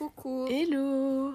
Coucou. 0.00 0.46
Hello 0.48 1.34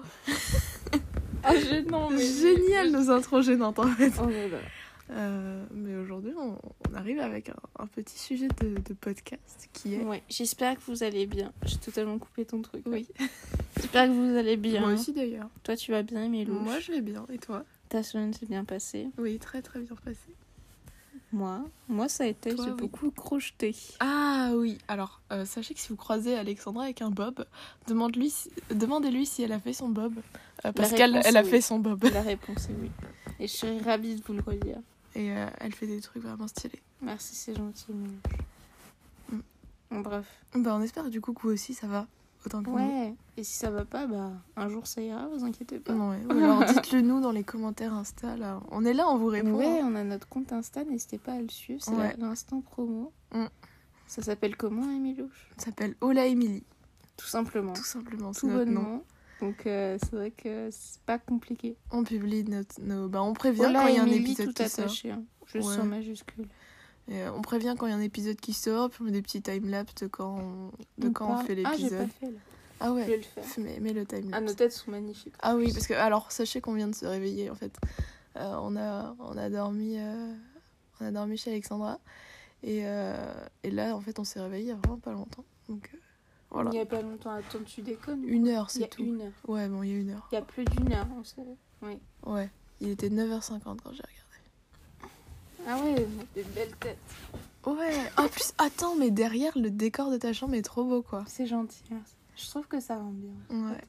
Ah, 1.44 1.54
gênant, 1.56 2.10
mais. 2.10 2.18
Génial 2.20 2.90
nos 2.90 3.10
intros 3.12 3.44
gênantes 3.46 3.78
en 3.78 3.86
fait. 3.86 4.12
Oh 4.20 4.26
là 4.28 4.48
là. 4.48 4.58
Euh, 5.12 5.64
mais 5.72 5.94
aujourd'hui 5.94 6.32
on, 6.36 6.58
on 6.90 6.94
arrive 6.96 7.20
avec 7.20 7.48
un, 7.48 7.54
un 7.78 7.86
petit 7.86 8.18
sujet 8.18 8.48
de, 8.60 8.74
de 8.80 8.92
podcast 8.94 9.68
qui 9.72 9.94
est... 9.94 10.02
Ouais, 10.02 10.20
j'espère 10.28 10.74
que 10.74 10.80
vous 10.88 11.04
allez 11.04 11.26
bien. 11.26 11.52
J'ai 11.64 11.76
totalement 11.76 12.18
coupé 12.18 12.44
ton 12.44 12.60
truc. 12.60 12.84
là. 12.86 12.90
Oui, 12.94 13.06
J'espère 13.76 14.08
que 14.08 14.12
vous 14.14 14.36
allez 14.36 14.56
bien. 14.56 14.80
moi 14.80 14.94
aussi 14.94 15.12
d'ailleurs. 15.12 15.48
Toi, 15.62 15.76
tu 15.76 15.92
vas 15.92 16.02
bien, 16.02 16.28
Mélou 16.28 16.54
Moi 16.58 16.80
je 16.80 16.90
vais 16.90 17.02
bien 17.02 17.24
et 17.32 17.38
toi? 17.38 17.64
Ta 17.88 18.02
semaine 18.02 18.32
s'est 18.32 18.46
bien 18.46 18.64
passée. 18.64 19.06
Oui, 19.16 19.38
très 19.38 19.62
très 19.62 19.78
bien 19.78 19.94
passé. 20.04 20.18
Moi, 21.32 21.60
moi 21.88 22.08
ça 22.08 22.24
a 22.24 22.26
été, 22.28 22.50
j'ai 22.56 22.62
oui. 22.62 22.72
beaucoup 22.78 23.10
crocheté. 23.10 23.74
Ah 24.00 24.52
oui, 24.54 24.78
alors 24.86 25.20
euh, 25.32 25.44
sachez 25.44 25.74
que 25.74 25.80
si 25.80 25.88
vous 25.88 25.96
croisez 25.96 26.36
Alexandra 26.36 26.84
avec 26.84 27.02
un 27.02 27.10
bob, 27.10 27.44
demande-lui 27.88 28.30
si- 28.30 28.50
demandez-lui 28.70 29.26
si 29.26 29.42
elle 29.42 29.52
a 29.52 29.58
fait 29.58 29.72
son 29.72 29.88
bob. 29.88 30.14
Euh, 30.64 30.72
parce 30.72 30.92
qu'elle 30.92 31.20
elle 31.24 31.36
a 31.36 31.42
oui. 31.42 31.48
fait 31.50 31.60
son 31.60 31.78
bob. 31.80 32.04
La 32.12 32.22
réponse 32.22 32.68
est 32.70 32.76
oui. 32.80 32.90
Et 33.40 33.48
je 33.48 33.52
serais 33.52 33.78
ravie 33.78 34.14
de 34.16 34.22
vous 34.24 34.32
le 34.34 34.40
redire. 34.40 34.78
Et 35.14 35.32
euh, 35.32 35.48
elle 35.58 35.74
fait 35.74 35.86
des 35.88 36.00
trucs 36.00 36.22
vraiment 36.22 36.46
stylés. 36.48 36.80
Merci, 37.02 37.34
c'est 37.34 37.56
gentil. 37.56 37.92
Mm. 37.92 39.38
Bon, 39.90 40.00
bref. 40.00 40.26
Bah 40.54 40.74
on 40.78 40.82
espère 40.82 41.10
du 41.10 41.20
coup 41.20 41.32
que 41.32 41.42
vous 41.42 41.50
aussi 41.50 41.74
ça 41.74 41.86
va. 41.88 42.06
Autant 42.46 42.62
que 42.62 42.70
nous. 42.70 42.76
Ouais, 42.76 43.14
et 43.36 43.42
si 43.44 43.54
ça 43.54 43.70
va 43.70 43.84
pas, 43.84 44.06
bah 44.06 44.30
un 44.56 44.68
jour 44.68 44.86
ça 44.86 45.02
ira, 45.02 45.26
vous 45.28 45.44
inquiétez 45.44 45.78
pas. 45.80 45.92
Non, 45.92 46.10
ouais. 46.10 46.20
Ou 46.26 46.30
alors 46.38 46.64
dites-le 46.72 47.00
nous 47.00 47.20
dans 47.20 47.32
les 47.32 47.42
commentaires 47.44 47.92
Insta. 47.92 48.36
Là. 48.36 48.60
On 48.70 48.84
est 48.84 48.94
là, 48.94 49.08
on 49.08 49.18
vous 49.18 49.26
répond. 49.26 49.54
Ouais, 49.54 49.80
on 49.82 49.94
a 49.96 50.04
notre 50.04 50.28
compte 50.28 50.52
Insta, 50.52 50.84
n'hésitez 50.84 51.18
pas 51.18 51.32
à 51.32 51.40
le 51.40 51.48
suivre, 51.48 51.82
c'est 51.82 51.90
Ouais. 51.90 52.14
l'instant 52.18 52.60
promo. 52.60 53.12
Mm. 53.34 53.46
Ça 54.06 54.22
s'appelle 54.22 54.56
comment, 54.56 54.82
Emilouche 54.90 55.50
Ça 55.58 55.66
s'appelle 55.66 55.96
Ola 56.00 56.26
Emily, 56.26 56.62
Tout 57.16 57.26
simplement. 57.26 57.72
tout 57.72 57.82
simplement. 57.82 58.32
c'est 58.32 58.40
Tout 58.42 58.46
notre 58.48 58.70
nom. 58.70 58.80
bonnement. 58.82 59.04
Donc 59.40 59.66
euh, 59.66 59.98
c'est 60.00 60.12
vrai 60.14 60.30
que 60.30 60.68
c'est 60.70 61.00
pas 61.02 61.18
compliqué. 61.18 61.76
On 61.90 62.04
publie 62.04 62.44
notre, 62.44 62.80
nos... 62.80 63.08
bah, 63.08 63.22
on 63.22 63.32
prévient 63.34 63.58
Voilà, 63.58 63.82
quand 63.82 63.88
il 63.88 63.96
y 63.96 63.98
a 63.98 64.02
un 64.02 64.06
épisode 64.06 64.54
tout 64.54 64.62
attaché, 64.62 65.10
hein. 65.10 65.24
juste 65.52 65.66
Ouais. 65.68 65.74
sur 65.74 65.84
majuscule. 65.84 66.46
Et, 67.08 67.22
euh, 67.22 67.32
on 67.32 67.42
prévient 67.42 67.74
quand 67.78 67.86
il 67.86 67.90
y 67.90 67.92
a 67.92 67.96
un 67.96 68.00
épisode 68.00 68.36
qui 68.40 68.52
sort, 68.52 68.90
puis 68.90 69.02
on 69.02 69.04
met 69.04 69.12
des 69.12 69.22
petits 69.22 69.42
timelapses 69.42 69.94
de 69.96 70.06
quand 70.08 70.38
on, 70.38 70.72
de 70.98 71.08
On 71.08 71.12
quand 71.12 71.34
on 71.40 71.44
fait 71.44 71.56
Ah, 71.64 71.72
j'ai 71.76 71.82
l'épisode. 71.84 72.08
pas 72.08 72.14
fait 72.20 72.32
là. 72.32 72.38
Ah, 72.80 72.86
Je 72.88 72.92
ouais, 72.92 73.04
vais 73.06 73.16
le 73.16 73.22
faire. 73.22 73.44
le 73.56 74.30
Ah, 74.32 74.40
nos 74.40 74.52
têtes 74.52 74.72
sont 74.72 74.90
magnifiques. 74.90 75.34
Ah 75.40 75.56
oui, 75.56 75.72
parce 75.72 75.86
que 75.86 75.94
alors 75.94 76.30
sachez 76.30 76.60
qu'on 76.60 76.74
vient 76.74 76.88
de 76.88 76.94
se 76.94 77.06
réveiller 77.06 77.48
en 77.50 77.54
fait. 77.54 77.74
Euh, 78.36 78.54
on 78.60 78.76
a 78.76 79.16
on 79.18 79.36
a 79.38 79.48
dormi 79.48 79.96
euh, 79.98 80.34
on 81.00 81.06
a 81.06 81.10
dormi 81.10 81.38
chez 81.38 81.52
Alexandra 81.52 81.98
et, 82.62 82.82
euh, 82.84 83.32
et 83.62 83.70
là 83.70 83.96
en 83.96 84.00
fait 84.02 84.18
on 84.18 84.24
s'est 84.24 84.40
réveillé 84.42 84.64
il 84.64 84.68
y 84.68 84.72
a 84.72 84.74
vraiment 84.74 84.98
pas 84.98 85.12
longtemps. 85.12 85.44
Donc 85.70 85.90
voilà. 86.50 86.68
Il 86.70 86.74
n'y 86.74 86.80
a 86.80 86.86
pas 86.86 87.00
longtemps. 87.00 87.30
Attends, 87.30 87.60
tu 87.64 87.80
déconnes 87.80 88.22
Une 88.24 88.48
heure 88.48 88.68
c'est 88.68 88.88
tout. 88.90 89.02
une 89.02 89.22
heure. 89.22 89.32
Ouais 89.48 89.68
bon 89.68 89.82
il 89.82 89.90
y 89.90 89.94
a 89.94 89.98
une 89.98 90.10
heure. 90.10 90.28
Il 90.32 90.34
y 90.34 90.38
a 90.38 90.42
plus 90.42 90.66
d'une 90.66 90.92
heure, 90.92 91.06
on 91.18 91.24
sait. 91.24 91.40
Oui. 91.80 91.98
Ouais. 92.26 92.50
Il 92.82 92.90
était 92.90 93.08
9h50 93.08 93.62
quand 93.62 93.92
j'ai 93.92 94.02
regardé. 94.02 94.12
Ah 95.66 95.78
ouais, 95.82 96.06
des 96.34 96.42
belles 96.44 96.74
têtes. 96.80 96.98
Ouais. 97.66 97.92
En 98.16 98.28
plus 98.28 98.52
attends 98.58 98.94
mais 98.96 99.10
derrière 99.10 99.52
le 99.58 99.70
décor 99.70 100.10
de 100.12 100.16
ta 100.18 100.32
chambre 100.32 100.54
est 100.54 100.62
trop 100.62 100.84
beau 100.84 101.02
quoi. 101.02 101.24
C'est 101.26 101.46
gentil, 101.46 101.82
merci. 101.90 102.14
Je 102.36 102.46
trouve 102.48 102.66
que 102.68 102.78
ça 102.80 102.96
rend 102.96 103.10
bien. 103.12 103.32
Ouais. 103.70 103.80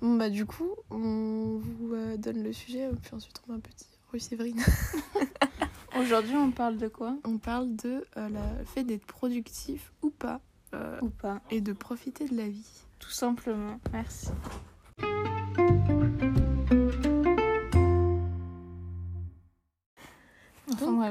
Bon 0.00 0.16
bah 0.16 0.30
du 0.30 0.46
coup 0.46 0.70
on 0.90 1.58
vous 1.60 1.92
euh, 1.94 2.16
donne 2.16 2.42
le 2.42 2.52
sujet 2.54 2.88
puis 3.02 3.14
ensuite 3.14 3.40
on 3.46 3.52
met 3.52 3.58
un 3.58 3.60
petit 3.60 3.86
Rue 4.12 4.20
Séverine. 4.20 4.60
Aujourd'hui, 6.00 6.34
on 6.36 6.50
parle 6.52 6.78
de 6.78 6.88
quoi? 6.88 7.16
On 7.24 7.36
parle 7.38 7.74
de 7.76 8.04
euh, 8.16 8.28
la- 8.28 8.58
le 8.58 8.64
fait 8.64 8.84
d'être 8.84 9.04
productif 9.06 9.92
ou 10.02 10.10
pas. 10.10 10.40
euh, 10.72 10.98
Ou 11.02 11.10
pas 11.10 11.40
et 11.50 11.60
de 11.60 11.72
profiter 11.72 12.26
de 12.28 12.36
la 12.36 12.48
vie. 12.48 12.66
Tout 12.98 13.10
simplement. 13.10 13.78
Merci. 13.92 14.28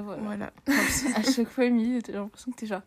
Voilà. 0.02 0.52
À 1.16 1.24
chaque 1.24 1.50
fois, 1.50 1.66
Emilie, 1.66 2.02
j'ai 2.06 2.14
l'impression 2.14 2.52
que 2.52 2.58
t'es 2.58 2.66
genre. 2.68 2.82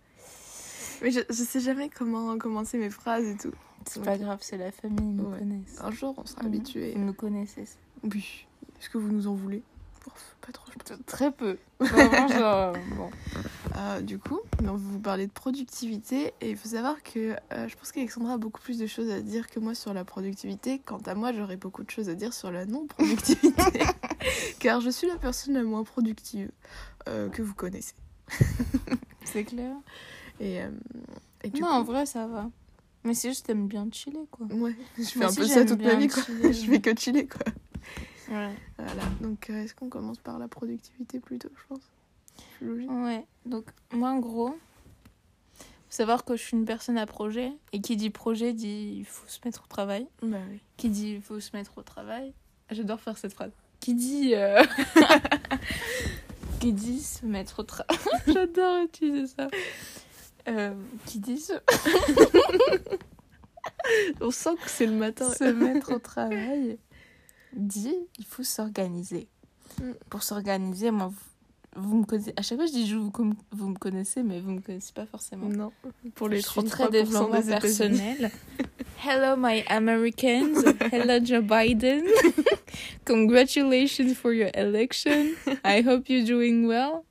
Mais 1.02 1.10
je, 1.10 1.20
je 1.28 1.34
sais 1.42 1.60
jamais 1.60 1.88
comment 1.88 2.36
commencer 2.38 2.78
mes 2.78 2.90
phrases 2.90 3.24
et 3.26 3.36
tout. 3.36 3.52
C'est 3.86 4.02
pas 4.04 4.16
grave, 4.16 4.38
c'est 4.42 4.56
la 4.58 4.70
famille, 4.70 4.98
ils 5.10 5.16
nous 5.16 5.24
Ouais. 5.30 5.38
connaissent. 5.40 5.80
Un 5.82 5.90
jour, 5.90 6.14
on 6.16 6.24
sera 6.24 6.42
Mhm. 6.42 6.46
habitué. 6.48 6.92
Ils 6.94 7.04
nous 7.04 7.12
connaissaient. 7.14 7.64
Oui. 8.04 8.46
Est-ce 8.80 8.88
que 8.88 8.98
vous 8.98 9.08
nous 9.10 9.26
en 9.26 9.34
voulez? 9.34 9.62
Pas 10.40 10.50
trop, 10.52 10.66
je 10.72 10.78
pense. 10.94 10.98
Très 11.06 11.30
peu. 11.30 11.56
Vraiment, 11.78 12.26
genre. 12.28 12.72
Bon. 12.96 13.10
Euh, 13.76 14.00
du 14.00 14.18
coup, 14.18 14.40
on 14.64 14.74
vous 14.74 14.98
parler 14.98 15.28
de 15.28 15.32
productivité. 15.32 16.34
Et 16.40 16.50
il 16.50 16.56
faut 16.56 16.68
savoir 16.70 17.00
que 17.04 17.36
euh, 17.52 17.68
je 17.68 17.76
pense 17.76 17.92
qu'Alexandra 17.92 18.34
a 18.34 18.38
beaucoup 18.38 18.60
plus 18.60 18.78
de 18.78 18.86
choses 18.88 19.08
à 19.10 19.20
dire 19.20 19.48
que 19.48 19.60
moi 19.60 19.74
sur 19.76 19.94
la 19.94 20.04
productivité. 20.04 20.80
Quant 20.84 20.98
à 21.06 21.14
moi, 21.14 21.32
j'aurais 21.32 21.56
beaucoup 21.56 21.84
de 21.84 21.90
choses 21.90 22.08
à 22.08 22.14
dire 22.14 22.32
sur 22.32 22.50
la 22.50 22.64
non-productivité. 22.66 23.52
Car 24.58 24.80
je 24.80 24.90
suis 24.90 25.06
la 25.06 25.16
personne 25.16 25.54
la 25.54 25.62
moins 25.62 25.84
productive 25.84 26.50
euh, 27.08 27.28
que 27.28 27.42
vous 27.42 27.54
connaissez. 27.54 27.94
C'est 29.24 29.44
clair. 29.44 29.74
Et, 30.40 30.62
euh, 30.62 30.70
et 31.44 31.50
du 31.50 31.60
non, 31.60 31.68
coup, 31.68 31.72
en 31.74 31.82
vrai, 31.82 32.06
ça 32.06 32.26
va. 32.26 32.50
Mais 33.04 33.14
c'est 33.14 33.28
juste, 33.28 33.46
t'aimes 33.46 33.66
bien 33.66 33.88
chiller, 33.90 34.26
quoi. 34.30 34.46
Ouais, 34.46 34.76
je 34.96 35.02
fais 35.04 35.18
Moi 35.18 35.26
un 35.26 35.30
aussi, 35.30 35.40
peu 35.40 35.46
ça 35.46 35.64
toute 35.64 35.82
ma 35.82 35.94
vie, 35.96 36.06
quoi. 36.08 36.22
chiller. 36.22 36.52
je 36.52 36.66
fais 36.70 36.80
que 36.80 36.96
chiller, 36.98 37.26
quoi. 37.26 37.52
Ouais. 38.28 38.54
Voilà, 38.78 39.02
donc 39.20 39.50
euh, 39.50 39.62
est-ce 39.64 39.74
qu'on 39.74 39.88
commence 39.88 40.18
par 40.18 40.38
la 40.38 40.46
productivité 40.48 41.18
plutôt, 41.18 41.48
je 41.56 41.66
pense? 41.68 41.90
Logique. 42.60 42.90
Ouais. 42.90 43.26
Donc, 43.44 43.66
moi, 43.92 44.10
en 44.10 44.18
gros, 44.18 44.50
faut 44.50 44.56
savoir 45.88 46.24
que 46.24 46.36
je 46.36 46.42
suis 46.42 46.56
une 46.56 46.64
personne 46.64 46.96
à 46.96 47.06
projet. 47.06 47.52
Et 47.72 47.80
qui 47.80 47.96
dit 47.96 48.10
projet 48.10 48.52
dit 48.52 48.94
il 48.98 49.04
faut 49.04 49.26
se 49.26 49.40
mettre 49.44 49.64
au 49.64 49.66
travail. 49.66 50.06
Bah 50.22 50.38
oui. 50.50 50.60
Qui 50.76 50.88
dit 50.88 51.14
il 51.14 51.22
faut 51.22 51.40
se 51.40 51.54
mettre 51.54 51.76
au 51.78 51.82
travail. 51.82 52.32
J'adore 52.70 53.00
faire 53.00 53.18
cette 53.18 53.34
phrase. 53.34 53.52
Qui 53.82 53.94
dit. 53.94 54.34
euh, 54.36 54.62
qui 56.60 56.72
dit 56.72 57.00
se 57.00 57.26
mettre 57.26 57.58
au 57.58 57.62
travail. 57.64 57.98
J'adore 58.28 58.84
utiliser 58.84 59.34
ça. 59.36 59.48
Euh, 60.48 60.72
qui 61.04 61.18
dit 61.18 61.40
se... 61.40 61.54
On 64.20 64.30
sent 64.30 64.54
que 64.62 64.70
c'est 64.70 64.86
le 64.86 64.92
matin. 64.92 65.28
se 65.34 65.44
mettre 65.44 65.92
au 65.94 65.98
travail 65.98 66.78
dit 67.54 67.96
il 68.18 68.24
faut 68.24 68.44
s'organiser. 68.44 69.28
Mm. 69.80 69.92
Pour 70.08 70.22
s'organiser, 70.22 70.92
moi, 70.92 71.12
vous, 71.76 71.98
me 71.98 72.04
connaissez. 72.04 72.32
À 72.36 72.42
chaque 72.42 72.58
fois, 72.58 72.66
je 72.66 72.72
dis 72.72 72.86
je 72.86 72.96
vous, 72.96 73.10
vous 73.50 73.68
me 73.68 73.76
connaissez, 73.76 74.22
mais 74.22 74.40
vous 74.40 74.50
me 74.50 74.60
connaissez 74.60 74.92
pas 74.92 75.06
forcément. 75.06 75.48
Non, 75.48 75.72
pour 76.14 76.28
les 76.28 76.40
Je 76.40 76.46
suis 76.46 76.60
33% 76.60 76.68
très 76.68 76.90
développement 76.90 77.42
personnel. 77.42 78.30
Hello, 79.04 79.36
my 79.36 79.64
Americans. 79.68 80.62
Hello, 80.92 81.18
Joe 81.24 81.42
Biden. 81.42 82.04
Congratulations 83.04 84.14
for 84.14 84.32
your 84.32 84.50
election. 84.54 85.34
I 85.64 85.82
hope 85.82 86.08
you're 86.08 86.24
doing 86.24 86.68
well. 86.68 87.04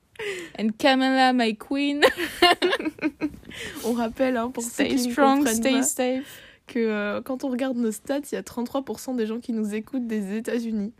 And 0.58 0.70
Kamala, 0.78 1.32
my 1.34 1.54
queen. 1.54 2.02
On 3.84 3.92
rappelle, 3.92 4.36
hein, 4.36 4.50
pour 4.50 4.62
Stay 4.62 4.90
ceux 4.90 4.96
qui 4.96 5.06
ne 5.08 5.12
strong, 5.12 5.46
stay 5.46 5.72
pas, 5.72 5.82
safe. 5.82 6.40
que 6.66 6.78
euh, 6.78 7.20
quand 7.20 7.44
on 7.44 7.48
regarde 7.48 7.76
nos 7.76 7.92
stats, 7.92 8.20
il 8.30 8.34
y 8.34 8.38
a 8.38 8.42
33% 8.42 9.16
des 9.16 9.26
gens 9.26 9.40
qui 9.40 9.52
nous 9.52 9.74
écoutent 9.74 10.06
des 10.06 10.36
États-Unis. 10.36 10.92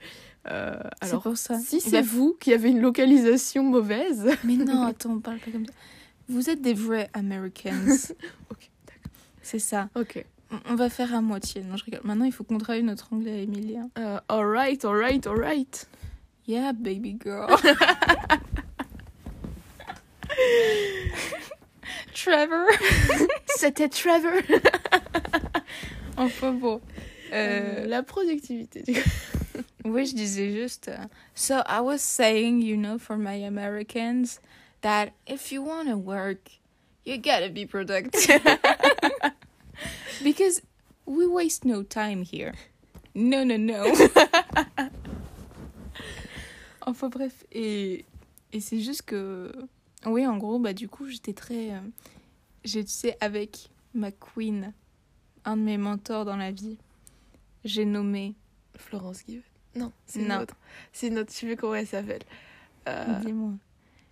Euh, 0.48 0.75
alors, 1.00 1.22
pour 1.22 1.36
ça. 1.36 1.58
si 1.60 1.80
c'est 1.80 1.91
Bah, 1.92 2.03
vous 2.03 2.36
qui 2.41 2.53
avez 2.53 2.70
une 2.70 2.80
localisation 2.80 3.62
mauvaise, 3.62 4.28
Mais 4.44 4.56
non, 4.56 4.82
attends, 4.86 5.12
on 5.12 5.20
parle 5.20 5.38
pas 5.38 5.50
comme 5.50 5.66
ça. 5.66 5.72
Vous 6.28 6.50
êtes 6.50 6.60
des 6.62 6.75
vrais 6.75 7.08
Americans. 7.14 7.72
Ok, 8.50 8.70
C'est 9.42 9.58
ça. 9.58 9.88
ok. 9.94 10.25
On- 10.69 10.75
va 10.75 10.91
faire 10.91 11.14
à 11.14 11.20
moitié. 11.22 11.62
Non, 11.62 11.76
je 11.76 11.84
rigole. 11.84 12.00
Maintenant, 12.04 12.25
il 12.26 12.32
faut 12.32 12.44
qu'on 12.44 12.58
travaille 12.58 12.82
notre 12.82 13.12
anglais, 13.12 13.44
Emilia. 13.44 13.82
Euh, 13.98 14.19
alright, 14.28 14.84
alright, 14.84 15.26
alright. 15.26 15.88
Yeah, 16.47 16.72
baby 16.72 17.16
girl. 17.22 17.48
Trevor. 22.14 22.66
C'était 23.56 23.88
Trevor. 23.88 24.42
Enfin 26.16 26.53
bon. 26.53 26.80
Euh, 27.33 27.87
la 27.87 28.03
productivité, 28.03 28.83
du 28.83 28.93
coup. 28.95 29.09
oui, 29.84 30.07
je 30.07 30.15
disais 30.15 30.53
juste. 30.53 30.89
euh, 30.89 30.97
so 31.34 31.63
I 31.67 31.81
was 31.81 31.99
saying, 31.99 32.61
you 32.63 32.77
know, 32.77 32.99
for 32.99 33.17
my 33.17 33.43
Americans, 33.45 34.41
that 34.83 35.13
if 35.27 35.51
you 35.51 35.63
want 35.63 35.89
to 35.89 35.97
work, 35.97 36.51
you 37.05 37.17
gotta 37.17 37.49
be 37.49 37.67
productive. 37.67 38.43
Because 40.23 40.63
we 41.07 41.27
waste 41.27 41.65
no 41.65 41.83
time 41.83 42.23
here. 42.23 42.53
No, 43.15 43.45
no, 43.45 43.57
no. 43.57 43.84
enfin 46.87 47.09
bref, 47.09 47.45
et, 47.53 48.05
et 48.53 48.61
c'est 48.61 48.81
juste 48.81 49.03
que. 49.03 49.53
Oui, 50.07 50.27
en 50.27 50.37
gros, 50.37 50.59
bah 50.59 50.73
du 50.73 50.89
coup, 50.89 51.09
j'étais 51.09 51.33
très. 51.33 51.71
euh, 51.73 51.81
tu 52.65 52.84
sais, 52.87 53.17
avec 53.21 53.69
ma 53.95 54.11
queen, 54.11 54.73
un 55.45 55.57
de 55.57 55.63
mes 55.63 55.79
mentors 55.79 56.25
dans 56.25 56.37
la 56.37 56.51
vie, 56.53 56.79
j'ai 57.64 57.84
nommé. 57.84 58.34
Florence 58.76 59.20
Give. 59.28 59.42
Non, 59.74 59.92
c'est 60.06 60.20
une 60.20 60.32
autre. 60.32 60.54
C'est 60.92 61.06
une 61.09 61.18
autre, 61.18 61.30
je 61.32 61.36
sais 61.38 61.47
plus 61.47 61.56
comment 61.56 61.74
elle 61.74 61.86
s'appelle. 61.86 62.22
Euh, 62.88 63.04
Dis-moi. 63.24 63.53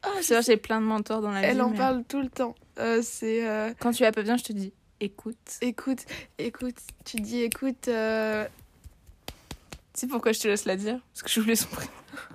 ah, 0.02 0.08
je 0.18 0.22
C'est 0.22 0.34
vrai, 0.34 0.42
sais. 0.42 0.52
j'ai 0.52 0.56
plein 0.56 0.80
de 0.80 0.86
mentors 0.86 1.20
dans 1.20 1.30
la 1.30 1.40
vie. 1.40 1.46
elle 1.46 1.60
en 1.62 1.70
mais 1.70 1.76
parle 1.76 2.04
tout 2.04 2.20
le 2.22 2.28
temps. 2.28 2.54
Euh, 2.78 3.00
c'est. 3.02 3.46
euh, 3.46 3.72
Quand 3.78 3.90
tu 3.92 4.02
vas 4.02 4.12
pas 4.12 4.22
bien, 4.22 4.36
je 4.36 4.44
te 4.44 4.52
dis. 4.52 4.72
écoute. 5.00 5.36
Écoute, 5.60 6.04
écoute, 6.38 6.76
tu 7.04 7.16
dis 7.18 7.40
écoute. 7.42 7.88
Tu 9.92 10.00
sais 10.00 10.06
pourquoi 10.06 10.32
je 10.32 10.40
te 10.40 10.48
laisse 10.48 10.64
la 10.66 10.76
dire? 10.76 11.00
Parce 11.12 11.22
que 11.22 11.28
je 11.30 11.40
voulais 11.40 11.56
son 11.56 11.68
prénom. 11.68 11.90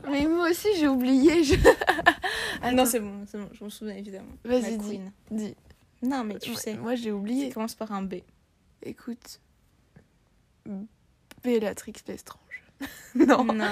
Mais 0.09 0.25
moi 0.27 0.49
aussi 0.49 0.67
j'ai 0.77 0.87
oublié. 0.87 1.43
Je... 1.43 1.55
Ah 2.61 2.71
non, 2.71 2.85
c'est 2.85 2.99
bon, 2.99 3.25
c'est 3.27 3.37
bon, 3.37 3.49
je 3.53 3.63
m'en 3.63 3.69
souviens 3.69 3.95
évidemment. 3.95 4.31
Vas-y, 4.43 4.77
dis. 4.77 4.99
dis. 5.31 5.55
Non, 6.01 6.23
mais 6.23 6.37
tu 6.39 6.51
Ouais, 6.51 6.55
sais, 6.55 6.73
Moi 6.75 6.95
j'ai 6.95 7.09
ça 7.09 7.15
oublié. 7.15 7.49
commence 7.51 7.75
par 7.75 7.91
un 7.91 8.01
B. 8.03 8.15
Écoute. 8.83 9.39
Bellatrix 11.45 11.93
Lestrange. 12.07 12.63
non. 13.15 13.45
Non. 13.45 13.71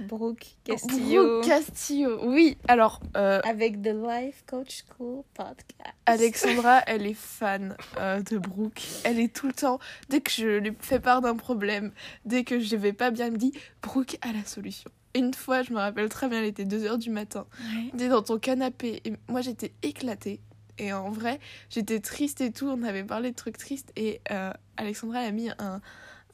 Brooke 0.00 0.46
Castillo. 0.64 1.40
Brooke 1.40 1.46
Castillo. 1.46 2.20
Oui, 2.24 2.56
alors 2.68 3.00
euh, 3.16 3.40
Avec 3.44 3.82
The 3.82 3.94
Life 3.94 4.44
Coach 4.46 4.84
School 4.84 5.22
Podcast. 5.34 5.94
Alexandra, 6.06 6.80
elle 6.86 7.06
est 7.06 7.14
fan 7.14 7.76
euh, 7.98 8.20
de 8.22 8.38
Brooke. 8.38 8.82
Elle 9.04 9.20
est 9.20 9.34
tout 9.34 9.46
le 9.46 9.52
temps, 9.52 9.78
dès 10.08 10.20
que 10.20 10.30
je 10.30 10.58
lui 10.58 10.72
fais 10.80 11.00
part 11.00 11.20
d'un 11.20 11.36
problème, 11.36 11.92
dès 12.24 12.44
que 12.44 12.58
je 12.58 12.76
vais 12.76 12.92
pas 12.92 13.10
bien, 13.10 13.26
elle 13.26 13.32
me 13.32 13.38
dit 13.38 13.52
Brooke 13.82 14.18
a 14.22 14.32
la 14.32 14.44
solution. 14.44 14.90
Une 15.14 15.32
fois, 15.32 15.62
je 15.62 15.72
me 15.72 15.78
rappelle 15.78 16.08
très 16.08 16.28
bien, 16.28 16.40
il 16.40 16.46
était 16.46 16.64
2h 16.64 16.98
du 16.98 17.10
matin. 17.10 17.46
Ouais. 17.60 17.90
On 17.92 17.96
était 17.96 18.08
dans 18.08 18.22
ton 18.22 18.38
canapé 18.38 19.00
et 19.04 19.12
moi 19.28 19.40
j'étais 19.42 19.72
éclatée. 19.82 20.40
Et 20.76 20.92
en 20.92 21.10
vrai, 21.10 21.38
j'étais 21.70 22.00
triste 22.00 22.40
et 22.40 22.50
tout. 22.50 22.66
On 22.66 22.82
avait 22.82 23.04
parlé 23.04 23.30
de 23.30 23.36
trucs 23.36 23.58
tristes 23.58 23.92
et 23.94 24.20
euh, 24.32 24.52
Alexandra 24.76 25.22
elle 25.22 25.28
a 25.28 25.32
mis 25.32 25.50
un, 25.60 25.80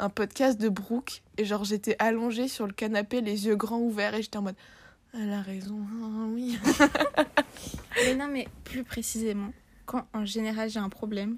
un 0.01 0.09
podcast 0.09 0.61
de 0.61 0.69
Brooke. 0.69 1.23
Et 1.37 1.45
genre, 1.45 1.65
j'étais 1.65 1.97
allongée 1.99 2.49
sur 2.49 2.67
le 2.67 2.73
canapé, 2.73 3.21
les 3.21 3.47
yeux 3.47 3.57
grands 3.57 3.81
ouverts 3.81 4.15
et 4.15 4.23
j'étais 4.23 4.39
en 4.39 4.43
mode 4.43 4.57
Elle 5.15 5.33
a 5.33 5.43
raison, 5.43 5.79
hein, 5.81 6.29
oui. 6.33 6.59
Mais 8.05 8.15
non, 8.15 8.29
mais 8.29 8.49
plus 8.65 8.85
précisément, 8.85 9.53
quand 9.85 10.07
en 10.15 10.25
général 10.25 10.71
j'ai 10.71 10.79
un 10.79 10.89
problème, 10.89 11.37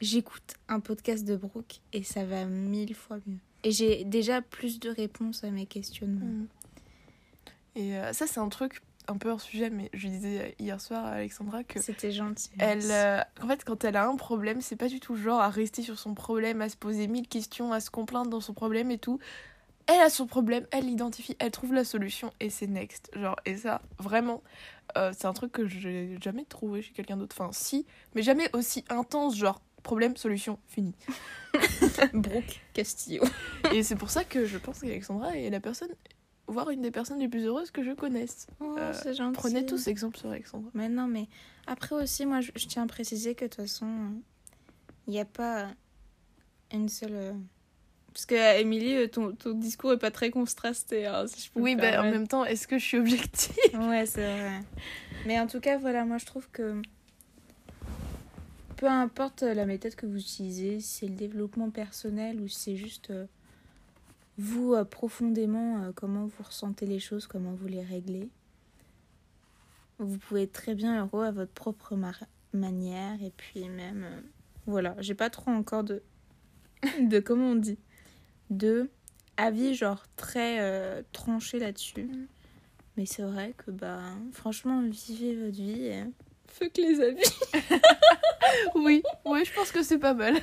j'écoute 0.00 0.54
un 0.68 0.80
podcast 0.80 1.24
de 1.24 1.36
Brooke 1.36 1.80
et 1.92 2.02
ça 2.02 2.24
va 2.24 2.44
mille 2.46 2.94
fois 2.94 3.18
mieux. 3.26 3.38
Et 3.64 3.72
j'ai 3.72 4.04
déjà 4.04 4.40
plus 4.40 4.80
de 4.80 4.88
réponses 4.88 5.44
à 5.44 5.50
mes 5.50 5.66
questionnements. 5.66 6.46
Et 7.74 7.96
euh, 7.96 8.12
ça, 8.12 8.26
c'est 8.26 8.40
un 8.40 8.48
truc 8.48 8.80
un 9.08 9.16
peu 9.16 9.30
hors 9.30 9.40
sujet, 9.40 9.70
mais 9.70 9.90
je 9.92 10.08
disais 10.08 10.54
hier 10.58 10.80
soir 10.80 11.04
à 11.04 11.10
Alexandra 11.12 11.64
que. 11.64 11.80
C'était 11.80 12.12
gentil. 12.12 12.50
Elle, 12.58 12.90
euh, 12.90 13.20
en 13.42 13.48
fait, 13.48 13.64
quand 13.64 13.84
elle 13.84 13.96
a 13.96 14.06
un 14.06 14.16
problème, 14.16 14.60
c'est 14.60 14.76
pas 14.76 14.88
du 14.88 15.00
tout 15.00 15.16
genre 15.16 15.40
à 15.40 15.48
rester 15.48 15.82
sur 15.82 15.98
son 15.98 16.14
problème, 16.14 16.62
à 16.62 16.68
se 16.68 16.76
poser 16.76 17.06
mille 17.08 17.28
questions, 17.28 17.72
à 17.72 17.80
se 17.80 17.90
complaindre 17.90 18.30
dans 18.30 18.40
son 18.40 18.54
problème 18.54 18.90
et 18.90 18.98
tout. 18.98 19.18
Elle 19.86 20.00
a 20.00 20.10
son 20.10 20.26
problème, 20.26 20.66
elle 20.70 20.86
l'identifie, 20.86 21.36
elle 21.40 21.50
trouve 21.50 21.74
la 21.74 21.84
solution 21.84 22.32
et 22.38 22.50
c'est 22.50 22.68
next. 22.68 23.10
Genre, 23.16 23.36
et 23.44 23.56
ça, 23.56 23.82
vraiment, 23.98 24.42
euh, 24.96 25.12
c'est 25.16 25.26
un 25.26 25.32
truc 25.32 25.50
que 25.50 25.66
j'ai 25.66 26.16
jamais 26.22 26.44
trouvé 26.44 26.82
chez 26.82 26.92
quelqu'un 26.92 27.16
d'autre. 27.16 27.34
Enfin, 27.38 27.50
si, 27.52 27.86
mais 28.14 28.22
jamais 28.22 28.48
aussi 28.52 28.84
intense, 28.88 29.36
genre, 29.36 29.60
problème, 29.82 30.16
solution, 30.16 30.58
fini. 30.68 30.94
Brooke 32.12 32.60
Castillo. 32.72 33.24
et 33.72 33.82
c'est 33.82 33.96
pour 33.96 34.10
ça 34.10 34.22
que 34.22 34.46
je 34.46 34.56
pense 34.56 34.80
qu'Alexandra 34.80 35.36
est 35.36 35.50
la 35.50 35.60
personne, 35.60 35.90
voire 36.46 36.70
une 36.70 36.82
des 36.82 36.90
personnes 36.90 37.18
les 37.18 37.28
plus 37.28 37.44
heureuses 37.46 37.70
que 37.70 37.82
je 37.82 37.92
connaisse. 37.92 38.46
Oh, 38.60 38.74
Euh, 38.78 38.92
c'est 38.92 39.14
gentil. 39.14 39.36
Prenez 39.38 39.64
tous 39.66 39.86
exemple 39.86 40.18
sur 40.18 40.30
Alexandra. 40.30 40.70
Mais 40.74 40.88
non, 40.88 41.06
mais 41.06 41.28
après 41.66 41.94
aussi, 41.94 42.26
moi, 42.26 42.40
je, 42.40 42.50
je 42.56 42.66
tiens 42.66 42.82
à 42.82 42.86
préciser 42.86 43.34
que 43.34 43.44
de 43.44 43.50
toute 43.50 43.60
façon, 43.62 43.86
il 45.06 45.10
n'y 45.12 45.20
a 45.20 45.24
pas 45.24 45.68
une 46.72 46.88
seule. 46.88 47.14
euh, 47.14 47.32
Parce 48.12 48.26
que, 48.26 48.60
Émilie, 48.60 48.96
euh, 48.96 49.08
ton, 49.08 49.32
ton 49.32 49.52
discours 49.54 49.92
est 49.92 49.98
pas 49.98 50.10
très 50.10 50.30
contrasté, 50.30 51.06
hein, 51.06 51.26
si 51.26 51.46
je 51.46 51.50
peux 51.50 51.60
me 51.60 51.64
Oui, 51.64 51.76
bah, 51.76 52.00
en 52.00 52.10
même 52.10 52.26
temps, 52.28 52.44
est-ce 52.44 52.66
que 52.66 52.78
je 52.78 52.84
suis 52.84 52.98
objective? 52.98 53.54
Ouais, 53.74 54.04
c'est 54.06 54.26
vrai. 54.26 54.60
Mais 55.26 55.38
en 55.40 55.46
tout 55.46 55.60
cas, 55.60 55.78
voilà, 55.78 56.04
moi 56.04 56.18
je 56.18 56.26
trouve 56.26 56.48
que 56.50 56.82
peu 58.76 58.86
importe 58.88 59.42
la 59.42 59.64
méthode 59.66 59.94
que 59.94 60.06
vous 60.06 60.18
utilisez, 60.18 60.80
si 60.80 60.88
c'est 61.00 61.06
le 61.06 61.14
développement 61.14 61.70
personnel 61.70 62.40
ou 62.40 62.48
si 62.48 62.58
c'est 62.58 62.76
juste 62.76 63.10
euh, 63.10 63.26
vous 64.38 64.74
euh, 64.74 64.84
profondément 64.84 65.82
euh, 65.82 65.92
comment 65.94 66.26
vous 66.26 66.42
ressentez 66.42 66.86
les 66.86 66.98
choses, 66.98 67.26
comment 67.26 67.52
vous 67.52 67.68
les 67.68 67.82
réglez, 67.82 68.30
vous 69.98 70.18
pouvez 70.18 70.42
être 70.42 70.52
très 70.52 70.74
bien 70.74 71.00
heureux 71.04 71.24
à 71.24 71.30
votre 71.30 71.52
propre 71.52 71.96
manière 72.52 73.22
et 73.22 73.32
puis 73.36 73.68
même 73.68 74.04
euh, 74.04 74.20
voilà, 74.66 74.94
j'ai 74.98 75.14
pas 75.14 75.30
trop 75.30 75.50
encore 75.50 75.84
de 75.84 76.02
de 77.00 77.20
comment 77.20 77.50
on 77.50 77.56
dit 77.56 77.78
de 78.50 78.90
avis 79.36 79.74
genre 79.74 80.04
très 80.16 80.60
euh, 80.60 81.02
tranché 81.12 81.58
là-dessus. 81.58 82.04
Mm. 82.04 82.26
Mais 82.96 83.06
c'est 83.06 83.22
vrai 83.22 83.54
que, 83.56 83.70
bah, 83.70 84.02
franchement, 84.32 84.82
vivez 84.82 85.34
votre 85.34 85.56
vie. 85.56 85.86
Et... 85.86 86.04
Fuck 86.46 86.76
les 86.76 87.00
avis. 87.00 87.22
Oui, 88.74 89.02
oui, 89.24 89.44
je 89.46 89.54
pense 89.54 89.72
que 89.72 89.82
c'est 89.82 89.98
pas 89.98 90.12
mal. 90.12 90.34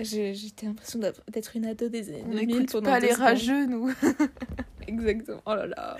J'ai 0.00 0.34
J'étais 0.34 0.66
l'impression 0.66 0.98
d'être 0.98 1.56
une 1.56 1.66
ado 1.66 1.88
des 1.88 2.08
années 2.10 2.22
On 2.26 2.30
2000 2.30 2.46
n'écoute 2.46 2.72
pendant 2.72 2.90
pas 2.90 3.00
les 3.00 3.12
rageux, 3.12 3.66
nous. 3.66 3.92
Exactement. 4.88 5.42
Oh 5.46 5.54
là 5.54 5.66
là. 5.66 5.96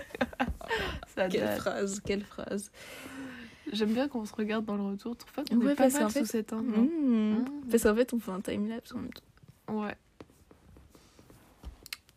Ça 1.14 1.28
Quelle 1.28 1.40
date. 1.42 1.58
phrase, 1.58 2.00
quelle 2.04 2.22
phrase. 2.24 2.70
J'aime 3.72 3.92
bien 3.92 4.06
qu'on 4.08 4.24
se 4.24 4.32
regarde 4.34 4.64
dans 4.64 4.76
le 4.76 4.82
retour. 4.84 5.16
Trouve 5.16 5.32
pas 5.32 5.44
qu'on 5.44 5.56
Ouais, 5.56 5.72
est 5.72 5.74
pas 5.74 5.88
mal 5.88 6.02
qu'en 6.02 6.08
fait- 6.08 6.20
sous 6.20 6.26
cet 6.26 6.52
angle. 6.52 6.78
Mmh. 6.80 7.32
Mmh. 7.38 7.44
Parce 7.70 7.82
qu'en 7.82 7.94
fait, 7.96 8.12
on 8.14 8.20
fait 8.20 8.30
un 8.30 8.40
timelapse 8.40 8.92
en 8.92 8.98
même 8.98 9.10
temps. 9.12 9.74
Ouais. 9.82 9.94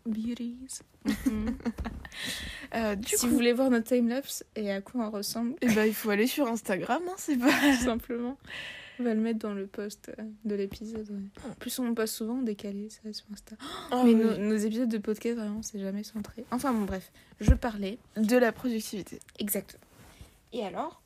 Beauties. 0.06 0.80
Euh, 2.76 2.94
du 2.96 3.08
si 3.08 3.16
coup, 3.16 3.28
vous 3.28 3.34
voulez 3.34 3.54
voir 3.54 3.70
notre 3.72 3.88
timelapse 3.88 4.44
et 4.56 4.72
à 4.72 4.80
quoi 4.82 5.08
on 5.08 5.10
ressemble, 5.10 5.56
eh 5.62 5.68
ben, 5.74 5.86
il 5.86 5.94
faut 5.94 6.10
aller 6.12 6.28
sur 6.28 6.48
Instagram, 6.48 7.02
hein, 7.08 7.14
c'est 7.18 7.38
pas... 7.38 7.48
tout 7.78 7.84
simplement, 7.84 8.38
on 9.00 9.04
va 9.04 9.14
le 9.14 9.22
mettre 9.22 9.40
dans 9.40 9.54
le 9.54 9.66
post 9.68 10.12
euh, 10.18 10.24
de 10.46 10.56
l'épisode. 10.56 11.10
ouais. 11.10 11.50
En 11.50 11.54
plus, 11.56 11.78
on 11.80 11.94
passe 11.94 12.12
souvent 12.12 12.40
en 12.40 12.42
décalé, 12.42 12.90
ça, 12.90 13.12
sur 13.14 13.26
Insta. 13.32 13.56
Oh, 13.92 14.02
Mais 14.06 14.14
oui. 14.14 14.16
nos, 14.16 14.38
nos 14.38 14.56
épisodes 14.56 14.90
de 14.90 14.98
podcast, 14.98 15.38
vraiment, 15.38 15.62
c'est 15.62 15.80
jamais 15.80 16.04
centré. 16.04 16.46
Enfin 16.52 16.74
bon, 16.74 16.86
bref, 16.86 17.12
je 17.40 17.54
parlais. 17.54 17.98
De 18.18 18.38
la 18.38 18.52
productivité. 18.52 19.20
Exactement. 19.40 19.84
Et 20.54 20.66
alors? 20.66 21.02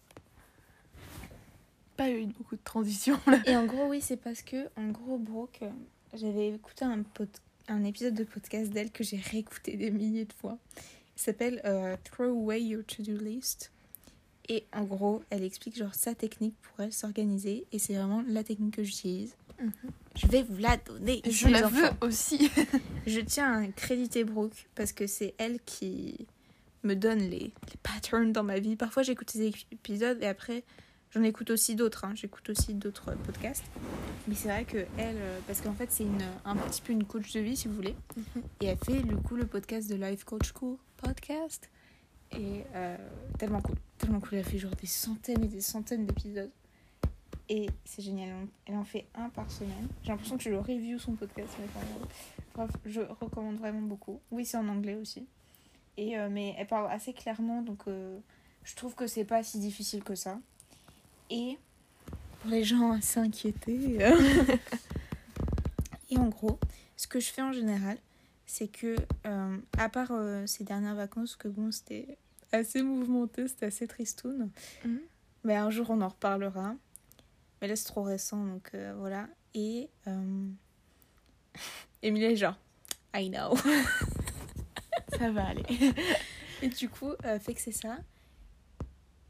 Pas 1.98 2.10
eu 2.10 2.25
beaucoup 2.25 2.56
de 2.56 2.63
transition, 2.63 3.19
là. 3.28 3.40
Et 3.45 3.56
en 3.56 3.66
gros, 3.66 3.88
oui, 3.88 4.01
c'est 4.01 4.18
parce 4.18 4.42
que, 4.42 4.68
en 4.75 4.90
gros, 4.90 5.18
Brooke, 5.18 5.60
euh, 5.62 5.69
j'avais 6.16 6.50
écouté 6.50 6.86
un 7.68 7.84
épisode 7.84 8.16
de 8.16 8.24
podcast 8.24 8.72
d'elle 8.72 8.92
que 8.92 9.04
j'ai 9.04 9.18
réécouté 9.18 9.78
des 9.78 9.92
milliers 9.92 10.25
de 10.25 10.34
fois. 10.34 10.57
Il 11.16 11.22
s'appelle 11.22 11.62
euh, 11.66 11.95
Throw 12.04 12.25
Away 12.25 12.63
Your 12.63 12.84
To-Do 12.86 13.18
List. 13.18 13.72
Et 14.50 14.66
en 14.74 14.84
gros, 14.84 15.24
elle 15.30 15.44
explique 15.44 15.78
genre 15.78 15.94
sa 15.95 16.16
technique 16.16 16.56
pour 16.62 16.84
elle 16.86 16.92
s'organiser. 16.94 17.66
Et 17.72 17.80
c'est 17.80 17.95
vraiment 17.95 18.24
la 18.28 18.44
technique 18.44 18.75
que 18.75 18.84
j'utilise. 18.84 19.36
Mhm. 19.62 19.72
Je 20.16 20.28
vais 20.28 20.44
vous 20.44 20.57
la 20.57 20.78
donner. 20.78 21.22
Je 21.30 21.48
la 21.48 21.68
veux 21.68 21.90
aussi. 22.01 22.50
Je 23.07 23.19
tiens 23.21 23.64
à 23.64 23.68
créditer 23.68 24.23
Brooke 24.23 24.68
parce 24.76 24.92
que 24.92 25.07
c'est 25.07 25.33
elle 25.38 25.59
qui 25.66 26.28
me 26.83 26.95
donne 26.95 27.19
les, 27.19 27.40
les 27.40 27.52
patterns 27.81 28.31
dans 28.33 28.44
ma 28.44 28.59
vie. 28.59 28.76
Parfois, 28.76 29.04
j'écoute 29.04 29.30
ses 29.31 29.52
épisodes 29.71 30.18
et 30.21 30.28
après, 30.28 30.64
j'en 31.12 31.23
écoute 31.23 31.50
aussi 31.50 31.76
d'autres. 31.76 32.04
hein. 32.06 32.12
J'écoute 32.16 32.50
aussi 32.50 32.73
d'autres 32.73 33.16
podcasts. 33.26 33.64
Mais 34.28 34.35
c'est 34.35 34.50
vrai 34.50 34.66
que 34.66 34.78
elle, 34.97 35.16
euh, 35.18 35.40
parce 35.47 35.62
qu'en 35.62 35.73
fait, 35.73 35.90
c'est 35.92 36.04
une, 36.04 36.23
un 36.45 36.56
petit 36.57 36.81
peu 36.81 36.92
une 36.94 37.06
coach 37.06 37.31
de 37.33 37.40
vie, 37.40 37.56
si 37.56 37.68
vous 37.69 37.76
voulez. 37.76 37.95
Et 38.62 38.66
elle 38.68 38.78
fait 38.78 39.02
du 39.02 39.16
coup 39.16 39.35
le 39.35 39.45
podcast 39.45 39.90
de 39.90 39.95
Life 39.95 40.26
Coach 40.26 40.52
School 40.54 40.78
Podcast. 40.97 41.69
Et 42.37 42.63
euh, 42.75 42.97
tellement 43.37 43.61
cool. 43.61 43.75
Tellement 43.97 44.19
cool. 44.19 44.30
Elle 44.33 44.40
a 44.40 44.44
fait 44.44 44.57
genre 44.59 44.75
des 44.75 44.87
centaines 44.87 45.44
et 45.44 45.47
des 45.47 45.61
centaines 45.61 46.06
d'épisodes. 46.06 46.52
Et 47.49 47.68
c'est 47.85 48.02
génial. 48.02 48.47
Elle 48.66 48.75
en 48.75 48.85
fait 48.85 49.06
un 49.16 49.30
par 49.30 49.49
semaine. 49.52 49.87
J'ai 50.04 50.09
l'impression 50.09 50.37
que 50.37 50.44
je 50.44 50.49
le 50.49 50.59
review 50.59 50.97
son 50.97 51.13
podcast. 51.13 51.49
mais 51.59 51.68
Bref, 52.56 52.71
je 52.85 53.02
recommande 53.02 53.57
vraiment 53.57 53.81
beaucoup. 53.81 54.19
Oui, 54.31 54.45
c'est 54.45 54.57
en 54.57 54.68
anglais 54.68 54.95
aussi. 54.95 55.25
Et, 55.97 56.18
euh, 56.18 56.30
mais 56.31 56.56
elle 56.57 56.68
parle 56.68 56.92
assez 56.92 57.13
clairement, 57.13 57.61
donc 57.61 57.83
euh, 57.87 58.18
je 58.63 58.75
trouve 58.75 58.95
que 58.95 59.07
c'est 59.07 59.25
pas 59.25 59.44
si 59.44 59.59
difficile 59.59 60.04
que 60.04 60.16
ça. 60.16 60.40
Et 61.30 61.57
pour 62.42 62.52
les 62.52 62.63
gens 62.63 62.92
assez 62.92 63.19
inquiétés. 63.19 64.04
euh, 64.04 64.57
et 66.09 66.18
en 66.18 66.30
gros, 66.30 66.59
ce 66.97 67.07
que 67.07 67.19
je 67.19 67.31
fais 67.31 67.42
en 67.42 67.52
général, 67.52 67.97
c'est 68.45 68.68
que, 68.68 68.95
à 69.78 69.90
part 69.90 70.11
ces 70.45 70.63
dernières 70.63 70.95
vacances, 70.95 71.35
que 71.35 71.47
bon, 71.47 71.71
c'était 71.71 72.18
assez 72.54 72.81
mouvementé, 72.81 73.48
c'était 73.48 73.68
assez 73.68 73.88
tristoun. 73.88 74.50
Mhm. 74.86 75.00
Mais 75.44 75.56
un 75.56 75.69
jour, 75.69 75.90
on 75.90 76.02
en 76.02 76.07
reparlera. 76.07 76.76
Mais 77.62 77.68
là, 77.68 77.76
c'est 77.76 77.86
trop 77.86 78.04
récent, 78.04 78.45
donc 78.45 78.72
euh, 78.74 78.94
voilà. 78.98 79.28
Et. 79.54 79.90
Euh... 80.07 80.48
Emilie 82.02 82.26
est 82.26 82.36
genre, 82.36 82.57
I 83.16 83.30
know. 83.30 83.56
Ça 85.18 85.31
va 85.31 85.48
aller. 85.48 85.64
Et 86.62 86.69
du 86.69 86.90
coup, 86.90 87.12
euh, 87.26 87.40
fait 87.40 87.54
que 87.54 87.62
c'est 87.62 87.72
ça. 87.72 87.98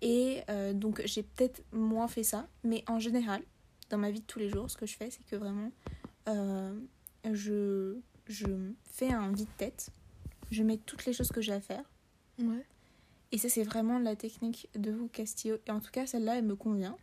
Et 0.01 0.41
euh, 0.49 0.73
donc, 0.73 1.01
j'ai 1.05 1.23
peut-être 1.23 1.63
moins 1.71 2.07
fait 2.07 2.23
ça. 2.23 2.47
Mais 2.63 2.83
en 2.87 2.99
général, 2.99 3.41
dans 3.89 3.97
ma 3.97 4.11
vie 4.11 4.19
de 4.19 4.25
tous 4.25 4.39
les 4.39 4.49
jours, 4.49 4.69
ce 4.69 4.77
que 4.77 4.85
je 4.85 4.95
fais, 4.95 5.09
c'est 5.09 5.25
que 5.25 5.35
vraiment, 5.35 5.71
euh, 6.29 6.77
je, 7.31 7.97
je 8.27 8.45
fais 8.83 9.11
un 9.11 9.31
vide-tête. 9.31 9.89
Je 10.51 10.61
mets 10.61 10.77
toutes 10.77 11.05
les 11.05 11.13
choses 11.13 11.29
que 11.29 11.41
j'ai 11.41 11.53
à 11.53 11.61
faire. 11.61 11.83
Ouais. 12.39 12.65
Et 13.33 13.39
ça, 13.39 13.49
c'est 13.49 13.63
vraiment 13.63 13.97
la 13.97 14.15
technique 14.15 14.69
de 14.75 14.91
vous, 14.91 15.07
Castillo. 15.07 15.57
Et 15.65 15.71
en 15.71 15.79
tout 15.79 15.89
cas, 15.91 16.05
celle-là, 16.05 16.37
elle 16.37 16.45
me 16.45 16.55
convient. 16.55 16.95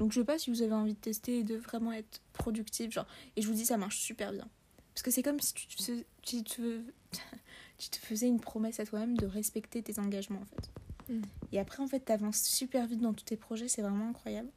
Donc 0.00 0.12
je 0.12 0.20
sais 0.20 0.24
pas 0.24 0.38
si 0.38 0.50
vous 0.50 0.62
avez 0.62 0.72
envie 0.72 0.94
de 0.94 0.98
tester 0.98 1.40
et 1.40 1.44
de 1.44 1.56
vraiment 1.56 1.92
être 1.92 2.22
productif. 2.32 2.90
Genre, 2.90 3.06
et 3.36 3.42
je 3.42 3.46
vous 3.46 3.52
dis, 3.52 3.66
ça 3.66 3.76
marche 3.76 3.98
super 3.98 4.32
bien. 4.32 4.48
Parce 4.94 5.02
que 5.02 5.10
c'est 5.10 5.22
comme 5.22 5.38
si 5.40 5.52
tu, 5.52 5.66
te- 5.76 6.04
tu 6.22 6.42
te, 6.42 6.80
tu 7.78 7.90
te 7.90 7.96
faisais 7.96 8.26
une 8.26 8.40
promesse 8.40 8.80
à 8.80 8.86
toi-même 8.86 9.14
de 9.18 9.26
respecter 9.26 9.82
tes 9.82 9.98
engagements 10.00 10.40
en 10.40 10.46
fait. 10.46 11.12
Mm. 11.12 11.22
Et 11.52 11.58
après, 11.60 11.82
en 11.82 11.86
fait, 11.86 12.00
t'avances 12.00 12.42
super 12.42 12.86
vite 12.86 13.00
dans 13.00 13.12
tous 13.12 13.26
tes 13.26 13.36
projets, 13.36 13.68
c'est 13.68 13.82
vraiment 13.82 14.08
incroyable. 14.08 14.48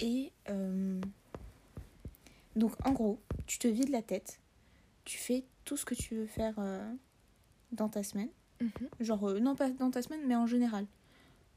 Et 0.00 0.32
euh, 0.50 1.00
donc, 2.56 2.72
en 2.84 2.90
gros, 2.90 3.20
tu 3.46 3.60
te 3.60 3.68
vides 3.68 3.90
la 3.90 4.02
tête, 4.02 4.40
tu 5.04 5.18
fais 5.18 5.44
tout 5.64 5.76
ce 5.76 5.84
que 5.84 5.94
tu 5.94 6.16
veux 6.16 6.26
faire 6.26 6.54
euh, 6.58 6.92
dans 7.70 7.88
ta 7.88 8.02
semaine. 8.02 8.30
Mhm. 8.64 8.88
Genre, 9.00 9.28
euh, 9.28 9.40
non 9.40 9.54
pas 9.54 9.70
dans 9.70 9.90
ta 9.90 10.02
semaine, 10.02 10.22
mais 10.26 10.36
en 10.36 10.46
général. 10.46 10.86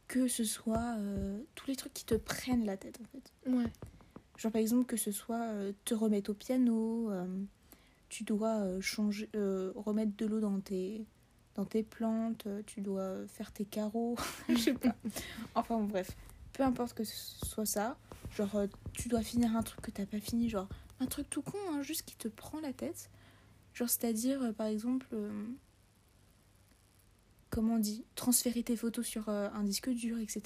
Que 0.08 0.28
ce 0.28 0.44
soit 0.44 0.96
euh, 0.98 1.42
tous 1.56 1.68
les 1.68 1.76
trucs 1.76 1.94
qui 1.94 2.06
te 2.06 2.16
prennent 2.16 2.66
la 2.66 2.78
tête, 2.78 3.00
en 3.02 3.06
fait. 3.06 3.34
Ouais. 3.50 3.72
Genre, 4.38 4.52
par 4.52 4.62
exemple, 4.62 4.86
que 4.86 4.98
ce 4.98 5.12
soit 5.12 5.42
euh, 5.42 5.74
te 5.86 5.94
remettre 5.94 6.32
au 6.32 6.34
piano, 6.34 7.12
tu 8.10 8.24
dois 8.24 8.80
changer, 8.80 9.30
remettre 9.76 10.16
de 10.16 10.26
l'eau 10.26 10.40
dans 10.40 10.60
tes, 10.60 11.06
dans 11.56 11.66
tes 11.66 11.84
plantes, 11.84 12.48
tu 12.66 12.82
dois 12.82 13.28
faire 13.28 13.52
tes 13.52 13.66
carreaux, 13.66 14.16
je 14.50 14.56
sais 14.56 14.74
pas. 14.74 14.96
Enfin, 15.56 15.82
bref. 15.82 16.16
Peu 16.54 16.64
importe 16.64 16.94
que 16.94 17.04
ce 17.04 17.46
soit 17.46 17.66
ça, 17.66 17.98
genre, 18.36 18.62
tu 18.94 19.10
dois 19.10 19.22
finir 19.22 19.56
un 19.56 19.62
truc 19.62 19.82
que 19.82 19.92
t'as 19.92 20.06
pas 20.06 20.20
fini, 20.20 20.50
genre, 20.50 20.70
un 21.00 21.06
truc 21.06 21.30
tout 21.30 21.42
con, 21.42 21.58
hein, 21.72 21.82
juste 21.82 22.04
qui 22.04 22.16
te 22.16 22.28
prend 22.30 22.60
la 22.62 22.74
tête. 22.74 23.10
Genre, 23.74 23.90
c'est-à-dire, 23.90 24.54
par 24.56 24.68
exemple, 24.68 25.08
comment 27.58 27.74
on 27.76 27.80
dit, 27.80 28.06
transférer 28.14 28.62
tes 28.62 28.76
photos 28.76 29.04
sur 29.06 29.30
euh, 29.30 29.50
un 29.56 29.64
disque 29.64 29.90
dur, 29.90 30.20
etc. 30.20 30.42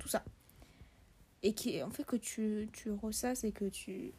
Tout 0.00 0.08
ça. 0.08 0.24
Et 1.44 1.54
qui, 1.54 1.80
en 1.80 1.90
fait, 1.90 2.02
que 2.04 2.16
tu, 2.16 2.68
tu 2.72 2.90
ressasses 2.90 3.44
et 3.44 3.52
que 3.52 3.66
tu, 3.66 4.10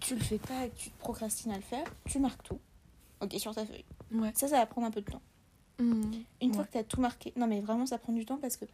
tu 0.00 0.14
le 0.14 0.20
fais 0.22 0.38
pas 0.38 0.64
et 0.64 0.70
que 0.70 0.76
tu 0.76 0.90
te 0.90 0.98
procrastines 0.98 1.52
à 1.52 1.56
le 1.56 1.62
faire, 1.62 1.84
tu 2.08 2.18
marques 2.18 2.42
tout. 2.42 2.58
Ok, 3.20 3.34
sur 3.38 3.54
ta 3.54 3.66
feuille. 3.66 3.84
Ouais. 4.12 4.32
Ça, 4.34 4.48
ça 4.48 4.56
va 4.56 4.64
prendre 4.66 4.86
un 4.86 4.90
peu 4.90 5.02
de 5.02 5.10
temps. 5.10 5.20
Mhm. 5.78 6.24
Une 6.40 6.48
Ouais. 6.50 6.54
fois 6.56 6.64
que 6.64 6.72
tu 6.72 6.78
as 6.78 6.84
tout 6.84 7.00
marqué, 7.02 7.34
non 7.36 7.46
mais 7.46 7.60
vraiment, 7.60 7.84
ça 7.84 7.98
prend 7.98 8.14
du 8.14 8.24
temps 8.24 8.38
parce 8.38 8.56
que 8.56 8.64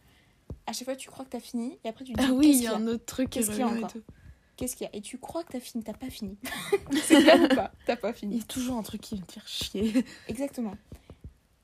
à 0.65 0.71
chaque 0.71 0.85
fois, 0.85 0.95
tu 0.95 1.09
crois 1.09 1.25
que 1.25 1.31
tu 1.31 1.37
as 1.37 1.41
fini 1.41 1.77
et 1.83 1.89
après, 1.89 2.05
tu 2.05 2.13
te 2.13 2.17
dis 2.21 2.25
Ah 2.29 2.33
oui, 2.33 2.51
il 2.55 2.63
y 2.63 2.67
a 2.67 2.75
un 2.77 2.87
autre 2.87 3.05
truc 3.05 3.29
Qu'est-ce 3.29 3.49
qu'il 3.49 3.59
y 3.59 3.61
a 3.61 3.67
encore. 3.67 3.91
Qu'est-ce 4.55 4.75
qu'il 4.77 4.85
y 4.85 4.87
a? 4.87 4.95
Et 4.95 5.01
tu 5.01 5.17
crois 5.17 5.43
que 5.43 5.51
tu 5.51 5.57
as 5.57 5.59
fini, 5.59 5.83
t'as 5.83 5.93
pas 5.93 6.09
fini. 6.09 6.37
C'est 7.03 7.17
ou 7.41 7.47
pas? 7.49 7.71
T'as 7.85 7.95
pas 7.97 8.11
Il 8.11 8.15
fini. 8.15 8.37
y 8.37 8.41
a 8.41 8.43
toujours 8.43 8.77
un 8.77 8.83
truc 8.83 9.01
qui 9.01 9.15
va 9.17 9.25
te 9.25 9.31
faire 9.33 9.47
chier. 9.47 10.05
Exactement. 10.27 10.75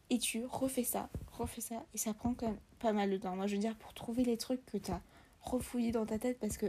Et 0.10 0.18
tu 0.18 0.46
refais 0.46 0.84
ça, 0.84 1.10
refais 1.32 1.62
ça, 1.62 1.86
et 1.94 1.98
ça 1.98 2.14
prend 2.14 2.34
quand 2.34 2.48
même 2.48 2.60
pas 2.80 2.94
mal 2.94 3.12
de 3.12 3.18
temps. 3.18 3.36
Moi, 3.36 3.46
je 3.48 3.54
veux 3.56 3.62
dire, 3.62 3.76
pour 3.76 3.94
trouver 3.94 4.24
les 4.24 4.38
trucs 4.38 4.66
que 4.66 4.78
tu 4.78 4.92
as 4.92 5.02
refouillés 5.42 5.92
dans 5.92 6.06
ta 6.06 6.18
tête, 6.18 6.40
parce 6.40 6.58
que 6.58 6.66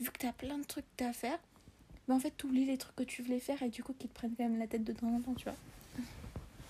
vu 0.00 0.10
que 0.10 0.18
tu 0.18 0.26
as 0.26 0.32
plein 0.32 0.58
de 0.58 0.64
trucs 0.64 0.84
que 0.84 0.90
t'as 0.98 1.08
à 1.08 1.12
faire, 1.12 1.38
bah 2.06 2.14
en 2.14 2.20
fait, 2.20 2.32
tu 2.36 2.46
oublies 2.46 2.66
les 2.66 2.78
trucs 2.78 2.94
que 2.94 3.02
tu 3.02 3.22
voulais 3.22 3.40
faire 3.40 3.62
et 3.62 3.68
du 3.70 3.82
coup, 3.82 3.94
qui 3.98 4.08
te 4.08 4.14
prennent 4.14 4.34
quand 4.36 4.44
même 4.44 4.58
la 4.58 4.66
tête 4.66 4.84
de 4.84 4.92
temps 4.92 5.08
en 5.08 5.20
temps, 5.20 5.34
tu 5.34 5.44
vois. 5.44 5.56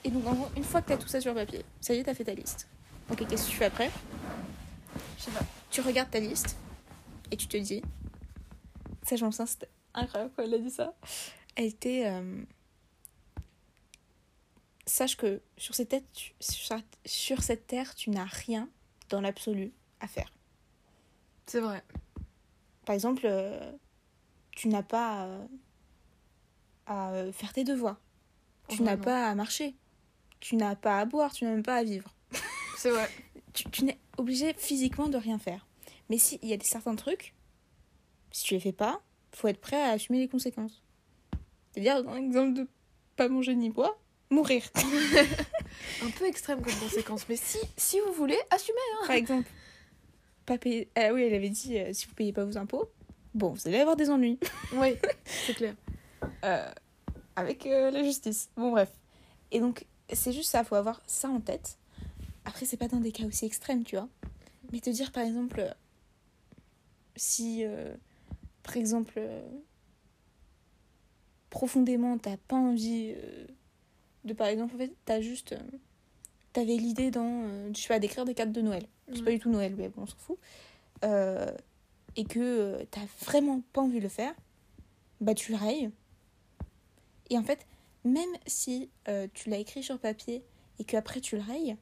Et 0.04 0.11
donc, 0.11 0.26
en 0.26 0.35
gros, 0.35 0.49
une 0.57 0.64
fois 0.64 0.81
que 0.81 0.88
tu 0.88 0.93
as 0.93 0.99
tout 0.99 1.09
ça 1.09 1.21
sur 1.21 1.35
papier, 1.35 1.64
ça 1.81 1.95
y 1.95 1.99
est, 1.99 2.04
tu 2.04 2.11
as 2.11 2.14
fait 2.14 2.25
ta 2.25 2.35
liste. 2.35 2.69
Ok, 3.11 3.26
qu'est-ce 3.26 3.47
que 3.47 3.50
tu 3.50 3.57
fais 3.57 3.64
après? 3.66 3.90
Je 5.19 5.25
sais 5.25 5.31
pas. 5.31 5.45
Tu 5.71 5.81
regardes 5.81 6.11
ta 6.11 6.21
liste 6.21 6.57
et 7.31 7.37
tu 7.37 7.47
te 7.49 7.57
dis. 7.57 7.83
Ça, 9.02 9.16
j'en 9.16 9.31
sens, 9.31 9.50
c'était 9.50 9.69
incroyable 9.93 10.33
quand 10.35 10.43
elle 10.43 10.54
a 10.54 10.59
dit 10.59 10.71
ça. 10.71 10.95
Elle 11.57 11.66
était. 11.66 12.07
euh, 12.07 12.43
Sache 14.87 15.17
que 15.17 15.41
sur 15.57 15.75
cette, 15.75 15.88
tête, 15.88 16.05
tu- 16.12 16.35
sur, 16.41 16.67
cette- 16.76 16.99
sur 17.07 17.43
cette 17.43 17.67
terre, 17.67 17.95
tu 17.95 18.11
n'as 18.11 18.25
rien 18.25 18.69
dans 19.09 19.21
l'absolu 19.21 19.73
à 20.00 20.07
faire. 20.07 20.31
C'est 21.47 21.61
vrai. 21.61 21.83
Par 22.85 22.95
exemple, 22.95 23.23
euh, 23.25 23.73
tu 24.53 24.69
n'as 24.69 24.83
pas 24.83 25.25
euh, 25.26 25.47
à 26.87 27.12
euh, 27.12 27.33
faire 27.33 27.53
tes 27.53 27.64
devoirs. 27.64 28.00
Tu 28.69 28.83
n'as 28.83 28.97
pas 28.97 29.29
à 29.31 29.35
marcher. 29.35 29.75
Tu 30.41 30.57
n'as 30.57 30.75
pas 30.76 30.99
à 31.00 31.05
boire. 31.05 31.33
Tu 31.33 31.45
n'as 31.45 31.50
même 31.50 31.62
pas 31.62 31.76
à 31.76 31.85
vivre. 31.85 32.14
C'est 32.79 32.91
vrai. 32.91 33.09
tu, 33.53 33.64
tu 33.71 33.85
n'es 33.85 33.99
obligé 34.19 34.53
physiquement 34.55 35.09
de 35.09 35.17
rien 35.17 35.38
faire. 35.38 35.67
Mais 36.11 36.19
s'il 36.19 36.45
y 36.45 36.53
a 36.53 36.57
des 36.59 36.64
certains 36.64 36.95
trucs, 36.97 37.35
si 38.31 38.45
tu 38.45 38.55
les 38.55 38.61
fais 38.61 38.73
pas, 38.73 39.00
faut 39.33 39.49
être 39.49 39.61
prêt 39.61 39.81
à 39.83 39.91
assumer 39.93 40.19
les 40.19 40.29
conséquences. 40.29 40.83
C'est-à-dire, 41.73 42.05
dans 42.05 42.14
l'exemple 42.14 42.53
de 42.55 42.69
pas 43.17 43.29
manger 43.29 43.55
ni 43.55 43.71
boire, 43.71 43.95
mourir. 44.35 44.62
Un 46.05 46.11
peu 46.11 46.26
extrême 46.26 46.61
comme 46.62 46.75
conséquence. 46.75 47.25
Mais 47.29 47.37
si, 47.37 47.59
si 47.76 47.99
vous 48.00 48.12
voulez, 48.12 48.38
assumez. 48.50 48.79
Par 49.07 49.17
exemple, 49.17 49.49
pas 50.45 50.59
payer. 50.59 50.88
Ah 50.97 51.12
oui, 51.12 51.23
elle 51.23 51.35
avait 51.35 51.49
dit 51.49 51.79
euh, 51.79 51.93
si 51.93 52.07
vous 52.07 52.14
payez 52.14 52.33
pas 52.33 52.45
vos 52.45 52.59
impôts, 52.59 52.91
bon, 53.35 53.50
vous 53.50 53.67
allez 53.69 53.79
avoir 53.79 53.97
des 53.97 54.11
ennuis 54.11 54.38
Oui, 54.75 54.95
c'est 55.25 55.55
clair. 55.55 55.75
euh, 56.45 56.71
avec 57.37 57.67
euh, 57.67 57.91
la 57.91 58.03
justice. 58.03 58.50
Bon, 58.57 58.71
bref. 58.71 58.91
Et 59.50 59.61
donc, 59.61 59.87
c'est 60.12 60.33
juste 60.33 60.50
ça, 60.50 60.64
faut 60.64 60.75
avoir 60.75 61.00
ça 61.07 61.29
en 61.29 61.41
tête. 61.41 61.79
Après, 62.45 62.67
c'est 62.67 62.76
pas 62.76 62.88
dans 62.88 63.00
des 63.00 63.12
cas 63.12 63.25
aussi 63.25 63.47
extrêmes, 63.47 63.85
tu 63.85 63.97
vois. 63.97 64.09
Mais 64.73 64.81
te 64.81 64.91
dire, 64.91 65.12
par 65.12 65.23
exemple, 65.25 65.75
si, 67.17 67.64
par 68.62 68.76
exemple, 68.76 69.21
profondément, 71.50 72.19
t'as 72.19 72.37
pas 72.37 72.57
envie 72.57 73.14
de, 74.25 74.33
par 74.33 74.47
exemple, 74.49 74.75
en 74.75 74.78
fait, 74.78 74.93
t'as 75.04 75.21
juste. 75.21 75.52
euh, 75.52 75.59
T'avais 76.52 76.76
l'idée 76.76 77.11
dans, 77.11 77.45
euh, 77.47 77.71
je 77.75 77.81
sais 77.81 77.88
pas, 77.88 77.99
d'écrire 77.99 78.25
des 78.25 78.35
cartes 78.35 78.52
de 78.52 78.61
Noël. 78.61 78.87
C'est 79.12 79.25
pas 79.25 79.33
du 79.33 79.40
tout 79.40 79.50
Noël, 79.50 79.75
mais 79.76 79.88
bon, 79.88 80.02
on 80.02 80.07
s'en 80.07 80.16
fout. 80.16 80.38
Euh, 81.04 81.50
et 82.16 82.25
que 82.25 82.85
t'as 82.93 83.04
vraiment 83.23 83.61
pas 83.73 83.81
envie 83.83 83.99
de 83.99 84.04
le 84.04 84.09
faire, 84.09 84.33
bah 85.21 85.35
tu 85.35 85.50
le 85.50 85.59
rayes. 85.59 85.90
Et 87.28 87.37
en 87.37 87.43
fait, 87.43 87.66
même 88.04 88.31
si 88.47 88.88
euh, 89.09 89.26
tu 89.35 89.50
l'as 89.50 89.59
écrit 89.59 89.83
sur 89.83 89.99
papier 89.99 90.45
et 90.78 90.85
qu'après 90.85 91.21
tu 91.21 91.37
le 91.37 91.43
rayes, 91.43 91.76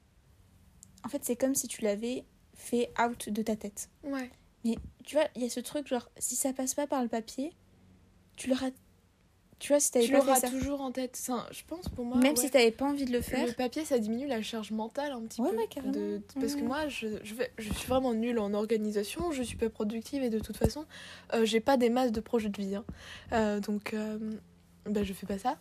en 1.05 1.09
fait, 1.11 1.23
c'est 1.23 1.37
comme 1.37 1.55
si 1.55 1.69
tu 1.69 1.83
l'avais 1.83 2.25
fait 2.55 2.91
out 2.99 3.29
de 3.29 3.43
ta 3.43 3.57
tête. 3.57 3.91
Ouais. 4.05 4.31
Mais 4.65 4.77
tu 5.05 5.17
vois, 5.17 5.27
il 5.37 5.43
y 5.43 5.45
a 5.45 5.51
ce 5.51 5.61
truc, 5.61 5.87
genre, 5.87 6.09
si 6.17 6.35
ça 6.35 6.55
passe 6.55 6.75
pas 6.75 6.87
par 6.87 7.03
le 7.03 7.09
papier, 7.09 7.53
tu 8.37 8.49
l'auras. 8.49 8.71
Tu 9.63 9.69
vois, 9.69 9.79
si 9.79 9.93
t'avais 9.93 10.07
Tu 10.07 10.11
pas 10.11 10.19
l'auras 10.19 10.35
fait 10.35 10.49
ça. 10.49 10.51
toujours 10.51 10.81
en 10.81 10.91
tête. 10.91 11.17
Je 11.53 11.63
pense 11.69 11.89
pour 11.89 12.05
moi. 12.05 12.17
Même 12.17 12.33
ouais. 12.35 12.37
si 12.37 12.51
t'avais 12.51 12.73
pas 12.73 12.85
envie 12.85 13.05
de 13.05 13.13
le 13.13 13.21
faire. 13.21 13.47
Le 13.47 13.53
papier, 13.53 13.85
ça 13.85 14.01
diminue 14.01 14.27
la 14.27 14.43
charge 14.43 14.73
mentale 14.73 15.13
un 15.13 15.21
petit 15.23 15.41
Ouais, 15.41 15.51
peu. 15.51 15.57
ouais, 15.57 15.67
carrément. 15.69 15.93
de- 15.93 16.21
Parce 16.41 16.57
que 16.57 16.63
moi, 16.63 16.89
je, 16.89 17.07
je, 17.23 17.35
vais- 17.35 17.53
je 17.59 17.73
suis 17.73 17.87
vraiment 17.87 18.13
nulle 18.13 18.41
en 18.41 18.55
organisation, 18.55 19.31
je 19.31 19.41
suis 19.45 19.57
pas 19.57 19.69
productive 19.71 20.21
et 20.25 20.31
de 20.31 20.41
toute 20.41 20.57
façon, 20.57 20.85
euh, 21.33 21.45
j'ai 21.45 21.61
pas 21.61 21.77
des 21.77 21.91
masses 21.91 22.11
de 22.11 22.21
projets 22.21 22.49
de 22.49 22.61
vie. 22.61 22.75
hein. 22.75 22.85
Euh, 23.33 23.61
donc, 23.61 23.95
euh, 23.95 24.19
bah, 24.87 25.05
je 25.05 25.13
fais 25.13 25.27
pas 25.27 25.39
ça. 25.39 25.57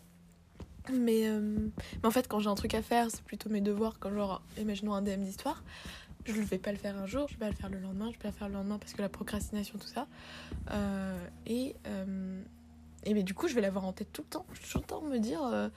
Mais, 0.91 1.27
euh, 1.27 1.39
mais 1.39 2.07
en 2.07 2.09
fait, 2.09 2.27
quand 2.27 2.39
j'ai 2.39 2.49
un 2.49 2.55
truc 2.55 2.73
à 2.73 2.81
faire, 2.81 3.11
c'est 3.11 3.21
plutôt 3.23 3.49
mes 3.51 3.61
devoirs. 3.61 3.99
Quand, 3.99 4.11
genre, 4.11 4.41
imaginons 4.57 4.95
un 4.95 5.03
DM 5.03 5.21
d'histoire, 5.21 5.63
je 6.25 6.33
ne 6.33 6.41
vais 6.41 6.57
pas 6.57 6.71
le 6.71 6.79
faire 6.79 6.97
un 6.97 7.05
jour, 7.05 7.27
je 7.27 7.33
vais 7.35 7.39
pas 7.39 7.49
le 7.51 7.55
faire 7.55 7.69
le 7.69 7.77
lendemain, 7.77 8.07
je 8.07 8.13
vais 8.13 8.23
pas 8.23 8.29
le 8.29 8.33
faire 8.33 8.47
le 8.47 8.55
lendemain 8.55 8.79
parce 8.79 8.93
que 8.93 9.01
la 9.03 9.09
procrastination, 9.09 9.77
tout 9.77 9.85
ça. 9.87 10.07
Euh, 10.71 11.19
et, 11.45 11.75
euh, 11.85 12.41
et 13.03 13.13
mais 13.13 13.23
du 13.23 13.33
coup, 13.33 13.47
je 13.47 13.55
vais 13.55 13.61
l'avoir 13.61 13.85
en 13.85 13.93
tête 13.93 14.11
tout 14.13 14.21
le 14.21 14.27
temps. 14.27 14.45
Je 14.53 14.61
suis 14.61 14.71
tout 14.71 14.77
le 14.79 14.83
temps 14.85 15.01
me 15.01 15.17
dire. 15.19 15.43
euh, 15.43 15.69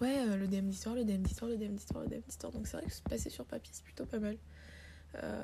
Ouais, 0.00 0.16
euh, 0.18 0.36
le 0.36 0.48
DM 0.48 0.66
d'histoire, 0.68 0.96
le 0.96 1.04
DM 1.04 1.22
d'histoire, 1.22 1.48
le 1.50 1.56
DM 1.56 1.74
d'histoire, 1.74 2.02
le 2.02 2.08
DM 2.08 2.20
d'histoire. 2.26 2.52
Donc 2.52 2.66
c'est 2.66 2.76
vrai 2.76 2.86
que 2.86 2.92
se 2.92 3.02
passer 3.02 3.30
sur 3.30 3.44
papier, 3.44 3.70
c'est 3.72 3.84
plutôt 3.84 4.04
pas 4.04 4.18
mal. 4.18 4.36
Euh, 5.22 5.42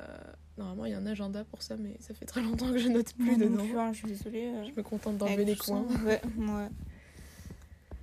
normalement, 0.57 0.85
il 0.87 0.91
y 0.93 0.95
a 0.95 0.99
un 0.99 1.07
agenda 1.07 1.45
pour 1.45 1.63
ça, 1.63 1.77
mais 1.77 1.95
ça 2.01 2.13
fait 2.15 2.25
très 2.25 2.43
longtemps 2.43 2.73
que 2.73 2.79
je 2.79 2.89
note 2.89 3.13
plus 3.15 3.37
non 3.37 3.51
dedans. 3.51 3.65
plus, 3.67 3.79
hein, 3.79 3.93
je 3.93 3.99
suis 3.99 4.09
désolée. 4.09 4.51
Je 4.67 4.73
me 4.77 4.83
contente 4.83 5.19
d'enlever 5.19 5.45
les 5.45 5.57
coins. 5.57 5.87
Ouais, 6.05 6.21
ouais. 6.39 6.69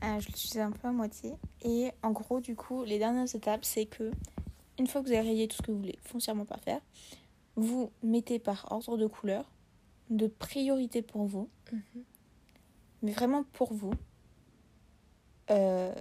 Euh, 0.03 0.19
je 0.19 0.27
l'utilisais 0.27 0.61
un 0.61 0.71
peu 0.71 0.87
à 0.87 0.91
moitié. 0.91 1.33
Et 1.63 1.89
en 2.03 2.11
gros, 2.11 2.39
du 2.39 2.55
coup, 2.55 2.83
les 2.83 2.99
dernières 2.99 3.33
étapes, 3.35 3.65
c'est 3.65 3.85
que 3.87 4.11
une 4.79 4.87
fois 4.87 5.01
que 5.01 5.07
vous 5.07 5.13
avez 5.13 5.27
rayé 5.27 5.47
tout 5.47 5.57
ce 5.57 5.61
que 5.61 5.71
vous 5.71 5.77
voulez 5.79 5.97
foncièrement 6.03 6.45
pas 6.45 6.57
faire, 6.57 6.79
vous 7.55 7.91
mettez 8.03 8.39
par 8.39 8.67
ordre 8.71 8.97
de 8.97 9.07
couleur, 9.07 9.49
de 10.09 10.27
priorité 10.27 11.01
pour 11.01 11.25
vous, 11.25 11.49
Mhm. 11.71 11.81
Vraiment 13.11 13.43
pour 13.53 13.73
vous, 13.73 13.93
euh, 15.51 15.93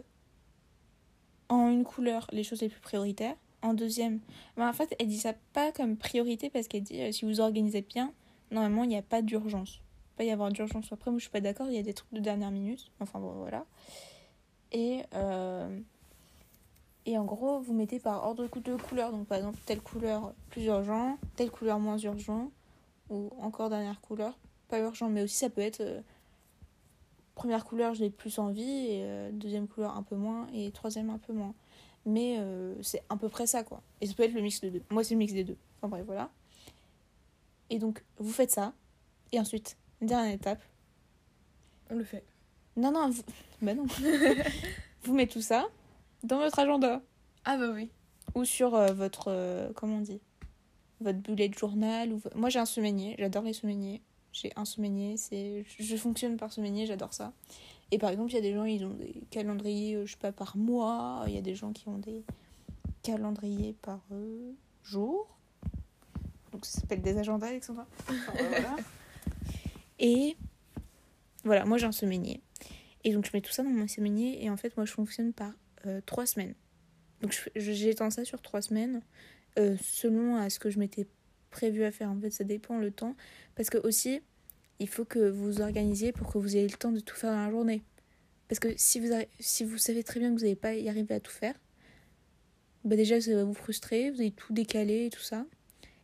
en 1.49 1.69
une 1.69 1.85
couleur, 1.85 2.27
les 2.33 2.45
choses 2.45 2.61
les 2.63 2.69
plus 2.69 2.81
prioritaires. 2.81 3.37
En 3.63 3.75
deuxième, 3.75 4.21
ben, 4.57 4.69
en 4.69 4.73
fait, 4.73 4.95
elle 4.99 5.09
dit 5.09 5.19
ça 5.19 5.35
pas 5.53 5.73
comme 5.73 5.97
priorité 5.97 6.51
parce 6.51 6.69
qu'elle 6.69 6.83
dit 6.83 7.01
euh, 7.01 7.13
si 7.13 7.25
vous 7.25 7.41
organisez 7.41 7.83
bien, 7.83 8.13
normalement, 8.51 8.85
il 8.85 8.89
n'y 8.91 8.97
a 8.97 9.03
pas 9.03 9.23
d'urgence. 9.23 9.81
Il 10.13 10.17
peut 10.19 10.25
y 10.25 10.31
avoir 10.31 10.51
d'urgence. 10.51 10.93
Après, 10.93 11.11
moi, 11.11 11.19
je 11.19 11.25
suis 11.25 11.31
pas 11.31 11.41
d'accord, 11.41 11.69
il 11.69 11.75
y 11.75 11.79
a 11.79 11.83
des 11.83 11.95
trucs 11.95 12.13
de 12.13 12.21
dernière 12.21 12.51
minute. 12.51 12.91
Enfin, 13.01 13.19
bon, 13.19 13.33
voilà. 13.33 13.65
Et, 14.73 15.03
euh, 15.15 15.81
et 17.07 17.17
en 17.17 17.25
gros, 17.25 17.61
vous 17.61 17.73
mettez 17.73 18.01
par 18.01 18.25
ordre 18.25 18.47
de 18.47 18.77
couleur. 18.77 19.13
Donc, 19.13 19.27
par 19.27 19.39
exemple, 19.39 19.59
telle 19.65 19.81
couleur 19.81 20.35
plus 20.51 20.65
urgent, 20.65 21.19
telle 21.37 21.51
couleur 21.51 21.79
moins 21.79 21.99
urgent, 21.99 22.51
ou 23.09 23.31
encore 23.39 23.71
dernière 23.71 24.01
couleur, 24.01 24.39
pas 24.69 24.79
urgent, 24.81 25.09
mais 25.09 25.23
aussi 25.23 25.37
ça 25.37 25.51
peut 25.51 25.61
être. 25.61 25.83
Première 27.35 27.65
couleur, 27.65 27.95
j'ai 27.95 28.11
plus 28.11 28.39
envie, 28.39 28.63
et 28.63 29.03
euh, 29.05 29.31
deuxième 29.33 29.69
couleur, 29.69 29.97
un 29.97 30.03
peu 30.03 30.17
moins, 30.17 30.47
et 30.53 30.71
troisième, 30.71 31.11
un 31.11 31.19
peu 31.19 31.33
moins. 31.33 31.55
Mais 32.07 32.37
euh, 32.39 32.75
c'est 32.83 33.03
à 33.09 33.17
peu 33.17 33.29
près 33.29 33.47
ça, 33.47 33.65
quoi. 33.65 33.83
Et 34.01 34.07
ça 34.07 34.15
peut 34.15 34.23
être 34.23 34.35
le 34.35 34.43
mix 34.43 34.61
de 34.61 34.69
deux. 34.69 34.83
Moi, 34.91 35.05
c'est 35.05 35.15
le 35.15 35.19
mix 35.19 35.33
des 35.33 35.45
deux. 35.45 35.57
Enfin 35.79 35.89
bref, 35.89 36.05
voilà. 36.07 36.31
Et 37.71 37.79
donc, 37.79 38.05
vous 38.19 38.33
faites 38.33 38.51
ça. 38.51 38.75
Et 39.33 39.41
ensuite, 39.41 39.77
dernière 40.01 40.35
étape. 40.35 40.63
On 41.91 41.97
le 41.97 42.05
fait. 42.05 42.25
Non, 42.77 42.93
non, 42.93 43.09
vous... 43.09 43.23
bah 43.63 43.75
non. 43.75 43.87
vous 45.03 45.15
mettez 45.15 45.33
tout 45.33 45.43
ça 45.43 45.67
dans 46.23 46.39
votre 46.39 46.59
agenda. 46.59 47.03
Ah 47.45 47.57
bah 47.57 47.71
oui. 47.73 47.91
Ou 48.35 48.45
sur 48.45 48.75
euh, 48.75 48.93
votre. 48.93 49.73
comment 49.75 49.97
on 49.97 50.01
dit 50.01 50.21
Votre 51.01 51.19
bullet 51.19 51.51
journal. 51.57 52.13
Ou... 52.13 52.21
Moi, 52.35 52.51
j'ai 52.51 52.59
un 52.59 52.67
semainier. 52.67 53.17
J'adore 53.19 53.45
les 53.45 53.53
semainiers. 53.55 54.03
J'ai 54.35 54.53
un 54.57 54.67
semainier. 54.67 55.17
c'est 55.17 55.65
Je 55.79 55.97
fonctionne 55.97 56.37
par 56.37 56.53
semainier. 56.53 56.85
J'adore 56.85 57.15
ça. 57.15 57.33
Et 57.91 57.99
par 57.99 58.11
exemple, 58.11 58.33
il 58.33 58.35
y 58.35 58.39
a 58.39 58.43
des 58.43 58.53
gens, 58.53 58.65
ils 58.65 58.85
ont 58.85 58.93
des 58.93 59.23
calendriers, 59.31 59.95
euh, 59.95 60.05
je 60.07 60.13
sais 60.13 60.19
pas, 60.19 60.33
par 60.33 60.59
mois. 60.59 61.25
Il 61.27 61.35
y 61.35 61.39
a 61.39 61.43
des 61.43 61.55
gens 61.55 61.73
qui 61.73 61.89
ont 61.89 61.99
des 61.99 62.23
calendriers 63.03 63.75
par 63.81 64.01
euh, 64.13 64.53
jour. 64.83 65.27
Donc, 66.53 66.67
ça 66.67 66.81
s'appelle 66.81 67.01
des 67.01 67.17
agendas, 67.17 67.49
Alexandra. 67.49 67.87
Enfin, 68.03 68.33
euh, 68.41 68.49
voilà. 68.51 68.77
Et 69.99 70.37
voilà, 71.45 71.65
moi, 71.65 71.79
j'ai 71.79 71.87
un 71.87 71.93
semainier. 71.93 72.43
Et 73.05 73.15
donc, 73.15 73.25
je 73.27 73.31
mets 73.33 73.41
tout 73.41 73.53
ça 73.53 73.63
dans 73.63 73.71
mon 73.71 73.89
semainier. 73.89 74.45
Et 74.45 74.51
en 74.51 74.57
fait, 74.59 74.77
moi, 74.77 74.85
je 74.85 74.93
fonctionne 74.93 75.33
par 75.33 75.53
euh, 75.87 76.01
trois 76.05 76.27
semaines. 76.27 76.55
Donc 77.25 77.51
j'étends 77.57 78.11
ça 78.11 78.25
sur 78.25 78.43
trois 78.43 78.61
semaines, 78.61 79.01
euh, 79.59 79.77
selon 79.81 80.37
à 80.37 80.51
ce 80.51 80.59
que 80.59 80.69
je 80.69 80.79
m'étais 80.79 81.07
prévu 81.55 81.85
à 81.85 81.93
faire. 81.93 82.11
En 82.11 82.21
fait, 82.21 82.31
ça 82.31 82.45
dépend 82.45 82.79
le 82.79 82.91
temps. 82.91 83.15
Parce 83.55 83.71
que 83.71 83.79
aussi, 83.79 84.21
il 84.81 84.89
faut 84.89 85.05
que 85.05 85.31
vous 85.31 85.45
vous 85.45 85.61
organisiez 85.61 86.13
pour 86.13 86.31
que 86.31 86.39
vous 86.39 86.57
ayez 86.57 86.69
le 86.69 86.77
temps 86.77 86.93
de 86.93 87.01
tout 87.01 87.15
faire 87.15 87.31
dans 87.31 87.45
la 87.45 87.51
journée. 87.51 87.83
Parce 88.49 88.59
que 88.59 88.69
si 88.77 89.01
vous, 89.01 89.09
si 89.41 89.65
vous 89.65 89.79
savez 89.79 90.03
très 90.03 90.21
bien 90.21 90.31
que 90.31 90.35
vous 90.35 90.43
n'allez 90.43 90.57
pas 90.57 90.75
y 90.75 90.89
arriver 90.89 91.15
à 91.15 91.21
tout 91.21 91.33
faire, 91.33 91.55
bah 92.85 92.97
déjà, 92.97 93.21
ça 93.21 93.35
va 93.35 93.45
vous 93.45 93.55
frustrer, 93.55 94.11
vous 94.11 94.21
allez 94.21 94.33
tout 94.33 94.53
décaler 94.53 95.07
et 95.07 95.11
tout 95.11 95.23
ça. 95.23 95.47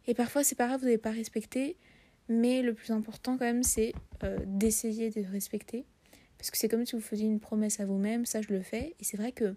Et 0.06 0.14
parfois, 0.14 0.42
c'est 0.44 0.54
pas 0.54 0.66
grave, 0.66 0.80
vous 0.80 0.86
n'avez 0.86 0.98
pas 0.98 1.10
respecté. 1.10 1.76
Mais 2.28 2.62
le 2.62 2.74
plus 2.74 2.92
important, 2.92 3.36
quand 3.36 3.44
même, 3.44 3.64
c'est 3.64 3.92
euh, 4.22 4.38
d'essayer 4.46 5.10
de 5.10 5.22
respecter. 5.30 5.84
Parce 6.38 6.50
que 6.50 6.56
c'est 6.56 6.68
comme 6.68 6.86
si 6.86 6.96
vous 6.96 7.02
faisiez 7.02 7.26
une 7.26 7.40
promesse 7.40 7.80
à 7.80 7.84
vous-même, 7.84 8.24
ça 8.24 8.40
je 8.40 8.48
le 8.48 8.62
fais. 8.62 8.94
Et 8.98 9.04
c'est 9.04 9.18
vrai 9.18 9.32
que 9.32 9.54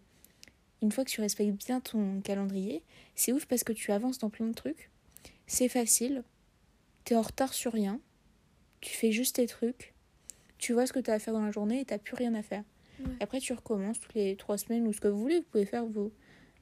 une 0.82 0.92
fois 0.92 1.06
que 1.06 1.10
tu 1.10 1.22
respectes 1.22 1.56
bien 1.66 1.80
ton 1.80 2.20
calendrier, 2.20 2.84
c'est 3.16 3.32
ouf 3.32 3.46
parce 3.46 3.64
que 3.64 3.72
tu 3.72 3.92
avances 3.94 4.18
dans 4.18 4.30
plein 4.30 4.48
de 4.48 4.54
trucs. 4.54 4.90
C'est 5.48 5.70
facile. 5.70 6.24
T'es 7.04 7.16
en 7.16 7.22
retard 7.22 7.54
sur 7.54 7.74
rien. 7.74 8.00
Tu 8.82 8.96
fais 8.96 9.12
juste 9.12 9.36
tes 9.36 9.48
trucs. 9.48 9.94
Tu 10.58 10.74
vois 10.74 10.86
ce 10.86 10.94
que 10.94 11.00
t'as 11.00 11.14
à 11.14 11.20
faire 11.20 11.34
dans 11.34 11.46
la 11.46 11.52
journée 11.52 11.82
et 11.82 11.86
t'as 11.86 11.98
plus 11.98 12.16
rien 12.16 12.34
à 12.36 12.44
faire. 12.44 12.64
Ouais. 13.00 13.12
Après, 13.20 13.40
tu 13.40 13.54
recommences 13.54 14.00
toutes 14.00 14.14
les 14.14 14.36
trois 14.36 14.58
semaines 14.58 14.88
ou 14.88 14.94
ce 14.94 15.02
que 15.02 15.08
vous 15.08 15.20
voulez. 15.20 15.38
Vous 15.40 15.46
pouvez 15.52 15.66
faire 15.66 15.86
vous, 15.86 16.12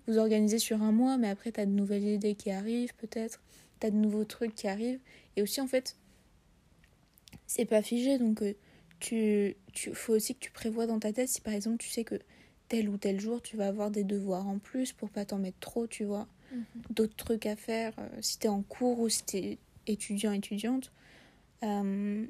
vous 0.08 0.18
organiser 0.18 0.58
sur 0.58 0.82
un 0.82 0.92
mois, 0.92 1.18
mais 1.18 1.30
après, 1.30 1.52
t'as 1.52 1.66
de 1.66 1.72
nouvelles 1.72 2.06
idées 2.06 2.36
qui 2.36 2.52
arrivent 2.52 2.96
peut-être. 2.96 3.42
T'as 3.80 3.92
de 3.92 3.96
nouveaux 3.96 4.26
trucs 4.26 4.56
qui 4.56 4.68
arrivent. 4.68 5.00
Et 5.36 5.42
aussi, 5.42 5.62
en 5.62 5.68
fait, 5.68 5.96
c'est 7.46 7.66
pas 7.66 7.82
figé. 7.82 8.18
Donc, 8.18 8.42
euh, 8.42 8.54
tu, 9.02 9.56
tu 9.74 9.94
faut 9.94 10.14
aussi 10.14 10.36
que 10.36 10.40
tu 10.40 10.52
prévois 10.52 10.86
dans 10.88 11.00
ta 11.00 11.12
tête 11.12 11.28
si 11.28 11.42
par 11.42 11.54
exemple 11.54 11.78
tu 11.78 11.90
sais 11.90 12.04
que 12.04 12.16
tel 12.70 12.88
ou 12.88 12.98
tel 12.98 13.20
jour 13.20 13.42
tu 13.42 13.58
vas 13.58 13.68
avoir 13.68 13.90
des 13.92 14.04
devoirs 14.04 14.48
en 14.48 14.60
plus 14.60 14.94
pour 14.94 15.10
pas 15.10 15.26
t'en 15.26 15.40
mettre 15.40 15.60
trop, 15.60 15.88
tu 15.88 16.06
vois. 16.06 16.28
Mhm. 16.52 16.66
D'autres 16.90 17.16
trucs 17.16 17.46
à 17.46 17.56
faire 17.56 17.94
euh, 18.00 18.08
si 18.22 18.38
t'es 18.40 18.48
en 18.50 18.62
cours 18.62 19.00
ou 19.00 19.10
si 19.10 19.24
t'es 19.24 19.58
étudiant, 19.88 20.32
étudiante. 20.34 20.92
Euh, 21.64 22.26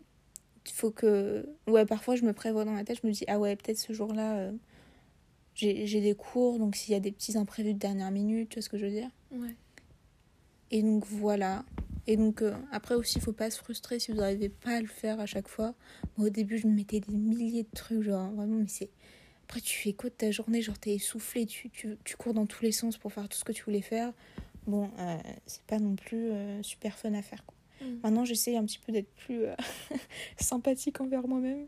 Il 0.66 0.72
faut 0.74 0.92
que. 0.92 1.48
Ouais, 1.68 1.86
parfois 1.86 2.16
je 2.16 2.24
me 2.24 2.34
prévois 2.34 2.66
dans 2.66 2.72
ma 2.72 2.84
tête, 2.84 3.00
je 3.02 3.08
me 3.08 3.12
dis, 3.14 3.26
ah 3.28 3.40
ouais, 3.40 3.56
peut-être 3.56 3.80
ce 3.80 3.94
jour-là, 3.94 4.38
euh, 4.38 4.52
j'ai 5.56 5.86
j'ai 5.88 6.02
des 6.02 6.16
cours, 6.16 6.60
donc 6.60 6.76
s'il 6.76 6.94
y 6.94 6.96
a 6.98 7.00
des 7.00 7.12
petits 7.12 7.38
imprévus 7.38 7.74
de 7.74 7.80
dernière 7.80 8.12
minute, 8.12 8.50
tu 8.50 8.56
vois 8.56 8.62
ce 8.64 8.70
que 8.70 8.78
je 8.78 8.86
veux 8.86 8.92
dire? 8.92 9.10
Ouais. 9.32 9.56
et 10.72 10.82
donc 10.84 11.06
voilà. 11.08 11.66
Et 12.08 12.18
donc 12.18 12.42
euh, 12.42 12.54
après 12.72 12.96
aussi, 12.96 13.18
il 13.20 13.22
faut 13.22 13.34
pas 13.34 13.50
se 13.52 13.58
frustrer 13.60 14.00
si 14.00 14.12
vous 14.12 14.18
n'arrivez 14.18 14.50
pas 14.50 14.72
à 14.78 14.82
le 14.82 14.88
faire 14.88 15.20
à 15.20 15.26
chaque 15.26 15.48
fois. 15.48 15.76
Moi, 16.18 16.28
au 16.28 16.30
début, 16.30 16.58
je 16.58 16.68
me 16.68 16.74
mettais 16.74 17.00
des 17.00 17.14
milliers 17.16 17.64
de 17.64 17.70
trucs, 17.76 18.02
genre 18.02 18.32
vraiment, 18.32 18.58
mais 18.58 18.68
c'est. 18.68 18.90
Après, 19.52 19.60
tu 19.60 19.78
fais 19.78 19.92
quoi 19.92 20.10
de 20.10 20.16
ta 20.16 20.32
journée? 20.32 20.62
Genre, 20.62 20.80
t'es 20.80 20.96
essoufflé, 20.96 21.46
tu, 21.46 21.70
tu, 21.70 21.98
tu 22.06 22.16
cours 22.16 22.34
dans 22.34 22.46
tous 22.46 22.64
les 22.64 22.72
sens 22.72 22.96
pour 22.98 23.12
faire 23.12 23.28
tout 23.28 23.38
ce 23.38 23.44
que 23.44 23.52
tu 23.52 23.66
voulais 23.66 23.82
faire. 23.82 24.14
Bon, 24.66 24.90
euh, 24.98 25.18
c'est 25.46 25.62
pas 25.64 25.78
non 25.78 25.98
plus 25.98 26.32
euh, 26.32 26.64
super 26.64 26.98
fun 26.98 27.14
à 27.16 27.22
faire. 27.22 27.44
Quoi. 27.46 27.58
Mm. 27.86 28.00
Maintenant, 28.02 28.24
j'essaie 28.24 28.56
un 28.56 28.64
petit 28.64 28.80
peu 28.80 28.94
d'être 28.94 29.14
plus 29.14 29.44
euh, 29.44 29.54
sympathique 30.40 31.02
envers 31.02 31.28
moi-même. 31.28 31.68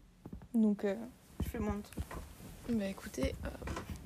Donc, 0.53 0.85
euh, 0.85 0.95
je 1.43 1.49
fais 1.49 1.59
moins 1.59 1.75
de 1.75 1.81
trucs. 1.81 2.77
Bah 2.79 2.87
écoutez, 2.87 3.35
euh, 3.43 3.49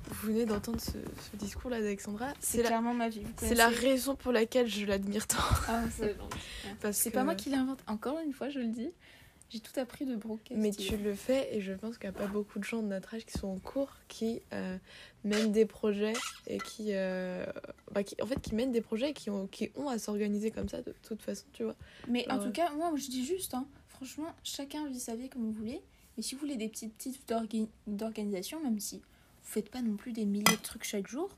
vous 0.08 0.26
venez 0.26 0.44
d'entendre 0.44 0.80
ce, 0.80 0.90
ce 1.30 1.36
discours-là 1.36 1.80
d'Alexandra. 1.80 2.34
C'est 2.40 2.56
C'est 2.56 2.62
la, 2.64 2.68
clairement 2.70 2.94
ma 2.94 3.08
vie. 3.08 3.22
c'est 3.36 3.54
la 3.54 3.68
raison 3.68 4.16
pour 4.16 4.32
laquelle 4.32 4.66
je 4.66 4.84
l'admire 4.86 5.28
tant. 5.28 5.36
Ah, 5.68 5.84
c'est 5.92 6.16
que- 6.82 7.14
pas 7.14 7.22
moi 7.22 7.36
qui 7.36 7.50
l'ai 7.50 7.56
inventé. 7.58 7.84
Encore 7.86 8.18
une 8.18 8.32
fois, 8.32 8.48
je 8.48 8.58
le 8.58 8.66
dis. 8.66 8.90
J'ai 9.50 9.60
tout 9.60 9.78
appris 9.80 10.04
de 10.04 10.14
Brooke. 10.14 10.52
Mais 10.54 10.70
tu 10.72 10.96
le 10.98 11.14
fais 11.14 11.56
et 11.56 11.60
je 11.62 11.72
pense 11.72 11.96
qu'il 11.96 12.10
n'y 12.10 12.14
a 12.16 12.18
pas 12.18 12.26
beaucoup 12.26 12.58
de 12.58 12.64
gens 12.64 12.82
de 12.82 12.88
notre 12.88 13.14
âge 13.14 13.24
qui 13.24 13.38
sont 13.38 13.48
en 13.48 13.58
cours 13.58 13.90
qui 14.06 14.42
euh, 14.52 14.76
mènent 15.24 15.52
des 15.52 15.64
projets 15.64 16.12
et 16.46 16.58
qui, 16.58 16.88
euh, 16.92 17.46
bah, 17.92 18.02
qui- 18.02 18.20
en 18.22 18.26
fait 18.26 18.38
qui 18.40 18.54
mènent 18.54 18.72
des 18.72 18.82
projets 18.82 19.10
et 19.10 19.14
qui 19.14 19.30
ont, 19.30 19.46
qui 19.46 19.70
ont 19.74 19.88
à 19.88 19.98
s'organiser 19.98 20.50
comme 20.50 20.68
ça 20.68 20.82
de 20.82 20.94
toute 21.02 21.22
façon, 21.22 21.46
tu 21.54 21.64
vois. 21.64 21.76
Mais 22.08 22.26
Ah 22.28 22.34
en 22.36 22.38
ouais. 22.40 22.44
tout 22.46 22.52
cas, 22.52 22.70
moi, 22.72 22.92
je 22.96 23.08
dis 23.08 23.24
juste, 23.24 23.54
hein, 23.54 23.66
franchement, 23.88 24.28
chacun 24.44 24.86
vit 24.86 25.00
sa 25.00 25.16
vie 25.16 25.30
comme 25.30 25.42
vous 25.46 25.52
voulez. 25.52 25.80
Mais 26.18 26.22
si 26.22 26.34
vous 26.34 26.40
voulez 26.42 26.56
des 26.56 26.68
petites 26.68 26.98
tips 26.98 27.24
d'orga- 27.26 27.68
d'organisation, 27.86 28.62
même 28.62 28.78
si 28.80 28.96
vous 28.98 29.02
faites 29.44 29.70
pas 29.70 29.80
non 29.80 29.96
plus 29.96 30.12
des 30.12 30.26
milliers 30.26 30.44
de 30.56 30.62
trucs 30.62 30.84
chaque 30.84 31.06
jour, 31.08 31.30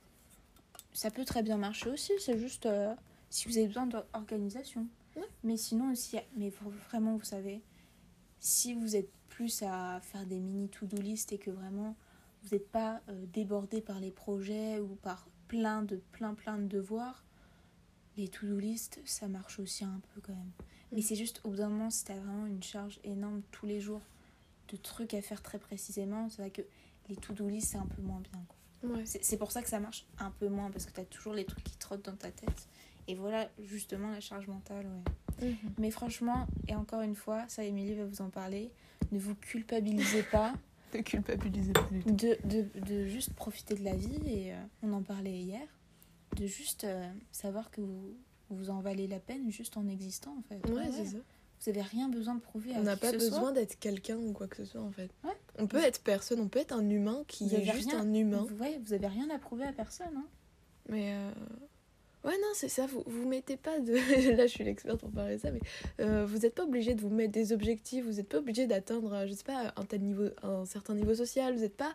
ça 0.92 1.12
peut 1.12 1.24
très 1.24 1.44
bien 1.44 1.58
marcher 1.58 1.88
aussi. 1.90 2.12
C'est 2.18 2.38
juste 2.38 2.66
euh, 2.66 2.92
si 3.28 3.46
vous 3.46 3.56
avez 3.58 3.68
besoin 3.68 3.86
d'organisation. 3.86 4.86
Ouais. 5.16 5.22
Mais 5.44 5.56
sinon 5.56 5.92
aussi, 5.92 6.16
mais 6.36 6.50
vraiment, 6.90 7.16
vous 7.16 7.24
savez, 7.24 7.60
si 8.40 8.74
vous 8.74 8.96
êtes 8.96 9.10
plus 9.28 9.62
à 9.62 10.00
faire 10.00 10.26
des 10.26 10.40
mini 10.40 10.68
to-do 10.68 11.00
list 11.00 11.32
et 11.32 11.38
que 11.38 11.50
vraiment 11.50 11.94
vous 12.42 12.56
n'êtes 12.56 12.68
pas 12.70 13.00
euh, 13.08 13.26
débordé 13.32 13.80
par 13.80 14.00
les 14.00 14.10
projets 14.10 14.80
ou 14.80 14.96
par 14.96 15.28
plein 15.46 15.82
de 15.82 15.96
plein 16.12 16.34
plein 16.34 16.58
de 16.58 16.66
devoirs, 16.66 17.24
les 18.16 18.28
to-do 18.28 18.58
list, 18.58 19.00
ça 19.04 19.28
marche 19.28 19.58
aussi 19.60 19.84
un 19.84 20.00
peu 20.14 20.20
quand 20.20 20.34
même. 20.34 20.50
Mais 20.92 20.98
Mm. 20.98 21.02
c'est 21.02 21.16
juste 21.16 21.40
au 21.44 21.50
bout 21.50 21.56
d'un 21.56 21.68
moment, 21.68 21.90
si 21.90 22.04
t'as 22.04 22.16
vraiment 22.16 22.46
une 22.46 22.62
charge 22.62 22.98
énorme 23.04 23.42
tous 23.52 23.66
les 23.66 23.80
jours 23.80 24.02
de 24.68 24.76
trucs 24.76 25.14
à 25.14 25.22
faire 25.22 25.42
très 25.42 25.58
précisément, 25.58 26.28
c'est 26.28 26.42
vrai 26.42 26.50
que 26.50 26.62
les 27.08 27.16
to-do 27.16 27.48
list, 27.48 27.72
c'est 27.72 27.78
un 27.78 27.86
peu 27.86 28.02
moins 28.02 28.20
bien. 28.20 28.90
Ouais. 28.90 29.04
C'est 29.04 29.22
c'est 29.22 29.36
pour 29.36 29.52
ça 29.52 29.62
que 29.62 29.68
ça 29.68 29.80
marche 29.80 30.06
un 30.18 30.30
peu 30.30 30.48
moins, 30.48 30.70
parce 30.70 30.86
que 30.86 30.92
t'as 30.92 31.04
toujours 31.04 31.34
les 31.34 31.44
trucs 31.44 31.64
qui 31.64 31.76
trottent 31.76 32.04
dans 32.04 32.16
ta 32.16 32.30
tête. 32.30 32.68
Et 33.08 33.14
voilà, 33.14 33.50
justement, 33.58 34.10
la 34.10 34.20
charge 34.20 34.46
mentale, 34.46 34.86
ouais. 34.86 35.12
Mhm. 35.42 35.56
Mais 35.78 35.90
franchement, 35.90 36.46
et 36.68 36.74
encore 36.74 37.00
une 37.02 37.14
fois, 37.14 37.44
ça, 37.48 37.64
Émilie 37.64 37.94
va 37.94 38.04
vous 38.06 38.20
en 38.22 38.30
parler, 38.30 38.70
ne 39.12 39.18
vous 39.18 39.34
culpabilisez 39.34 40.22
pas 40.24 40.52
Ne 40.94 41.02
culpabilisez 41.02 41.72
pas 41.72 41.88
du 41.90 42.02
tout. 42.02 42.10
de, 42.10 42.36
de, 42.44 42.80
de 42.86 43.06
juste 43.06 43.32
profiter 43.34 43.74
de 43.74 43.84
la 43.84 43.94
vie, 43.94 44.18
et 44.26 44.52
euh, 44.52 44.56
on 44.82 44.92
en 44.92 45.02
parlait 45.02 45.38
hier, 45.38 45.62
de 46.36 46.46
juste 46.46 46.84
euh, 46.84 47.08
savoir 47.30 47.70
que 47.70 47.80
vous, 47.80 48.16
vous 48.50 48.70
en 48.70 48.80
valez 48.80 49.06
la 49.06 49.20
peine 49.20 49.50
juste 49.50 49.76
en 49.76 49.86
existant, 49.88 50.36
en 50.38 50.42
fait. 50.42 50.68
Ouais, 50.70 50.90
c'est 50.90 51.04
ça. 51.04 51.18
Vous 51.62 51.68
avez 51.68 51.82
rien 51.82 52.08
besoin 52.08 52.34
de 52.36 52.40
prouver 52.40 52.74
à 52.74 52.78
On 52.78 52.82
n'a 52.84 52.96
pas 52.96 53.12
besoin 53.12 53.52
d'être 53.52 53.78
quelqu'un 53.78 54.16
ou 54.16 54.32
quoi 54.32 54.48
que 54.48 54.56
ce 54.56 54.64
soit 54.64 54.80
en 54.80 54.90
fait. 54.90 55.10
Ouais. 55.24 55.36
On 55.58 55.66
peut 55.66 55.76
être 55.84 56.02
personne, 56.02 56.40
on 56.40 56.48
peut 56.48 56.58
être 56.58 56.72
un 56.72 56.88
humain 56.88 57.22
qui 57.28 57.48
Vous 57.50 57.54
est 57.54 57.64
juste 57.66 57.90
rien- 57.90 58.00
un 58.00 58.14
humain. 58.14 58.46
Vous, 58.48 58.56
ouais, 58.56 58.80
vous 58.82 58.94
avez 58.94 59.06
rien 59.08 59.28
à 59.28 59.38
prouver 59.38 59.64
à 59.66 59.72
personne. 59.74 60.16
Hein. 60.16 60.24
Mais 60.88 61.12
euh, 61.12 61.30
ouais, 62.24 62.36
non, 62.38 62.48
c'est 62.54 62.68
ça. 62.68 62.86
Vous 62.86 63.02
vous 63.06 63.28
mettez 63.28 63.56
pas 63.56 63.78
de. 63.80 63.92
Là, 64.36 64.46
je 64.46 64.52
suis 64.52 64.64
l'experte 64.64 65.00
pour 65.00 65.10
parler 65.10 65.36
de 65.36 65.40
ça, 65.40 65.50
mais 65.50 65.60
euh, 66.00 66.24
vous 66.26 66.38
n'êtes 66.38 66.54
pas 66.54 66.64
obligé 66.64 66.94
de 66.94 67.00
vous 67.00 67.10
mettre 67.10 67.32
des 67.32 67.52
objectifs. 67.52 68.04
Vous 68.04 68.14
n'êtes 68.14 68.28
pas 68.28 68.38
obligé 68.38 68.66
d'atteindre, 68.66 69.12
euh, 69.14 69.26
je 69.26 69.32
sais 69.32 69.44
pas, 69.44 69.72
un 69.76 69.84
tel 69.84 70.02
niveau, 70.02 70.28
un 70.42 70.64
certain 70.64 70.94
niveau 70.94 71.14
social. 71.14 71.54
Vous 71.54 71.60
n'êtes 71.60 71.76
pas 71.76 71.94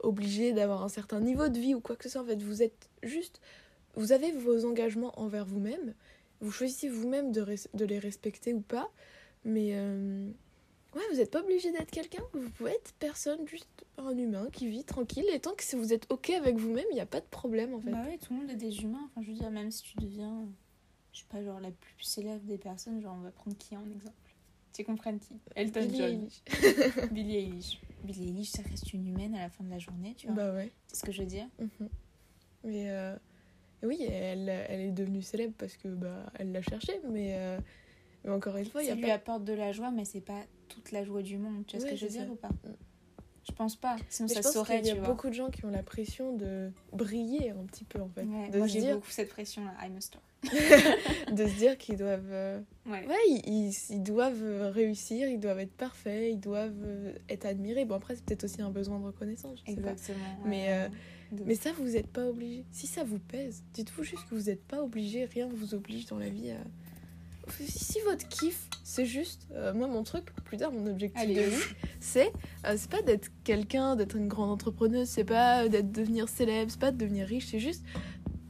obligé 0.00 0.52
d'avoir 0.52 0.82
un 0.82 0.88
certain 0.88 1.20
niveau 1.20 1.48
de 1.48 1.58
vie 1.58 1.74
ou 1.74 1.80
quoi 1.80 1.96
que 1.96 2.04
ce 2.04 2.10
soit. 2.10 2.22
En 2.22 2.26
fait, 2.26 2.42
vous 2.42 2.62
êtes 2.62 2.88
juste. 3.02 3.40
Vous 3.96 4.12
avez 4.12 4.32
vos 4.32 4.64
engagements 4.64 5.18
envers 5.20 5.44
vous-même. 5.44 5.94
Vous 6.40 6.50
choisissez 6.50 6.88
vous-même 6.88 7.32
de, 7.32 7.44
de 7.74 7.84
les 7.84 7.98
respecter 7.98 8.52
ou 8.52 8.60
pas. 8.60 8.90
Mais 9.44 9.70
euh, 9.74 10.30
ouais, 10.94 11.02
vous 11.10 11.16
n'êtes 11.18 11.30
pas 11.30 11.40
obligé 11.42 11.70
d'être 11.72 11.90
quelqu'un. 11.90 12.22
Vous 12.32 12.50
pouvez 12.50 12.72
être 12.72 12.92
personne, 12.98 13.46
juste 13.46 13.84
un 13.98 14.16
humain 14.16 14.48
qui 14.52 14.68
vit 14.68 14.84
tranquille. 14.84 15.24
Et 15.32 15.40
tant 15.40 15.54
que 15.54 15.76
vous 15.76 15.92
êtes 15.92 16.06
ok 16.10 16.30
avec 16.30 16.56
vous-même, 16.56 16.84
il 16.90 16.94
n'y 16.94 17.00
a 17.00 17.06
pas 17.06 17.20
de 17.20 17.26
problème 17.26 17.74
en 17.74 17.80
fait. 17.80 17.90
Bah 17.90 18.04
ouais, 18.04 18.18
tout 18.18 18.32
le 18.32 18.40
monde 18.40 18.50
est 18.50 18.56
des 18.56 18.80
humains. 18.82 19.02
Enfin, 19.06 19.22
je 19.22 19.30
veux 19.32 19.36
dire, 19.38 19.50
même 19.50 19.70
si 19.70 19.82
tu 19.82 19.96
deviens, 19.98 20.46
je 21.12 21.20
sais 21.20 21.26
pas, 21.28 21.42
genre 21.42 21.60
la 21.60 21.70
plus 21.70 22.02
célèbre 22.02 22.44
des 22.44 22.58
personnes, 22.58 23.00
genre 23.00 23.16
on 23.18 23.22
va 23.22 23.30
prendre 23.30 23.56
qui 23.56 23.76
en 23.76 23.88
exemple 23.90 24.14
Tu 24.72 24.84
comprends 24.84 25.16
qui? 25.18 25.36
Elton 25.56 25.80
Billie 25.86 25.98
John. 25.98 26.10
Eilish. 26.10 26.42
Billie 27.12 27.36
Eilish. 27.36 27.80
Billie 28.04 28.28
Eilish, 28.28 28.50
ça 28.50 28.62
reste 28.68 28.92
une 28.92 29.06
humaine 29.08 29.34
à 29.34 29.40
la 29.42 29.48
fin 29.50 29.64
de 29.64 29.70
la 29.70 29.78
journée, 29.78 30.14
tu 30.16 30.26
vois. 30.26 30.36
Bah 30.36 30.52
ouais. 30.54 30.70
C'est 30.88 30.96
ce 30.96 31.04
que 31.04 31.12
je 31.12 31.20
veux 31.22 31.28
dire. 31.28 31.46
Mhm. 31.58 31.88
Mais 32.64 32.90
euh, 32.90 33.16
oui, 33.82 34.02
elle, 34.02 34.48
elle 34.48 34.80
est 34.80 34.92
devenue 34.92 35.22
célèbre 35.22 35.54
parce 35.58 35.76
que 35.76 35.88
bah 35.88 36.26
elle 36.38 36.52
l'a 36.52 36.62
cherché, 36.62 36.98
mais, 37.10 37.34
euh, 37.38 37.58
mais 38.24 38.30
encore 38.30 38.56
une 38.56 38.64
fois, 38.64 38.82
il 38.82 38.86
y 38.86 38.88
ça 38.88 38.92
a 38.94 38.96
lui 38.96 39.02
pas. 39.06 39.12
apporte 39.14 39.44
de 39.44 39.52
la 39.52 39.72
joie, 39.72 39.90
mais 39.90 40.04
c'est 40.04 40.20
pas 40.22 40.42
toute 40.68 40.92
la 40.92 41.04
joie 41.04 41.22
du 41.22 41.38
monde. 41.38 41.64
Tu 41.66 41.76
vois 41.76 41.86
ce 41.86 41.90
que 41.90 41.96
je 41.96 42.04
veux 42.06 42.10
dire 42.12 42.22
ça. 42.26 42.30
ou 42.30 42.36
pas 42.36 42.50
Je 43.46 43.52
pense 43.52 43.76
pas. 43.76 43.96
Sinon, 44.08 44.28
Mais 44.28 44.34
ça 44.34 44.40
je 44.40 44.44
pense 44.44 44.52
saurait, 44.54 44.78
qu'il 44.80 44.88
y 44.88 44.90
a 44.90 44.94
vois. 44.96 45.08
beaucoup 45.08 45.28
de 45.28 45.34
gens 45.34 45.50
qui 45.50 45.64
ont 45.64 45.70
la 45.70 45.82
pression 45.82 46.34
de 46.36 46.70
briller 46.92 47.50
un 47.50 47.64
petit 47.66 47.84
peu 47.84 48.00
en 48.00 48.08
fait. 48.08 48.22
Ouais, 48.24 48.48
de 48.50 48.58
moi 48.58 48.66
j'ai 48.66 48.80
dire, 48.80 48.94
beaucoup 48.96 49.10
cette 49.10 49.28
pression 49.28 49.64
là, 49.64 49.72
I'm 49.86 49.96
a 49.96 50.00
star. 50.00 50.22
de 51.32 51.46
se 51.46 51.56
dire 51.56 51.78
qu'ils 51.78 51.96
doivent. 51.96 52.30
euh, 52.30 52.60
Ouais. 52.86 53.06
Ouais, 53.06 53.16
ils, 53.28 53.42
ils- 53.70 53.76
ils 53.94 54.02
doivent 54.02 54.70
réussir, 54.72 55.28
ils 55.28 55.40
doivent 55.40 55.58
être 55.60 55.72
parfaits, 55.72 56.30
ils 56.32 56.40
doivent 56.40 56.82
euh, 56.84 57.12
être 57.30 57.46
admirés. 57.46 57.84
Bon, 57.86 57.94
après, 57.94 58.14
c'est 58.16 58.24
peut-être 58.24 58.44
aussi 58.44 58.60
un 58.60 58.70
besoin 58.70 58.98
de 59.00 59.04
reconnaissance, 59.06 59.60
je 59.66 59.72
sais 59.72 59.80
pas. 59.80 59.92
Exactement. 59.92 60.24
Mais, 60.44 60.66
euh, 60.68 60.88
Mais 61.46 61.54
ça, 61.54 61.72
vous 61.72 61.88
n'êtes 61.88 62.08
pas 62.08 62.26
obligé. 62.26 62.64
Si 62.72 62.86
ça 62.86 63.04
vous 63.04 63.18
pèse, 63.18 63.62
dites-vous 63.72 64.02
juste 64.04 64.28
que 64.28 64.34
vous 64.34 64.42
n'êtes 64.50 64.62
pas 64.64 64.82
obligé, 64.82 65.24
rien 65.24 65.46
ne 65.48 65.54
vous 65.54 65.74
oblige 65.74 66.04
dans 66.06 66.18
la 66.18 66.28
vie 66.28 66.50
à. 66.50 66.58
Si 67.66 68.00
votre 68.00 68.26
kiff, 68.28 68.68
c'est 68.82 69.06
juste. 69.06 69.46
euh, 69.52 69.72
moi, 69.74 69.86
mon 69.86 70.02
truc, 70.02 70.32
plus 70.44 70.56
tard, 70.56 70.72
mon 70.72 70.86
objectif 70.86 71.20
Allez, 71.22 71.34
de 71.34 71.40
vie, 71.42 71.62
c'est 72.00 72.32
euh, 72.66 72.74
c'est 72.76 72.90
pas 72.90 73.02
d'être 73.02 73.30
quelqu'un, 73.44 73.96
d'être 73.96 74.16
une 74.16 74.28
grande 74.28 74.50
entrepreneuse, 74.50 75.08
c'est 75.08 75.24
pas 75.24 75.68
d'être 75.68 75.92
devenir 75.92 76.28
célèbre, 76.28 76.70
c'est 76.70 76.80
pas 76.80 76.90
de 76.92 76.96
devenir 76.98 77.26
riche, 77.26 77.46
c'est 77.50 77.60
juste 77.60 77.84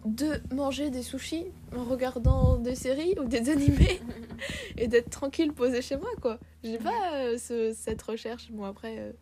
de 0.04 0.38
manger 0.54 0.90
des 0.90 1.02
sushis 1.02 1.46
en 1.74 1.83
regardant 1.85 2.59
des 2.59 2.74
séries 2.74 3.14
ou 3.18 3.24
des 3.24 3.48
animés 3.48 4.00
et 4.76 4.87
d'être 4.87 5.09
tranquille 5.09 5.52
posé 5.52 5.80
chez 5.80 5.96
moi 5.96 6.11
quoi. 6.20 6.38
J'ai 6.62 6.76
pas 6.78 7.14
euh, 7.14 7.38
ce- 7.38 7.72
cette 7.74 8.02
recherche. 8.02 8.50
Bon 8.52 8.64
après 8.64 8.98
euh, 8.98 9.12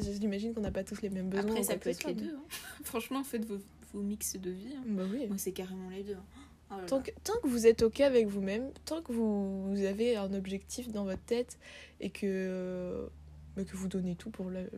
j'imagine 0.00 0.54
qu'on 0.54 0.62
n'a 0.62 0.70
pas 0.70 0.84
tous 0.84 1.02
les 1.02 1.10
mêmes 1.10 1.28
besoins. 1.28 1.50
Après, 1.50 1.62
ça 1.62 1.76
peut 1.76 1.90
être 1.90 2.04
les 2.06 2.14
deux. 2.14 2.34
hein. 2.34 2.42
Franchement, 2.84 3.22
faites 3.24 3.44
vos, 3.44 3.58
vos 3.92 4.00
mix 4.00 4.36
de 4.36 4.50
vie. 4.50 4.74
hein. 4.78 4.82
Bah 4.86 5.02
oui. 5.12 5.26
Moi, 5.28 5.36
c'est 5.38 5.52
carrément 5.52 5.90
les 5.90 6.02
deux. 6.02 6.14
hein. 6.14 6.24
Oh 6.70 6.74
là. 6.78 6.86
Tant 6.86 7.00
que, 7.00 7.10
tant 7.22 7.38
que 7.42 7.48
vous 7.48 7.66
êtes 7.66 7.82
OK 7.82 8.00
avec 8.00 8.26
vous-même, 8.26 8.70
tant 8.84 9.00
que 9.02 9.12
vous, 9.12 9.68
vous 9.72 9.84
avez 9.84 10.16
un 10.16 10.32
objectif 10.34 10.90
dans 10.90 11.04
votre 11.04 11.22
tête 11.22 11.58
et 12.00 12.10
que, 12.10 12.26
euh, 12.26 13.06
bah, 13.56 13.64
que 13.64 13.76
vous 13.76 13.88
donnez 13.88 14.16
tout 14.16 14.30
pour 14.30 14.50
le, 14.50 14.68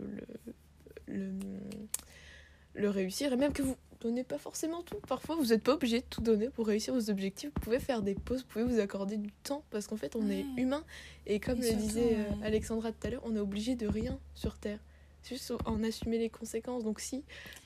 le, 1.06 1.14
le, 1.14 1.32
le 2.74 2.90
réussir, 2.90 3.32
et 3.32 3.36
même 3.36 3.52
que 3.52 3.62
vous 3.62 3.76
donnez 4.00 4.22
pas 4.22 4.38
forcément 4.38 4.82
tout. 4.82 4.98
Parfois, 5.08 5.34
vous 5.36 5.46
n'êtes 5.46 5.62
pas 5.62 5.74
obligé 5.74 6.00
de 6.00 6.04
tout 6.08 6.20
donner 6.20 6.50
pour 6.50 6.66
réussir 6.66 6.94
vos 6.94 7.10
objectifs. 7.10 7.50
Vous 7.54 7.60
pouvez 7.60 7.80
faire 7.80 8.02
des 8.02 8.14
pauses, 8.14 8.42
vous 8.42 8.48
pouvez 8.48 8.64
vous 8.64 8.78
accorder 8.80 9.16
du 9.16 9.32
temps 9.42 9.64
parce 9.70 9.86
qu'en 9.86 9.96
fait, 9.96 10.14
on 10.14 10.30
est 10.30 10.44
humain. 10.56 10.84
Et 11.26 11.40
comme 11.40 11.58
Et 11.58 11.62
le 11.62 11.66
surtout, 11.68 11.82
disait 11.82 12.16
euh, 12.16 12.30
ouais. 12.30 12.46
Alexandra 12.46 12.92
tout 12.92 13.06
à 13.06 13.10
l'heure, 13.10 13.22
on 13.24 13.34
est 13.34 13.40
obligé 13.40 13.74
de 13.74 13.86
rien 13.86 14.18
sur 14.34 14.58
Terre. 14.58 14.78
C'est 15.22 15.34
juste 15.36 15.52
en 15.66 15.82
assumer 15.84 16.18
les 16.18 16.30
conséquences. 16.30 16.84
Donc 16.84 17.00
si... 17.00 17.24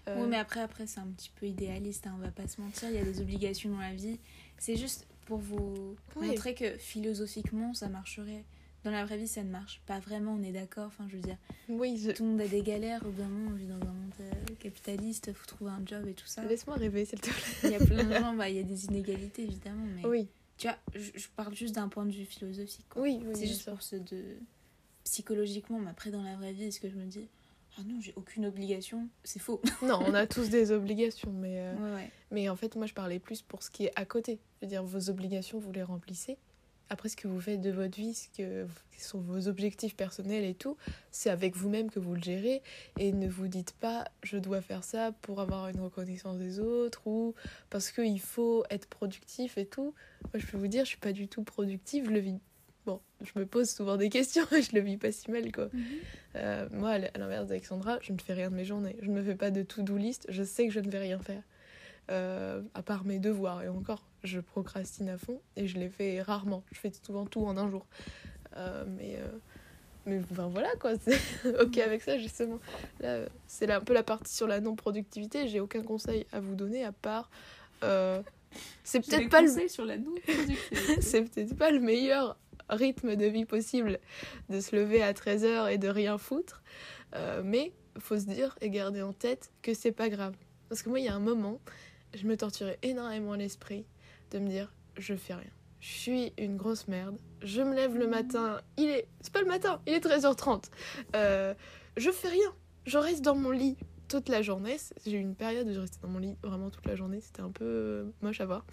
euh, 0.09 0.21
Oui, 0.23 0.29
mais 0.29 0.37
après, 0.37 0.61
après 0.61 0.87
c'est 0.87 1.01
un 1.01 1.07
petit 1.07 1.31
peu 1.37 1.47
idéaliste, 1.47 2.07
hein, 2.07 2.15
on 2.17 2.23
va 2.23 2.31
pas 2.31 2.49
se 2.49 2.61
mentir. 2.61 2.89
Il 2.91 2.97
y 2.97 2.99
a 2.99 3.05
des 3.05 3.21
obligations 3.21 3.71
dans 3.71 3.79
la 3.81 3.95
vie. 3.95 4.19
C'est 4.59 4.77
juste 4.77 5.07
pour 5.27 5.39
vous 5.39 5.97
Oui. 6.17 6.29
montrer 6.29 6.55
que 6.55 6.77
philosophiquement, 6.79 7.75
ça 7.75 7.89
marcherait. 7.89 8.45
Dans 8.85 8.91
la 8.91 9.05
vraie 9.05 9.17
vie, 9.17 9.29
ça 9.29 9.45
ne 9.45 9.49
marche 9.51 9.81
pas 9.87 10.01
vraiment, 10.01 10.33
on 10.33 10.43
est 10.43 10.51
d'accord. 10.51 10.87
Enfin, 10.89 11.07
je 11.09 11.15
veux 11.15 11.23
dire, 11.23 11.37
Oui, 11.69 11.97
je- 12.03 12.11
tout 12.11 12.25
le 12.25 12.31
monde 12.31 12.41
a 12.41 12.49
des 12.49 12.63
galères. 12.63 13.01
Au 13.07 13.11
bout 13.11 13.23
d'un 13.23 13.29
moment, 13.29 13.53
on 13.53 13.55
vit 13.55 13.67
dans 13.69 13.75
un 13.77 13.93
monde 13.93 14.13
euh, 14.21 14.33
capitaliste, 14.59 15.33
faut 15.33 15.47
trouver 15.47 15.71
un 15.71 15.83
job 15.87 16.05
et 16.09 16.15
tout 16.15 16.27
ça. 16.27 16.45
laisse-moi 16.45 16.75
rêver, 16.77 17.05
s'il 17.05 17.21
te 17.21 17.31
plaît. 17.31 17.43
Il 17.63 17.71
y 17.71 17.75
a 17.77 17.79
plein 17.79 18.03
de 18.03 18.13
gens, 18.19 18.35
bah, 18.35 18.49
il 18.51 18.57
y 18.57 18.59
a 18.59 18.65
des 18.65 18.87
inégalités 18.87 19.43
évidemment, 19.45 19.87
mais 19.95 20.05
Oui, 20.09 20.27
tu 20.59 20.67
vois, 20.67 20.77
je, 20.97 21.11
je 21.15 21.29
parle 21.37 21.55
juste 21.55 21.77
d'un 21.77 21.87
point 21.89 22.05
de 22.07 22.11
vue 22.11 22.25
philosophique. 22.25 22.87
quoi. 22.91 23.03
oui, 23.03 23.21
oui. 23.25 23.35
C'est 23.37 23.47
juste 23.47 23.63
sûr. 23.63 23.73
pour 23.75 23.83
ce 23.83 23.95
de 23.95 24.21
psychologiquement, 25.05 25.79
mais 25.79 25.91
après 25.91 26.11
dans 26.11 26.23
la 26.23 26.35
vraie 26.37 26.53
vie, 26.53 26.65
est-ce 26.65 26.81
que 26.81 26.89
je 26.91 26.97
me 26.97 27.07
dis 27.07 27.29
ah 27.79 27.83
non, 27.87 28.01
j'ai 28.01 28.13
aucune 28.17 28.45
obligation, 28.47 29.09
c'est 29.25 29.39
faux. 29.41 29.61
Non, 29.83 29.99
on 30.07 30.15
a 30.15 30.27
tous 30.27 30.51
des 30.51 30.73
obligations, 30.73 31.33
mais, 31.33 31.61
euh, 31.61 31.75
Ouais, 31.77 31.95
ouais. 31.95 32.11
mais 32.31 32.49
en 32.49 32.57
fait, 32.57 32.77
moi, 32.77 32.87
je 32.87 32.95
parlais 32.95 33.19
plus 33.19 33.41
pour 33.43 33.63
ce 33.63 33.71
qui 33.71 33.87
est 33.87 33.93
à 33.97 34.05
côté. 34.05 34.39
Je 34.61 34.67
veux 34.67 34.69
dire, 34.69 34.83
vos 34.85 35.09
obligations, 35.11 35.59
vous 35.59 35.73
les 35.73 35.83
remplissez. 35.83 36.37
Après, 36.91 37.09
ce 37.09 37.17
que 37.17 37.27
vous 37.27 37.41
faites 37.41 37.63
de 37.63 37.71
votre 37.71 37.97
vie, 37.97 38.13
ce 38.13 38.29
que 38.37 38.67
ce 38.99 39.09
sont 39.09 39.21
vos 39.21 39.49
objectifs 39.49 39.97
personnels 39.97 40.45
et 40.45 40.53
tout, 40.55 40.77
c'est 41.11 41.31
avec 41.31 41.57
vous-même 41.57 41.91
que 41.91 41.99
vous 41.99 42.15
le 42.15 42.21
gérez. 42.21 42.61
Et 42.99 43.13
ne 43.13 43.27
vous 43.29 43.49
dites 43.49 43.73
pas, 43.73 44.05
je 44.23 44.37
dois 44.37 44.61
faire 44.61 44.85
ça 44.85 45.13
pour 45.23 45.41
avoir 45.41 45.69
une 45.69 45.81
reconnaissance 45.81 46.37
des 46.37 46.61
autres 46.61 47.07
ou 47.07 47.35
parce 47.71 47.91
qu'il 47.91 48.21
faut 48.21 48.65
être 48.69 48.87
productif 48.89 49.57
et 49.57 49.65
tout. 49.65 49.95
Moi, 50.25 50.33
je 50.35 50.47
peux 50.47 50.59
vous 50.59 50.67
dire, 50.67 50.85
je 50.85 50.91
suis 50.91 50.99
pas 50.99 51.13
du 51.13 51.29
tout 51.29 51.43
productive. 51.45 52.05
Je 52.05 52.11
le 52.11 52.19
vis. 52.21 52.39
Je 53.25 53.39
me 53.39 53.47
pose 53.47 53.71
souvent 53.71 53.97
des 53.97 54.09
questions 54.09 54.45
et 54.53 54.63
je 54.63 54.75
le 54.75 54.81
vis 54.81 54.97
pas 54.97 55.13
si 55.13 55.31
mal, 55.31 55.51
quoi. 55.53 55.69
Euh, 56.37 56.69
moi, 56.73 56.91
à 56.91 57.19
l'inverse 57.19 57.47
d'Alexandra, 57.47 57.99
je 58.01 58.13
ne 58.13 58.19
fais 58.19 58.33
rien 58.33 58.51
de 58.51 58.55
mes 58.55 58.65
journées. 58.65 58.97
Je 59.01 59.09
ne 59.09 59.15
me 59.15 59.23
fais 59.23 59.35
pas 59.35 59.51
de 59.51 59.63
to-do 59.63 59.97
list. 59.97 60.27
Je 60.29 60.43
sais 60.43 60.67
que 60.67 60.73
je 60.73 60.81
ne 60.81 60.91
vais 60.91 60.99
rien 60.99 61.19
faire. 61.19 61.43
Euh, 62.11 62.63
à 62.75 62.83
part 62.83 63.05
mes 63.05 63.19
devoirs. 63.19 63.63
Et 63.63 63.69
encore, 63.69 64.05
je 64.25 64.41
procrastine 64.41 65.09
à 65.09 65.19
fond 65.19 65.41
et 65.57 65.67
je 65.67 65.79
les 65.79 65.89
fais 65.89 66.21
rarement. 66.21 66.65
Je 66.73 66.81
fais 66.81 66.93
souvent 67.05 67.27
tout 67.27 67.45
en 67.45 67.57
un 67.57 67.71
jour. 67.71 67.87
Euh, 68.57 68.85
mais, 68.99 69.19
mais 70.07 70.21
ben 70.31 70.49
voilà 70.49 70.69
quoi. 70.81 70.93
C'est 70.99 71.61
ok 71.61 71.79
avec 71.79 72.03
ça, 72.03 72.19
justement. 72.19 72.59
Là, 73.01 73.21
c'est 73.47 73.67
là 73.67 73.77
un 73.77 73.81
peu 73.81 73.95
la 73.95 74.03
partie 74.03 74.35
sur 74.35 74.47
la 74.49 74.61
non-productivité. 74.61 75.49
J'ai 75.49 75.61
aucun 75.61 75.83
conseil 75.83 76.27
à 76.33 76.41
vous 76.41 76.55
donner 76.55 76.85
à 76.85 76.93
part. 76.93 77.31
euh, 77.85 78.21
c'est 78.85 79.01
peut-être 79.01 79.31
pas 79.31 79.43
le 79.43 79.69
sur 79.69 79.85
la 79.85 79.97
non-productivité. 79.97 80.77
c'est 81.01 81.23
peut-être 81.23 81.57
pas 81.57 81.71
le 81.71 81.81
meilleur 81.81 82.37
rythme 82.73 83.17
de 83.17 83.27
vie 83.27 83.45
possible 83.45 83.99
de 84.49 84.61
se 84.61 84.75
lever 84.75 85.03
à 85.03 85.13
13h 85.13 85.73
et 85.73 85.79
de 85.79 85.89
rien 85.89 86.19
foutre. 86.19 86.63
Euh, 87.15 87.43
mais 87.45 87.73
faut 87.99 88.19
se 88.19 88.25
dire 88.25 88.57
et 88.61 88.71
garder 88.71 89.03
en 89.03 89.13
tête 89.13 89.53
que 89.63 89.75
c'est 89.75 89.93
pas 89.93 90.09
grave. 90.09 90.35
Parce 90.69 90.83
que 90.83 90.89
moi, 90.89 91.01
il 91.01 91.05
y 91.05 91.09
a 91.09 91.15
un 91.15 91.21
moment, 91.21 91.61
je 92.15 92.27
me 92.27 92.37
torturais 92.37 92.79
énormément 92.83 93.35
l'esprit 93.35 93.85
de 94.31 94.39
me 94.39 94.49
dire 94.49 94.73
je 94.97 95.15
fais 95.15 95.35
rien. 95.35 95.51
Je 95.81 95.89
suis 95.89 96.33
une 96.39 96.57
grosse 96.57 96.87
merde. 96.87 97.19
Je 97.43 97.61
me 97.61 97.75
lève 97.75 97.97
le 97.97 98.07
matin. 98.07 98.61
Il 98.77 98.89
est. 98.89 99.09
C'est 99.21 99.33
pas 99.33 99.41
le 99.41 99.49
matin, 99.49 99.81
il 99.87 99.95
est 99.95 100.05
13h30. 100.05 100.67
Euh, 101.17 101.55
je 101.97 102.11
fais 102.11 102.29
rien. 102.29 102.55
Je 102.87 102.99
reste 102.99 103.23
dans 103.23 103.35
mon 103.35 103.51
lit 103.51 103.77
toute 104.09 104.29
la 104.29 104.43
journée. 104.43 104.77
J'ai 105.05 105.17
eu 105.17 105.21
une 105.21 105.35
période 105.35 105.67
où 105.69 105.73
je 105.73 105.81
restais 105.81 105.99
dans 106.01 106.09
mon 106.09 106.21
lit 106.21 106.37
vraiment 106.43 106.71
toute 106.71 106.87
la 106.87 106.95
journée. 106.95 107.21
C'était 107.21 107.43
un 107.43 107.51
peu 107.51 107.65
euh, 107.65 108.05
moche 108.21 108.41
à 108.41 108.47
voir. 108.47 108.65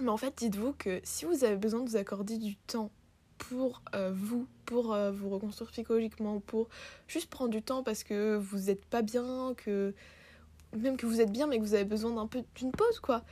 Mais 0.00 0.08
en 0.08 0.16
fait, 0.16 0.34
dites-vous 0.36 0.72
que 0.72 1.00
si 1.04 1.24
vous 1.24 1.44
avez 1.44 1.56
besoin 1.56 1.80
de 1.80 1.88
vous 1.88 1.96
accorder 1.96 2.38
du 2.38 2.56
temps 2.56 2.90
pour 3.38 3.82
euh, 3.94 4.12
vous, 4.14 4.46
pour 4.64 4.92
euh, 4.92 5.10
vous 5.10 5.28
reconstruire 5.28 5.70
psychologiquement, 5.70 6.40
pour 6.40 6.68
juste 7.08 7.30
prendre 7.30 7.50
du 7.50 7.62
temps 7.62 7.82
parce 7.82 8.04
que 8.04 8.36
vous 8.36 8.58
n'êtes 8.58 8.84
pas 8.84 9.02
bien, 9.02 9.54
que 9.56 9.94
même 10.76 10.96
que 10.96 11.06
vous 11.06 11.20
êtes 11.20 11.30
bien 11.30 11.46
mais 11.46 11.58
que 11.58 11.62
vous 11.62 11.74
avez 11.74 11.84
besoin 11.84 12.12
d'un 12.14 12.26
peu 12.26 12.42
d'une 12.56 12.72
pause 12.72 12.98
quoi, 13.00 13.22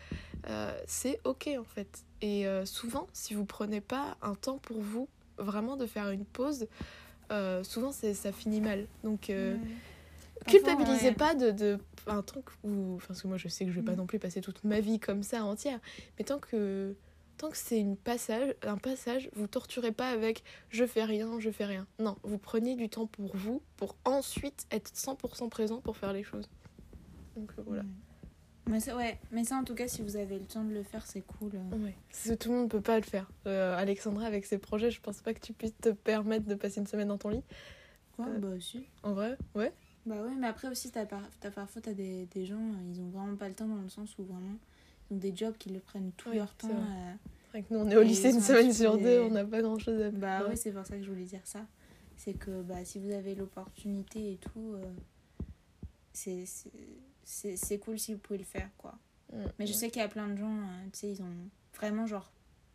euh, 0.49 0.73
c'est 0.87 1.21
ok 1.25 1.51
en 1.59 1.65
fait. 1.65 2.05
Et 2.21 2.47
souvent, 2.65 3.09
si 3.13 3.35
vous 3.35 3.45
prenez 3.45 3.81
pas 3.81 4.17
un 4.23 4.37
temps 4.37 4.59
pour 4.59 4.81
vous, 4.81 5.09
vraiment 5.39 5.77
de 5.77 5.87
faire 5.87 6.11
une 6.11 6.25
pause, 6.25 6.69
souvent 7.65 7.91
ça 7.91 8.31
finit 8.31 8.61
mal. 8.61 8.87
Donc 9.03 9.33
culpabilisez 10.51 11.09
ouais. 11.09 11.15
pas 11.15 11.35
de, 11.35 11.51
de 11.51 11.79
un 12.07 12.23
truc 12.23 12.47
où 12.65 12.95
enfin, 12.97 13.09
parce 13.09 13.23
que 13.23 13.29
moi 13.29 13.37
je 13.37 13.49
sais 13.49 13.65
que 13.65 13.71
je 13.71 13.77
vais 13.77 13.85
pas 13.85 13.93
Mm. 13.93 13.97
non 13.97 14.07
plus 14.07 14.19
passer 14.19 14.41
toute 14.41 14.63
ma 14.65 14.81
vie 14.81 14.99
comme 14.99 15.23
ça 15.23 15.45
entière 15.45 15.79
mais 16.19 16.25
tant 16.25 16.39
que 16.39 16.95
tant 17.39 17.49
que 17.51 17.57
c'est 17.57 17.79
une 17.79 17.97
passage 17.97 18.55
un 18.63 18.77
passage 18.77 19.31
vous 19.35 19.47
torturez 19.47 19.93
pas 19.93 20.09
avec 20.11 20.43
je 20.71 20.85
fais 20.85 21.05
rien 21.05 21.39
je 21.41 21.51
fais 21.51 21.65
rien 21.65 21.87
non 21.99 22.17
vous 22.23 22.39
prenez 22.39 22.75
du 22.77 22.89
temps 22.89 23.07
pour 23.07 23.35
vous 23.37 23.63
pour 23.77 23.97
ensuite 24.05 24.67
être 24.71 24.91
100% 24.95 25.49
présent 25.49 25.81
pour 25.81 25.97
faire 25.97 26.13
les 26.13 26.23
choses 26.25 26.49
donc 27.37 27.51
euh, 27.59 27.63
voilà 27.67 27.83
Ouais. 27.83 28.75
Mais 28.75 28.79
ça, 28.79 28.97
ouais. 28.97 29.19
Mais 29.33 29.43
ça, 29.43 29.57
en 29.57 29.65
tout 29.65 29.75
cas, 29.75 29.89
si 29.89 30.03
vous 30.03 30.15
avez 30.17 30.39
le 30.39 30.45
temps 30.45 30.63
de 30.63 30.73
le 30.73 30.85
faire, 30.85 31.05
c'est 31.05 31.23
cool. 31.23 31.51
ouais 31.73 31.97
Parce 32.09 32.29
que 32.29 32.35
tout 32.35 32.49
le 32.53 32.59
monde 32.59 32.71
peut 32.71 32.81
pas 32.81 32.97
le 32.97 33.03
faire 33.05 33.29
Euh, 33.49 33.77
Alexandra 33.77 34.25
avec 34.25 34.47
ses 34.47 34.57
projets 34.59 34.93
je 34.93 35.01
pense 35.01 35.21
pas 35.21 35.35
que 35.35 35.41
tu 35.41 35.53
puisses 35.53 35.75
te 35.81 35.89
permettre 35.89 36.47
de 36.47 36.55
passer 36.55 36.79
une 36.79 36.87
semaine 36.87 37.09
dans 37.09 37.19
ton 37.19 37.31
lit 37.31 37.43
Ouais, 38.19 38.27
Euh, 38.29 38.39
bah 38.39 38.49
aussi. 38.57 38.87
en 39.03 39.15
vrai 39.15 39.37
ouais 39.57 39.73
Bah 40.07 40.21
ouais, 40.23 40.35
mais 40.37 40.49
après 40.49 40.69
aussi, 40.69 40.91
t'as 40.91 41.07
par... 41.07 41.23
t'as 41.41 41.51
parfois, 41.51 41.81
t'as 41.83 41.93
des, 41.93 42.27
des 42.27 42.45
gens, 42.45 42.73
ils 42.91 43.01
ont 43.01 43.09
vraiment 43.11 43.37
pas 43.37 43.49
le 43.49 43.55
temps 43.55 43.69
dans 43.69 43.81
le 43.81 43.89
sens 43.89 44.17
où 44.19 44.25
vraiment, 44.25 44.57
ils 45.11 45.15
ont 45.15 45.19
des 45.19 45.35
jobs 45.35 45.57
qui 45.57 45.69
le 45.71 45.79
prennent 45.81 46.11
tout 46.17 46.31
Oui, 46.31 46.37
leur 46.37 46.49
c'est 46.61 46.69
temps. 46.69 46.85
C'est 47.53 47.59
vrai 47.59 47.63
que 47.69 47.75
nous 47.75 47.81
on 47.81 47.89
est 47.91 47.97
au 47.97 48.03
lycée 48.03 48.31
une 48.33 48.41
semaine 48.41 48.73
sur 48.73 48.97
deux 48.99 49.21
on 49.21 49.31
n'a 49.31 49.45
pas 49.45 49.61
grand 49.63 49.79
chose 49.79 50.01
à 50.01 50.11
faire 50.11 50.19
Bah 50.19 50.49
Ouais. 50.49 50.57
c'est 50.57 50.73
pour 50.73 50.85
ça 50.87 50.97
que 50.97 51.03
je 51.05 51.11
voulais 51.11 51.25
dire 51.27 51.43
ça. 51.47 51.67
C'est 52.17 52.33
que 52.35 52.63
bah, 52.63 52.85
si 52.85 52.99
vous 52.99 53.11
avez 53.13 53.35
l'opportunité 53.35 54.33
et 54.33 54.37
tout, 54.39 54.75
euh, 54.75 54.93
c'est- 56.13 56.47
c'est 57.25 57.79
cool 57.79 57.99
si 57.99 58.13
vous 58.15 58.19
pouvez 58.21 58.39
le 58.39 58.45
faire, 58.45 58.71
quoi. 58.79 58.99
Mm, 59.33 59.37
Mais 59.59 59.67
je 59.67 59.73
ouais. 59.73 59.79
sais 59.79 59.91
qu'il 59.91 60.01
y 60.03 60.05
a 60.05 60.09
plein 60.09 60.29
de 60.29 60.37
gens, 60.37 60.57
euh, 60.57 60.85
tu 60.93 60.99
sais, 61.01 61.11
ils 61.13 61.23
ont 61.23 61.37
vraiment 61.75 62.07
genre, 62.07 62.31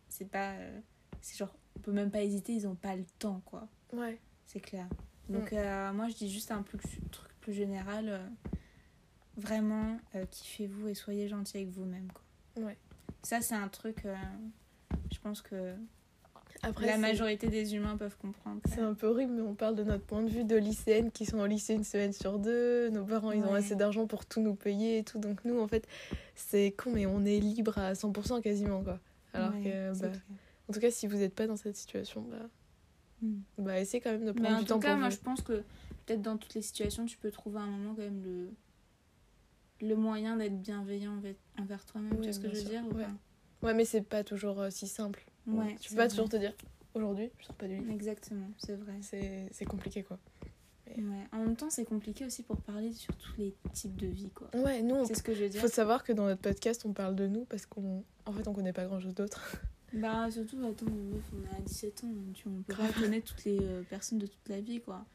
c'est 0.08 0.24
pas, 0.28 0.52
euh, 0.52 0.80
c'est 1.20 1.36
genre, 1.36 1.54
on 1.76 1.80
peut 1.80 1.92
même 1.92 2.10
pas 2.10 2.22
hésiter, 2.22 2.52
ils 2.52 2.66
ont 2.66 2.74
pas 2.74 2.96
le 2.96 3.04
temps, 3.18 3.42
quoi. 3.44 3.68
ouais 3.92 4.18
C'est 4.46 4.60
clair. 4.60 4.88
Donc 5.28 5.52
euh, 5.52 5.92
moi 5.92 6.08
je 6.08 6.14
dis 6.14 6.30
juste 6.30 6.50
un 6.50 6.62
plus, 6.62 6.78
truc 7.10 7.30
plus 7.40 7.52
général. 7.52 8.08
euh, 8.08 8.26
vraiment, 9.36 9.98
euh, 10.14 10.24
kiffez-vous 10.30 10.88
et 10.88 10.94
soyez 10.94 11.28
gentil 11.28 11.58
avec 11.58 11.68
vous-même. 11.70 12.08
Ouais. 12.56 12.76
Ça 13.22 13.40
c'est 13.40 13.54
un 13.54 13.68
truc, 13.68 14.04
je 15.12 15.18
pense 15.20 15.42
que 15.42 15.74
après 16.62 16.86
la 16.86 16.98
majorité 16.98 17.48
des 17.48 17.74
humains 17.74 17.96
peuvent 17.96 18.16
comprendre. 18.16 18.60
C'est 18.68 18.80
un 18.80 18.94
peu 18.94 19.06
horrible, 19.06 19.32
mais 19.32 19.42
on 19.42 19.54
parle 19.54 19.76
de 19.76 19.84
notre 19.84 20.04
point 20.04 20.22
de 20.22 20.28
vue 20.28 20.44
de 20.44 20.56
lycéennes 20.56 21.10
qui 21.12 21.24
sont 21.24 21.38
au 21.38 21.46
lycée 21.46 21.74
une 21.74 21.84
semaine 21.84 22.12
sur 22.12 22.38
deux. 22.38 22.88
Nos 22.90 23.04
parents, 23.04 23.30
ils 23.32 23.44
ont 23.44 23.54
assez 23.54 23.76
d'argent 23.76 24.06
pour 24.06 24.26
tout 24.26 24.40
nous 24.40 24.54
payer 24.54 24.98
et 24.98 25.04
tout. 25.04 25.18
Donc 25.18 25.44
nous, 25.44 25.60
en 25.60 25.68
fait, 25.68 25.86
c'est 26.34 26.72
con, 26.72 26.90
mais 26.92 27.06
on 27.06 27.24
est 27.24 27.38
libre 27.38 27.78
à 27.78 27.92
100% 27.94 28.40
quasiment, 28.40 28.82
quoi. 28.82 28.98
Alors 29.34 29.52
Ouais, 29.52 29.62
que, 29.62 30.00
bah, 30.00 30.08
en 30.68 30.72
tout 30.72 30.80
cas, 30.80 30.90
si 30.90 31.06
vous 31.06 31.18
n'êtes 31.18 31.34
pas 31.34 31.46
dans 31.46 31.56
cette 31.56 31.76
situation, 31.76 32.22
bah, 32.22 32.36
Mm. 32.38 32.48
Bah 33.58 33.80
essayez 33.80 34.00
quand 34.00 34.12
même 34.12 34.24
de 34.24 34.32
prendre 34.32 34.56
en 34.56 34.58
du 34.60 34.64
tout 34.64 34.68
temps 34.74 34.78
cas, 34.80 34.90
pour 34.90 34.98
moi 34.98 35.08
vous. 35.08 35.14
je 35.16 35.20
pense 35.20 35.40
que 35.42 35.64
peut-être 36.06 36.22
dans 36.22 36.36
toutes 36.36 36.54
les 36.54 36.62
situations, 36.62 37.04
tu 37.06 37.16
peux 37.18 37.30
trouver 37.30 37.58
un 37.60 37.66
moment 37.66 37.94
quand 37.94 38.02
même 38.02 38.22
le 38.22 38.50
le 39.80 39.94
moyen 39.94 40.36
d'être 40.36 40.60
bienveillant 40.60 41.20
envers, 41.58 41.84
toi-même. 41.86 42.10
tu 42.10 42.16
Oui, 42.18 42.24
vois 42.24 42.32
ce 42.32 42.40
que 42.40 42.48
je 42.48 42.54
veux 42.54 42.60
sûr, 42.60 42.70
dire 42.70 42.84
ou 42.90 42.94
ouais. 42.96 43.06
Ouais, 43.62 43.74
mais 43.74 43.84
c'est 43.84 44.02
pas 44.02 44.24
toujours 44.24 44.60
euh, 44.60 44.70
si 44.70 44.86
simple. 44.88 45.24
Ouais, 45.46 45.76
tu 45.80 45.90
peux 45.90 45.96
pas 45.96 46.02
vrai. 46.02 46.08
toujours 46.08 46.28
te 46.28 46.36
dire 46.36 46.52
aujourd'hui, 46.94 47.30
je 47.38 47.44
sors 47.46 47.54
pas 47.54 47.66
du 47.68 47.76
lit. 47.76 47.92
Exactement, 47.92 48.48
c'est 48.58 48.74
vrai. 48.76 48.94
C'est 49.52 49.64
compliqué 49.64 50.02
quoi. 50.02 50.18
Ouais. 50.96 51.26
En 51.32 51.38
même 51.44 51.54
temps, 51.54 51.68
c'est 51.70 51.84
compliqué 51.84 52.24
aussi 52.24 52.42
pour 52.42 52.56
parler 52.62 52.92
sur 52.92 53.14
tous 53.16 53.36
les 53.36 53.54
types 53.74 53.94
de 53.96 54.06
vie, 54.06 54.30
quoi. 54.30 54.48
Ouais, 54.54 54.80
nous, 54.82 54.94
on 54.96 55.04
C'est 55.04 55.14
ce 55.14 55.22
que 55.22 55.34
je 55.34 55.42
veux 55.44 55.48
dire. 55.48 55.60
faut 55.60 55.68
savoir 55.68 56.02
que 56.02 56.12
dans 56.12 56.24
notre 56.24 56.40
podcast, 56.40 56.84
on 56.86 56.92
parle 56.94 57.14
de 57.14 57.26
nous 57.26 57.44
parce 57.44 57.66
qu'on 57.66 58.02
en 58.26 58.32
fait, 58.32 58.48
on 58.48 58.54
connaît 58.54 58.72
pas 58.72 58.86
grand 58.86 58.98
chose 58.98 59.14
d'autre. 59.14 59.56
Bah, 59.92 60.30
surtout, 60.30 60.58
attends, 60.66 60.86
meuf, 60.86 61.24
on 61.32 61.56
a 61.56 61.60
17 61.60 62.04
ans, 62.04 62.08
donc 62.08 62.36
on 62.46 62.62
peut 62.62 62.74
pas 62.74 62.92
connaître 62.92 63.34
toutes 63.34 63.44
les 63.44 63.58
euh, 63.60 63.82
personnes 63.84 64.18
de 64.18 64.26
toute 64.26 64.48
la 64.48 64.60
vie, 64.60 64.80
quoi. 64.80 65.06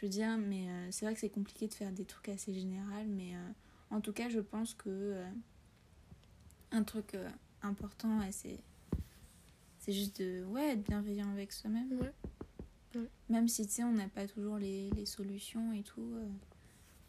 Je 0.00 0.06
veux 0.06 0.10
dire, 0.10 0.38
mais 0.38 0.66
euh, 0.70 0.88
c'est 0.90 1.04
vrai 1.04 1.12
que 1.12 1.20
c'est 1.20 1.28
compliqué 1.28 1.68
de 1.68 1.74
faire 1.74 1.92
des 1.92 2.06
trucs 2.06 2.30
assez 2.30 2.54
généraux, 2.54 3.04
mais 3.06 3.34
euh, 3.34 3.50
en 3.90 4.00
tout 4.00 4.14
cas, 4.14 4.30
je 4.30 4.40
pense 4.40 4.72
que 4.72 4.88
euh, 4.88 5.30
un 6.70 6.82
truc 6.84 7.18
important, 7.60 8.20
ouais, 8.20 8.32
c'est 8.32 8.60
c'est 9.78 9.92
juste 9.92 10.22
de 10.22 10.42
ouais, 10.44 10.72
être 10.72 10.82
bienveillant 10.82 11.30
avec 11.30 11.52
soi-même. 11.52 11.92
Ouais. 12.00 12.14
Ouais. 12.94 13.08
Même 13.28 13.46
si, 13.46 13.66
tu 13.66 13.72
sais, 13.74 13.84
on 13.84 13.92
n'a 13.92 14.08
pas 14.08 14.26
toujours 14.26 14.56
les, 14.56 14.88
les 14.90 15.04
solutions 15.04 15.72
et 15.74 15.82
tout. 15.82 16.14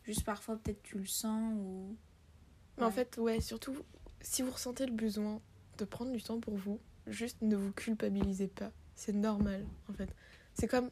juste 0.03 0.25
parfois, 0.25 0.57
peut-être 0.57 0.83
tu 0.83 0.97
le 0.97 1.05
sens 1.05 1.53
ou... 1.57 1.95
Mais 2.77 2.83
en 2.83 2.91
fait, 2.91 3.17
ouais, 3.17 3.39
surtout 3.39 3.73
si 4.19 4.41
vous 4.41 4.51
ressentez 4.51 4.85
le 4.85 4.93
besoin 4.93 5.41
de 5.77 5.85
prendre 5.85 6.11
du 6.11 6.21
temps 6.21 6.41
pour 6.41 6.57
vous, 6.57 6.79
juste 7.07 7.37
ne 7.41 7.55
vous 7.55 7.71
culpabilisez 7.71 8.47
pas. 8.47 8.71
C'est 8.95 9.13
normal 9.13 9.65
en 9.89 9.93
fait. 9.93 10.09
C'est 10.53 10.67
comme 10.67 10.89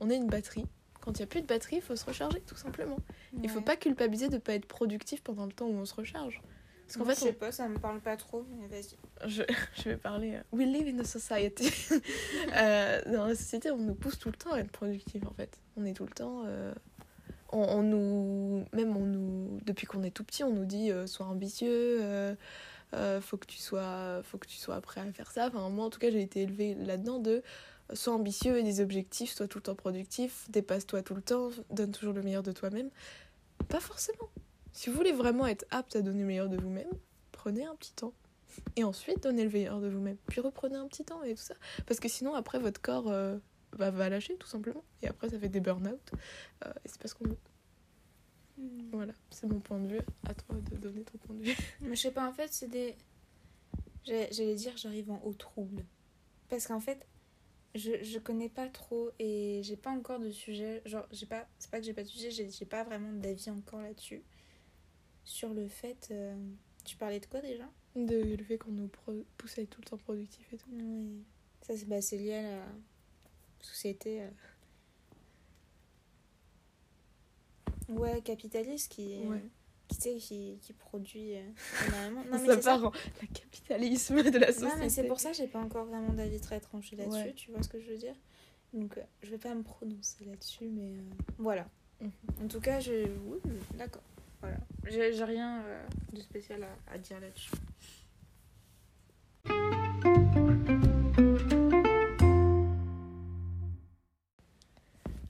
on 0.00 0.10
est 0.10 0.16
une 0.16 0.28
batterie. 0.28 0.66
Quand 1.00 1.12
il 1.12 1.20
n'y 1.20 1.24
a 1.24 1.26
plus 1.26 1.42
de 1.42 1.46
batterie, 1.46 1.76
il 1.76 1.82
faut 1.82 1.96
se 1.96 2.04
recharger 2.06 2.40
tout 2.40 2.56
simplement. 2.56 2.96
Il 3.42 3.48
faut 3.50 3.58
Ouais. 3.58 3.64
pas 3.64 3.76
culpabiliser 3.76 4.28
de 4.28 4.38
pas 4.38 4.54
être 4.54 4.66
productif 4.66 5.22
pendant 5.22 5.44
le 5.44 5.52
temps 5.52 5.66
où 5.66 5.74
on 5.74 5.84
se 5.84 5.94
recharge. 5.94 6.40
Parce 6.86 6.96
qu'en 6.98 7.04
Moi, 7.04 7.14
fait, 7.14 7.20
je 7.20 7.26
sais 7.26 7.32
pas, 7.34 7.52
ça 7.52 7.68
me 7.68 7.78
parle 7.78 8.00
pas 8.00 8.16
trop, 8.16 8.44
mais 8.50 8.66
vas-y. 8.68 8.96
on- 9.22 9.28
je, 9.28 9.42
je 9.76 9.82
vais 9.90 9.96
parler. 9.96 10.34
euh, 10.34 10.42
We 10.52 10.66
live 10.66 10.94
in 10.94 10.98
a 11.00 11.04
society. 11.04 11.70
Euh, 12.56 13.00
dans 13.12 13.26
la 13.26 13.34
société, 13.34 13.70
on 13.70 13.78
nous 13.78 13.94
pousse 13.94 14.18
tout 14.18 14.28
le 14.30 14.36
temps 14.36 14.52
à 14.52 14.58
être 14.60 14.70
productif 14.70 15.24
en 15.26 15.32
fait. 15.34 15.58
On 15.76 15.84
est 15.84 15.94
tout 15.94 16.04
le 16.04 16.12
temps. 16.12 16.42
euh, 16.46 16.74
on, 17.52 17.58
on 17.62 17.82
nous, 17.82 18.64
même 18.72 18.96
on 18.96 19.04
nous, 19.06 19.60
depuis 19.64 19.86
qu'on 19.86 20.02
est 20.02 20.10
tout 20.10 20.24
petit, 20.24 20.42
on 20.44 20.52
nous 20.52 20.64
dit 20.66 20.90
euh, 20.90 21.06
sois 21.06 21.26
ambitieux. 21.26 22.00
Euh, 22.94 23.20
faut 23.20 23.36
que 23.36 23.46
tu 23.46 23.58
sois, 23.58 24.22
prêt 24.82 25.00
à 25.00 25.12
faire 25.12 25.30
ça. 25.30 25.48
Enfin, 25.48 25.68
moi 25.68 25.84
en 25.86 25.90
tout 25.90 25.98
cas, 25.98 26.10
j'ai 26.10 26.22
été 26.22 26.42
élevée 26.42 26.74
là-dedans 26.74 27.18
de 27.18 27.42
euh, 27.90 27.94
sois 27.94 28.14
ambitieux 28.14 28.58
et 28.58 28.62
des 28.62 28.80
objectifs, 28.80 29.32
sois 29.32 29.48
tout 29.48 29.58
le 29.58 29.62
temps 29.62 29.74
productif, 29.74 30.46
dépasse-toi 30.50 31.02
tout 31.02 31.14
le 31.14 31.22
temps, 31.22 31.50
donne 31.70 31.92
toujours 31.92 32.14
le 32.14 32.22
meilleur 32.22 32.42
de 32.42 32.52
toi-même. 32.52 32.90
Pas 33.68 33.80
forcément. 33.80 34.28
Si 34.72 34.90
vous 34.90 34.96
voulez 34.96 35.12
vraiment 35.12 35.46
être 35.46 35.64
apte 35.70 35.96
à 35.96 36.02
donner 36.02 36.20
le 36.20 36.26
meilleur 36.26 36.48
de 36.48 36.56
vous-même, 36.56 36.90
prenez 37.32 37.64
un 37.64 37.74
petit 37.76 37.92
temps. 37.92 38.12
Et 38.76 38.84
ensuite, 38.84 39.22
donnez 39.22 39.44
le 39.44 39.50
meilleur 39.50 39.80
de 39.80 39.88
vous-même. 39.88 40.16
Puis 40.26 40.40
reprenez 40.40 40.76
un 40.76 40.86
petit 40.86 41.04
temps 41.04 41.22
et 41.22 41.34
tout 41.34 41.42
ça. 41.42 41.54
Parce 41.86 42.00
que 42.00 42.08
sinon, 42.08 42.34
après, 42.34 42.58
votre 42.58 42.80
corps 42.80 43.08
euh, 43.08 43.36
va 43.72 44.08
lâcher, 44.08 44.36
tout 44.36 44.46
simplement. 44.46 44.84
Et 45.02 45.08
après, 45.08 45.28
ça 45.28 45.38
fait 45.38 45.48
des 45.48 45.60
burn-out. 45.60 46.12
Et 46.64 46.88
c'est 46.88 47.00
pas 47.00 47.08
ce 47.08 47.14
qu'on 47.14 47.24
veut. 47.24 47.38
Voilà, 48.92 49.12
c'est 49.30 49.46
mon 49.46 49.60
point 49.60 49.80
de 49.80 49.88
vue. 49.88 50.00
À 50.26 50.34
toi 50.34 50.56
de 50.70 50.76
donner 50.76 51.02
ton 51.02 51.18
point 51.18 51.36
de 51.36 51.42
vue. 51.42 51.56
Mais 51.80 51.96
je 51.96 52.00
sais 52.02 52.10
pas, 52.12 52.28
en 52.28 52.32
fait, 52.32 52.52
c'est 52.52 52.68
des. 52.68 52.94
J'ai- 54.04 54.28
J'allais 54.32 54.54
dire, 54.54 54.76
j'arrive 54.76 55.10
en 55.10 55.20
haut 55.24 55.32
trouble. 55.34 55.84
Parce 56.48 56.66
qu'en 56.66 56.80
fait, 56.80 57.06
je, 57.74 58.02
je 58.04 58.18
connais 58.18 58.48
pas 58.50 58.68
trop 58.68 59.10
et 59.18 59.62
j'ai 59.64 59.76
pas 59.76 59.90
encore 59.90 60.20
de 60.20 60.30
sujet. 60.30 60.82
Genre, 60.86 61.06
j'ai 61.12 61.26
pas. 61.26 61.48
C'est 61.58 61.70
pas 61.70 61.78
que 61.80 61.86
j'ai 61.86 61.94
pas 61.94 62.02
de 62.04 62.08
sujet, 62.08 62.30
j'ai 62.30 62.66
pas 62.66 62.84
vraiment 62.84 63.12
d'avis 63.14 63.50
encore 63.50 63.80
là-dessus. 63.82 64.22
Sur 65.24 65.54
le 65.54 65.68
fait. 65.68 66.08
euh, 66.10 66.36
Tu 66.84 66.96
parlais 66.96 67.20
de 67.20 67.26
quoi 67.26 67.40
déjà? 67.40 67.64
De 67.96 68.36
le 68.36 68.44
fait 68.44 68.58
qu'on 68.58 68.72
nous 68.72 68.88
pousse 69.38 69.58
à 69.58 69.62
être 69.62 69.70
tout 69.70 69.80
le 69.80 69.86
temps 69.88 69.96
productif 69.98 70.52
et 70.52 70.56
tout. 70.56 70.68
Oui. 70.72 71.22
Ça, 71.62 71.76
c'est 71.76 71.86
bah, 71.86 72.00
lié 72.12 72.34
à 72.34 72.42
la 72.42 72.66
société. 73.60 74.22
euh, 74.22 74.28
Ouais, 77.88 78.20
capitaliste 78.22 78.92
qui. 78.92 79.18
Ouais. 79.26 79.42
Qui, 79.88 80.18
qui, 80.18 80.58
qui 80.62 80.72
produit 80.72 81.34
euh, 81.36 81.42
énormément. 81.88 82.24
Non, 82.24 82.38
mais 82.40 82.46
ça 82.46 82.54
c'est 82.56 82.62
ça. 82.62 82.70
part 82.78 82.84
en 82.86 82.90
le 83.22 83.26
capitalisme 83.34 84.22
de 84.22 84.38
la 84.38 84.46
société. 84.46 84.66
Non, 84.72 84.78
mais 84.78 84.88
c'est 84.88 85.04
pour 85.04 85.20
ça 85.20 85.30
que 85.30 85.36
j'ai 85.36 85.46
pas 85.46 85.60
encore 85.60 85.84
vraiment 85.84 86.12
d'avis 86.14 86.40
très 86.40 86.58
tranché 86.58 86.96
là-dessus, 86.96 87.16
Ouais. 87.18 87.32
tu 87.34 87.50
vois 87.50 87.62
ce 87.62 87.68
que 87.68 87.78
je 87.78 87.90
veux 87.90 87.98
dire 87.98 88.14
Donc, 88.72 88.96
euh, 88.96 89.02
je 89.22 89.30
vais 89.30 89.38
pas 89.38 89.54
me 89.54 89.62
prononcer 89.62 90.24
là-dessus, 90.24 90.64
mais 90.64 90.94
euh, 90.96 91.02
voilà. 91.38 91.68
Mhm. 92.00 92.10
En 92.44 92.48
tout 92.48 92.60
cas, 92.60 92.80
je. 92.80 93.06
Oui, 93.26 93.38
d'accord. 93.74 94.02
Voilà. 94.40 94.56
J'ai 94.86 95.12
j'ai 95.12 95.24
rien 95.24 95.60
euh, 95.62 95.86
de 96.14 96.20
spécial 96.22 96.64
à, 96.64 96.94
à 96.94 96.98
dire 96.98 97.20
là-dessus. 97.20 97.50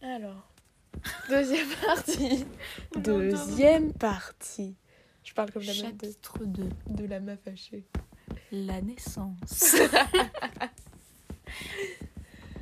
Alors, 0.03 0.47
deuxième 1.29 1.69
partie. 1.85 2.45
Deuxième 2.97 3.93
partie. 3.93 4.77
Je 5.23 5.33
parle 5.33 5.51
comme 5.53 5.62
la 5.62 5.73
meuf 5.73 5.97
de, 5.97 6.07
Chapitre 6.07 6.45
2 6.45 6.69
de 6.90 7.05
la 7.07 7.21
ma 7.21 7.37
fâchée. 7.37 7.85
La 8.53 8.81
naissance. 8.83 9.77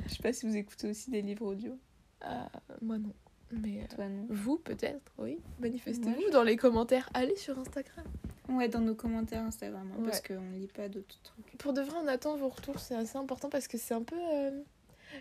Je 0.07 0.13
sais 0.13 0.21
pas 0.21 0.33
si 0.33 0.45
vous 0.47 0.55
écoutez 0.55 0.89
aussi 0.89 1.09
des 1.09 1.21
livres 1.21 1.45
audio. 1.45 1.77
Euh, 2.25 2.43
moi 2.81 2.97
non. 2.97 3.13
Mais 3.51 3.81
euh, 3.83 3.95
Toi, 3.95 4.07
non 4.07 4.25
vous 4.29 4.57
peut-être, 4.57 5.11
oui. 5.17 5.39
Manifestez-vous 5.59 6.31
dans 6.31 6.43
les 6.43 6.57
commentaires. 6.57 7.09
Allez 7.13 7.35
sur 7.35 7.57
Instagram. 7.59 8.05
Ouais, 8.49 8.67
dans 8.67 8.81
nos 8.81 8.95
commentaires 8.95 9.43
Instagram, 9.43 9.89
hein, 9.93 10.01
parce 10.03 10.21
qu'on 10.21 10.51
lit 10.57 10.67
pas 10.67 10.89
d'autres 10.89 11.19
trucs. 11.23 11.57
Pour 11.57 11.73
de 11.73 11.81
vrai, 11.81 11.97
on 12.03 12.07
attend 12.07 12.35
vos 12.35 12.49
retours. 12.49 12.79
C'est 12.79 12.95
assez 12.95 13.17
important 13.17 13.49
parce 13.49 13.67
que 13.67 13.77
c'est 13.77 13.93
un 13.93 14.03
peu. 14.03 14.17
euh, 14.33 14.51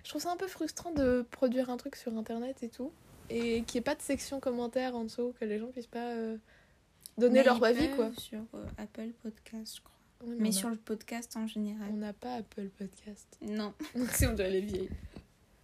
Je 0.02 0.08
trouve 0.08 0.22
ça 0.22 0.32
un 0.32 0.36
peu 0.36 0.48
frustrant 0.48 0.92
de 0.92 1.24
produire 1.30 1.70
un 1.70 1.76
truc 1.76 1.96
sur 1.96 2.16
internet 2.16 2.62
et 2.62 2.68
tout. 2.68 2.92
Et 3.30 3.62
qu'il 3.62 3.78
n'y 3.78 3.78
ait 3.78 3.84
pas 3.84 3.94
de 3.94 4.02
section 4.02 4.40
commentaires 4.40 4.94
en 4.94 5.04
dessous, 5.04 5.34
que 5.40 5.44
les 5.44 5.58
gens 5.58 5.68
puissent 5.68 5.86
pas 5.86 6.10
euh, 6.12 6.36
donner 7.18 7.40
Mais 7.40 7.44
leur 7.44 7.62
avis 7.64 7.88
quoi. 7.96 8.10
Sur 8.18 8.40
euh, 8.54 8.64
Apple 8.78 9.10
Podcast, 9.22 9.76
je 9.76 9.80
crois. 9.80 9.92
Oui, 10.24 10.36
Mais 10.38 10.48
a- 10.50 10.52
sur 10.52 10.68
le 10.70 10.76
podcast 10.76 11.36
en 11.36 11.46
général. 11.46 11.88
On 11.92 11.96
n'a 11.96 12.12
pas 12.12 12.34
Apple 12.34 12.68
Podcast. 12.78 13.38
Non. 13.42 13.72
si 14.12 14.26
on 14.26 14.34
doit 14.34 14.48
les 14.48 14.60
vieilles. 14.60 14.90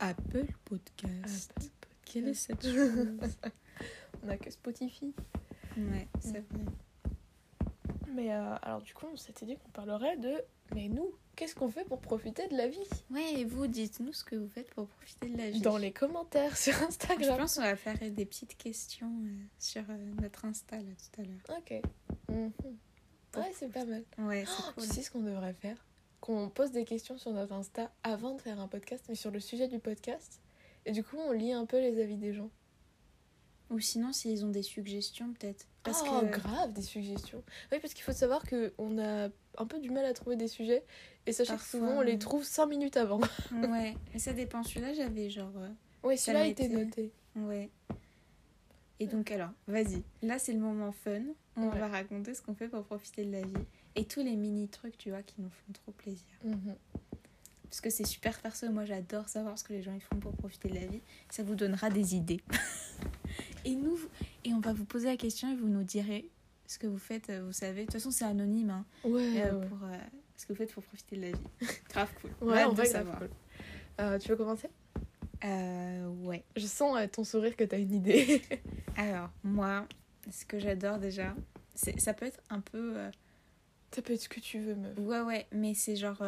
Apple 0.01 0.47
Podcast. 0.65 1.53
Apple 1.57 1.69
Quelle 2.05 2.29
est 2.29 2.35
cette 2.35 2.63
chose? 2.65 3.09
On 4.25 4.29
a 4.29 4.37
que 4.37 4.51
Spotify. 4.51 5.13
Ouais, 5.77 6.09
c'est 6.21 6.39
vrai. 6.51 6.65
Mais 8.15 8.33
euh, 8.33 8.57
alors 8.63 8.81
du 8.83 8.95
coup, 8.95 9.07
on 9.13 9.17
s'était 9.17 9.47
dit 9.47 9.57
qu'on 9.57 9.69
parlerait 9.71 10.17
de 10.17 10.33
mais 10.75 10.89
nous, 10.89 11.13
qu'est-ce 11.39 11.55
qu'on 11.55 11.69
fait 11.69 11.85
pour 11.85 12.01
profiter 12.01 12.49
de 12.49 12.57
la 12.57 12.67
vie 12.67 12.79
Ouais, 13.11 13.35
et 13.35 13.45
vous, 13.45 13.69
dites-nous 13.69 14.13
ce 14.13 14.25
que 14.25 14.35
vous 14.35 14.49
faites 14.49 14.69
pour 14.75 14.89
profiter 14.89 15.29
de 15.29 15.39
la 15.39 15.51
vie. 15.51 15.61
Dans 15.61 15.77
les 15.79 15.93
commentaires 15.93 16.57
sur 16.57 16.73
Je 16.75 16.85
Instagram. 16.85 17.39
pense 17.39 17.55
qu'on 17.55 17.63
va 17.63 17.77
faire 17.77 17.97
des 17.99 18.27
petites 18.27 18.57
questions 18.57 19.13
euh, 19.25 19.31
sur 19.59 19.83
euh, 19.89 19.97
notre 20.21 20.45
Insta 20.45 20.77
là 20.77 20.83
tout 20.83 21.21
à 21.21 21.25
l'heure. 21.25 21.59
Ok. 21.59 21.81
Mhm. 22.29 22.53
Ouais, 23.37 23.53
c'est 23.55 23.71
pas 23.73 23.85
mal. 23.85 24.05
Ouais, 24.19 24.45
c'est 24.47 24.63
Tu 24.69 24.75
cool. 24.75 24.83
sais 24.85 25.03
ce 25.03 25.11
qu'on 25.11 25.21
devrait 25.23 25.53
faire? 25.55 25.77
Qu'on 26.21 26.49
pose 26.49 26.73
des 26.73 26.85
questions 26.85 27.17
sur 27.19 27.33
notre 27.33 27.53
Insta 27.53 27.93
avant 28.03 28.35
de 28.35 28.41
faire 28.41 28.59
un 28.59 28.67
podcast, 28.67 29.05
mais 29.09 29.15
sur 29.15 29.31
le 29.31 29.39
sujet 29.39 29.69
du 29.69 29.79
podcast. 29.79 30.41
Et 30.87 30.93
du 30.93 31.05
coup, 31.05 31.17
on 31.19 31.31
lit 31.33 31.53
un 31.53 31.67
peu 31.67 31.79
les 31.81 32.01
avis 32.03 32.17
des 32.17 32.33
gens. 32.33 32.51
Ou 33.71 33.81
sinon, 33.81 34.13
s'ils 34.13 34.45
ont 34.47 34.51
des 34.51 34.63
suggestions, 34.63 35.33
peut-être. 35.35 35.67
Parce 35.83 36.03
oh, 36.07 36.21
que. 36.21 36.27
grave, 36.27 36.73
des 36.73 36.83
suggestions. 36.83 37.43
Oui, 37.71 37.79
parce 37.81 37.93
qu'il 37.95 38.03
faut 38.03 38.13
savoir 38.13 38.43
qu'on 38.49 38.99
a 38.99 39.29
un 39.59 39.67
peu 39.67 39.79
du 39.79 39.91
mal 39.91 40.05
à 40.07 40.15
trouver 40.15 40.37
des 40.37 40.49
sujets. 40.49 40.85
Et 41.27 41.33
sachez 41.33 41.53
Parfois, 41.53 41.81
que 41.81 41.87
souvent, 41.87 41.99
on 41.99 42.03
les 42.03 42.13
ouais. 42.13 42.19
trouve 42.19 42.45
5 42.45 42.67
minutes 42.67 42.97
avant. 42.97 43.21
Ouais, 43.53 43.95
mais 44.13 44.19
ça 44.19 44.33
dépend. 44.33 44.63
Celui-là, 44.63 44.95
j'avais 44.95 45.29
genre. 45.31 45.53
euh, 45.57 45.69
Oui, 46.03 46.17
Ça 46.17 46.27
celui-là 46.27 46.45
a 46.45 46.47
été 46.47 46.69
noté. 46.69 47.13
Ouais. 47.37 47.69
Et 49.01 49.07
donc, 49.07 49.31
alors, 49.31 49.51
vas-y. 49.67 50.03
Là, 50.23 50.39
c'est 50.39 50.53
le 50.53 50.59
moment 50.61 50.91
fun. 50.93 51.21
On 51.57 51.69
Ouais. 51.69 51.79
va 51.79 51.89
raconter 51.89 52.35
ce 52.35 52.43
qu'on 52.43 52.55
fait 52.55 52.69
pour 52.69 52.83
profiter 52.85 53.25
de 53.25 53.33
la 53.33 53.43
vie. 53.43 53.53
Et 53.97 54.05
tous 54.05 54.21
les 54.23 54.35
mini 54.37 54.69
trucs, 54.69 54.97
tu 54.99 55.11
vois, 55.11 55.23
qui 55.23 55.41
nous 55.41 55.51
font 55.51 55.73
trop 55.73 55.93
plaisir. 55.93 56.25
Mhm. 56.45 56.75
Parce 57.71 57.81
que 57.81 57.91
c'est 57.91 58.07
super 58.07 58.39
perso. 58.41 58.71
Moi, 58.71 58.85
j'adore 58.85 59.29
savoir 59.29 59.59
ce 59.59 59.65
que 59.65 59.73
les 59.75 59.83
gens 59.83 59.93
ils 59.95 60.01
font 60.01 60.17
pour 60.17 60.33
profiter 60.33 60.69
de 60.69 60.75
la 60.75 60.87
vie. 60.87 61.01
Ça 61.31 61.43
vous 61.43 61.55
donnera 61.55 61.91
des 61.91 62.15
idées. 62.17 62.41
et 63.65 63.75
nous, 63.75 63.99
et 64.45 64.53
on 64.55 64.61
va 64.61 64.73
vous 64.73 64.85
poser 64.87 65.07
la 65.09 65.17
question 65.17 65.53
et 65.53 65.57
vous 65.57 65.69
nous 65.69 65.83
direz 65.85 66.29
ce 66.67 66.79
que 66.79 66.87
vous 66.87 66.99
faites. 66.99 67.31
Vous 67.31 67.53
savez, 67.53 67.81
de 67.81 67.87
toute 67.87 67.93
façon, 67.95 68.11
c'est 68.11 68.25
anonyme. 68.25 68.71
Hein, 68.71 68.85
Ouais, 69.05 69.43
euh, 69.43 69.59
ouais. 69.61 69.67
pour 69.67 69.79
euh, 69.85 69.97
ce 70.37 70.47
que 70.47 70.53
vous 70.53 70.57
faites 70.59 70.73
pour 70.73 70.83
profiter 70.83 71.17
de 71.17 71.23
la 71.23 71.31
vie. 71.33 71.45
Grave 71.91 72.11
cool. 72.23 72.31
Ouais, 72.49 72.65
vrai, 72.65 72.75
grave 72.75 72.87
savoir. 72.87 73.19
cool. 73.19 73.31
Euh, 74.01 74.19
tu 74.19 74.29
veux 74.29 74.37
commencer? 74.37 74.69
Euh, 75.45 76.07
ouais. 76.23 76.45
Je 76.57 76.67
sens 76.67 76.97
à 76.97 77.07
ton 77.07 77.23
sourire 77.25 77.55
que 77.57 77.65
t'as 77.65 77.79
une 77.79 77.93
idée. 77.93 78.43
Alors, 78.97 79.31
moi, 79.45 79.87
ce 80.31 80.45
que 80.47 80.59
j'adore 80.59 80.99
déjà, 80.99 81.35
c'est 81.75 82.01
ça 82.01 82.15
peut 82.15 82.27
être 82.27 82.41
un 82.51 82.61
peu. 82.61 82.95
Ça 83.95 84.03
peut 84.03 84.13
être 84.15 84.23
ce 84.23 84.29
que 84.29 84.41
tu 84.41 84.59
veux, 84.59 84.75
meuf. 84.75 84.99
Ouais, 84.99 85.21
ouais, 85.21 85.47
mais 85.53 85.75
c'est 85.75 85.97
genre. 85.97 86.23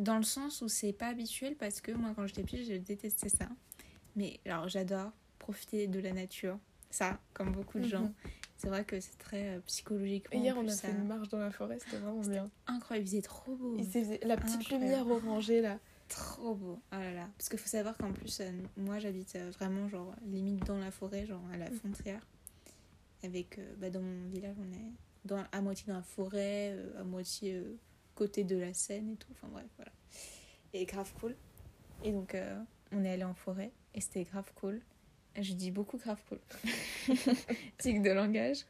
Euh, 0.00 0.02
dans 0.02 0.16
le 0.16 0.22
sens 0.22 0.62
où 0.62 0.68
c'est 0.68 0.92
pas 0.92 1.08
habituel 1.08 1.56
parce 1.56 1.80
que 1.80 1.92
moi, 1.92 2.12
quand 2.16 2.26
j'étais 2.26 2.42
petite, 2.42 2.66
je 2.66 2.74
détestais 2.74 3.28
ça. 3.28 3.48
Mais 4.16 4.40
alors, 4.44 4.68
j'adore 4.68 5.12
profiter 5.38 5.86
de 5.86 6.00
la 6.00 6.12
nature. 6.12 6.58
Ça, 6.90 7.20
comme 7.34 7.52
beaucoup 7.52 7.78
de 7.78 7.86
gens. 7.86 8.02
Mhm. 8.02 8.14
C'est 8.56 8.68
vrai 8.68 8.84
que 8.84 9.00
c'est 9.00 9.16
très 9.16 9.56
euh, 9.56 9.60
psychologique. 9.60 10.26
Hier, 10.32 10.54
on 10.58 10.68
a 10.68 10.72
fait 10.72 10.90
une 10.90 11.06
marche 11.06 11.28
dans 11.28 11.38
la 11.38 11.50
forêt, 11.50 11.78
c'était 11.78 11.96
vraiment 11.96 12.20
bien. 12.20 12.50
Incroyable, 12.66 13.06
il 13.06 13.10
faisait 13.10 13.22
trop 13.22 13.56
beau. 13.56 13.74
Il 13.78 13.86
faisait 13.86 14.20
la 14.22 14.36
petite 14.36 14.68
lumière 14.70 15.06
orangée 15.06 15.62
là. 15.62 15.78
Trop 16.08 16.54
beau. 16.54 16.82
Oh 16.92 16.96
là 16.96 17.12
là. 17.12 17.28
Parce 17.38 17.48
qu'il 17.48 17.58
faut 17.58 17.68
savoir 17.68 17.96
qu'en 17.96 18.12
plus, 18.12 18.40
euh, 18.40 18.50
moi 18.76 18.98
j'habite 18.98 19.34
euh, 19.36 19.50
vraiment 19.50 19.88
genre 19.88 20.14
limite 20.26 20.66
dans 20.66 20.76
la 20.76 20.90
forêt, 20.90 21.24
genre 21.24 21.42
à 21.54 21.56
la 21.56 21.70
mm. 21.70 21.74
frontière. 21.74 22.26
Avec, 23.22 23.60
bah, 23.78 23.88
dans 23.88 24.02
mon 24.02 24.28
village, 24.28 24.56
on 24.58 24.72
est 24.72 24.92
dans, 25.24 25.42
à 25.52 25.60
moitié 25.62 25.86
dans 25.86 25.96
la 25.96 26.02
forêt, 26.02 26.76
à 26.98 27.04
moitié 27.04 27.62
côté 28.20 28.44
de 28.44 28.56
la 28.56 28.74
Seine 28.74 29.10
et 29.12 29.16
tout. 29.16 29.28
Enfin 29.32 29.48
bref, 29.50 29.66
voilà. 29.76 29.92
Et 30.74 30.84
grave 30.84 31.12
cool. 31.20 31.34
Et 32.04 32.12
donc, 32.12 32.36
on 32.92 33.04
est 33.04 33.10
allé 33.10 33.24
en 33.24 33.34
forêt 33.34 33.72
et 33.94 34.00
c'était 34.00 34.24
grave 34.24 34.50
cool. 34.54 34.80
Je 35.38 35.52
dis 35.52 35.70
beaucoup 35.70 35.96
grave 35.96 36.20
cool. 36.28 36.38
Tic 37.78 38.02
de 38.02 38.10
langage. 38.10 38.64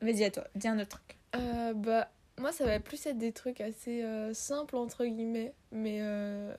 Vas-y, 0.00 0.24
à 0.24 0.30
toi, 0.30 0.46
dis 0.54 0.66
un 0.66 0.78
autre 0.78 0.98
truc. 0.98 1.18
Euh, 1.36 1.74
bah, 1.74 2.10
moi, 2.40 2.52
ça 2.52 2.64
va 2.64 2.80
plus 2.80 3.04
être 3.06 3.18
des 3.18 3.32
trucs 3.32 3.60
assez 3.60 4.02
euh, 4.02 4.34
simples, 4.34 4.76
entre 4.76 5.04
guillemets, 5.04 5.54
mais 5.70 5.98
euh, 6.00 6.54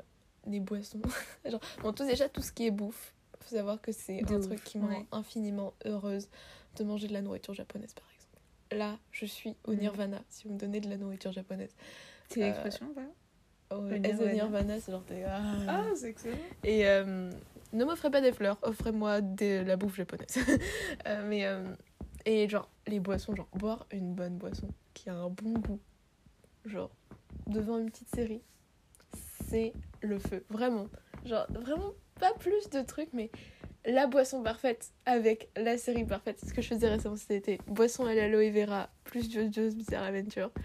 des 0.45 0.59
boissons. 0.59 1.01
Genre, 1.45 1.59
bon, 1.81 1.91
tout, 1.91 2.05
déjà, 2.05 2.29
tout 2.29 2.41
ce 2.41 2.51
qui 2.51 2.67
est 2.67 2.71
bouffe. 2.71 3.13
Faut 3.41 3.55
savoir 3.55 3.81
que 3.81 3.91
c'est 3.91 4.23
un 4.31 4.39
truc 4.39 4.63
qui 4.63 4.77
me 4.77 4.87
rend 4.87 5.05
infiniment 5.11 5.73
heureuse 5.83 6.29
de 6.77 6.83
manger 6.85 7.07
de 7.07 7.13
la 7.13 7.21
nourriture 7.21 7.53
japonaise, 7.53 7.93
par 7.93 8.05
exemple. 8.05 8.12
Là, 8.73 8.99
je 9.11 9.25
suis 9.25 9.55
au 9.65 9.73
mm. 9.73 9.77
nirvana, 9.77 10.21
si 10.29 10.47
vous 10.47 10.53
me 10.53 10.59
donnez 10.59 10.79
de 10.79 10.89
la 10.89 10.97
nourriture 10.97 11.31
japonaise. 11.31 11.75
C'est 12.29 12.41
l'expression, 12.41 12.89
voilà 12.93 13.09
Oh, 13.71 13.81
Nirvana, 13.81 14.79
c'est 14.79 14.91
genre 14.91 15.03
Ah, 15.25 15.55
ah 15.67 15.85
c'est 15.95 16.09
excellent. 16.09 16.37
Et 16.63 16.85
ne 17.73 17.85
m'offrez 17.85 18.11
pas 18.11 18.21
des 18.21 18.31
fleurs, 18.31 18.57
offrez-moi 18.61 19.21
de 19.21 19.63
la 19.63 19.75
bouffe 19.75 19.95
japonaise. 19.95 20.37
Euh, 21.07 21.27
mais, 21.27 21.45
euh, 21.45 21.75
et 22.25 22.47
genre, 22.47 22.69
les 22.87 22.99
boissons, 22.99 23.35
genre, 23.35 23.49
boire 23.53 23.87
une 23.91 24.13
bonne 24.13 24.37
boisson 24.37 24.67
qui 24.93 25.09
a 25.09 25.15
un 25.15 25.29
bon 25.29 25.53
goût, 25.59 25.79
genre, 26.65 26.91
devant 27.47 27.77
une 27.77 27.89
petite 27.89 28.13
série, 28.15 28.41
c'est 29.49 29.73
le 30.01 30.19
feu. 30.19 30.45
Vraiment. 30.49 30.87
Genre, 31.25 31.45
vraiment 31.49 31.91
pas 32.19 32.33
plus 32.33 32.69
de 32.69 32.81
trucs, 32.81 33.11
mais 33.11 33.31
la 33.85 34.07
boisson 34.07 34.41
parfaite 34.43 34.91
avec 35.05 35.49
la 35.55 35.77
série 35.77 36.05
parfaite. 36.05 36.39
Ce 36.45 36.53
que 36.53 36.61
je 36.61 36.67
faisais 36.67 36.87
récemment 36.87 37.15
c'était 37.15 37.57
boisson 37.67 38.05
à 38.05 38.13
l'aloe 38.13 38.51
vera 38.51 38.89
plus 39.03 39.31
JoJo's 39.31 39.75
Bizarre 39.75 40.03
Adventure. 40.03 40.51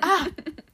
Ah 0.00 0.26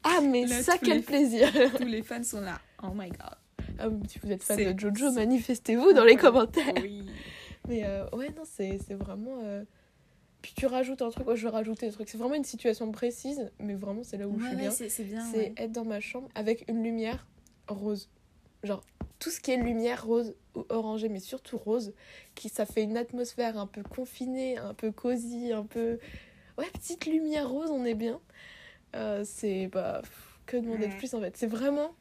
Ah, 0.03 0.21
mais 0.23 0.47
ça, 0.47 0.79
quel 0.79 1.03
plaisir 1.03 1.51
Tous 1.77 1.85
les 1.85 2.03
fans 2.03 2.23
sont 2.23 2.41
là. 2.41 2.61
Oh 2.83 2.93
my 2.95 3.11
god. 3.11 3.37
Ah, 3.79 3.89
si 4.09 4.19
vous 4.21 4.31
êtes 4.31 4.43
fan 4.43 4.73
de 4.73 4.79
Jojo, 4.79 5.13
manifestez-vous 5.13 5.93
dans 5.93 6.05
les 6.05 6.17
commentaires. 6.17 6.73
Oui. 6.81 7.05
Mais 7.69 7.85
euh, 7.85 8.09
ouais, 8.11 8.29
non, 8.29 8.45
c'est 8.45 8.79
vraiment. 8.95 9.39
Euh, 9.43 9.65
puis 10.41 10.53
tu 10.57 10.67
rajoutes 10.67 11.03
un 11.03 11.11
truc, 11.11 11.27
moi 11.27 11.35
je 11.35 11.43
vais 11.43 11.53
rajouter 11.53 11.89
un 11.89 11.91
truc. 11.91 12.09
C'est 12.09 12.17
vraiment 12.17 12.35
une 12.35 12.45
situation 12.45 12.91
précise, 12.93 13.51
mais 13.59 13.75
vraiment 13.75 14.03
c'est 14.03 14.17
là 14.17 14.27
où 14.27 14.39
je 14.41 14.47
suis 14.47 14.57
bien. 14.57 14.71
C'est 14.71 15.05
bien. 15.05 15.25
C'est 15.31 15.53
être 15.57 15.73
dans 15.73 15.85
ma 15.85 16.01
chambre 16.01 16.29
avec 16.35 16.65
une 16.69 16.83
lumière 16.83 17.27
rose. 17.69 18.09
Genre 18.63 18.83
tout 19.19 19.31
ce 19.31 19.41
qui 19.41 19.51
est 19.51 19.57
lumière 19.59 20.05
rose 20.05 20.35
ou 20.61 20.67
orangée, 20.69 21.09
mais 21.09 21.21
surtout 21.21 21.57
rose, 21.57 21.93
qui 22.35 22.49
ça 22.49 22.67
fait 22.67 22.83
une 22.83 22.97
atmosphère 22.97 23.59
un 23.59 23.67
peu 23.67 23.83
confinée, 23.83 24.59
un 24.59 24.75
peu 24.75 24.93
cosy, 24.93 25.53
un 25.53 25.65
peu. 25.65 25.99
Ouais, 26.59 26.71
petite 26.73 27.07
lumière 27.07 27.49
rose, 27.49 27.71
on 27.71 27.85
est 27.85 27.95
bien. 27.95 28.21
Euh, 28.95 29.25
c'est. 29.25 29.69
Bah. 29.69 30.03
Que 30.47 30.57
demander 30.57 30.89
de 30.89 30.95
plus 30.95 31.15
en 31.15 31.21
fait 31.21 31.37
C'est 31.37 31.47
vraiment 31.47 31.95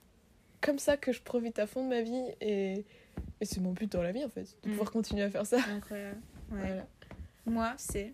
comme 0.60 0.80
ça 0.80 0.98
que 0.98 1.12
je 1.12 1.22
profite 1.22 1.60
à 1.60 1.68
fond 1.68 1.84
de 1.84 1.90
ma 1.90 2.02
vie 2.02 2.24
et, 2.42 2.84
et 3.40 3.46
c'est 3.46 3.60
mon 3.60 3.74
but 3.74 3.92
dans 3.92 4.02
la 4.02 4.12
vie 4.12 4.26
en 4.26 4.30
fait, 4.30 4.58
de 4.64 4.70
mm. 4.70 4.72
pouvoir 4.72 4.92
continuer 4.92 5.24
à 5.24 5.30
faire 5.30 5.46
ça. 5.46 5.60
Incroyable. 5.70 6.20
Ouais. 6.52 6.82
Moi, 7.46 7.74
c'est. 7.78 8.14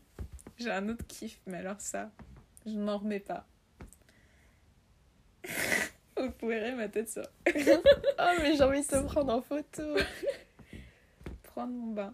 J'ai 0.57 0.71
un 0.71 0.87
autre 0.89 1.05
kiff, 1.07 1.39
mais 1.45 1.57
alors 1.57 1.79
ça, 1.79 2.11
je 2.65 2.73
n'en 2.73 2.97
remets 2.97 3.19
pas. 3.19 3.47
Vous 6.17 6.47
verrez 6.47 6.73
ma 6.73 6.87
tête 6.87 7.09
ça. 7.09 7.23
oh, 7.47 7.51
mais 8.41 8.55
j'ai 8.55 8.63
envie 8.63 8.81
de 8.81 8.87
te 8.87 9.03
prendre 9.05 9.33
en 9.33 9.41
photo. 9.41 9.83
Prendre 11.43 11.73
mon 11.73 11.93
bain. 11.93 12.13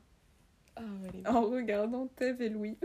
Ah, 0.75 0.81
en 1.25 1.41
regardant 1.41 2.07
Tev 2.07 2.41
et 2.41 2.49
Louis. 2.49 2.77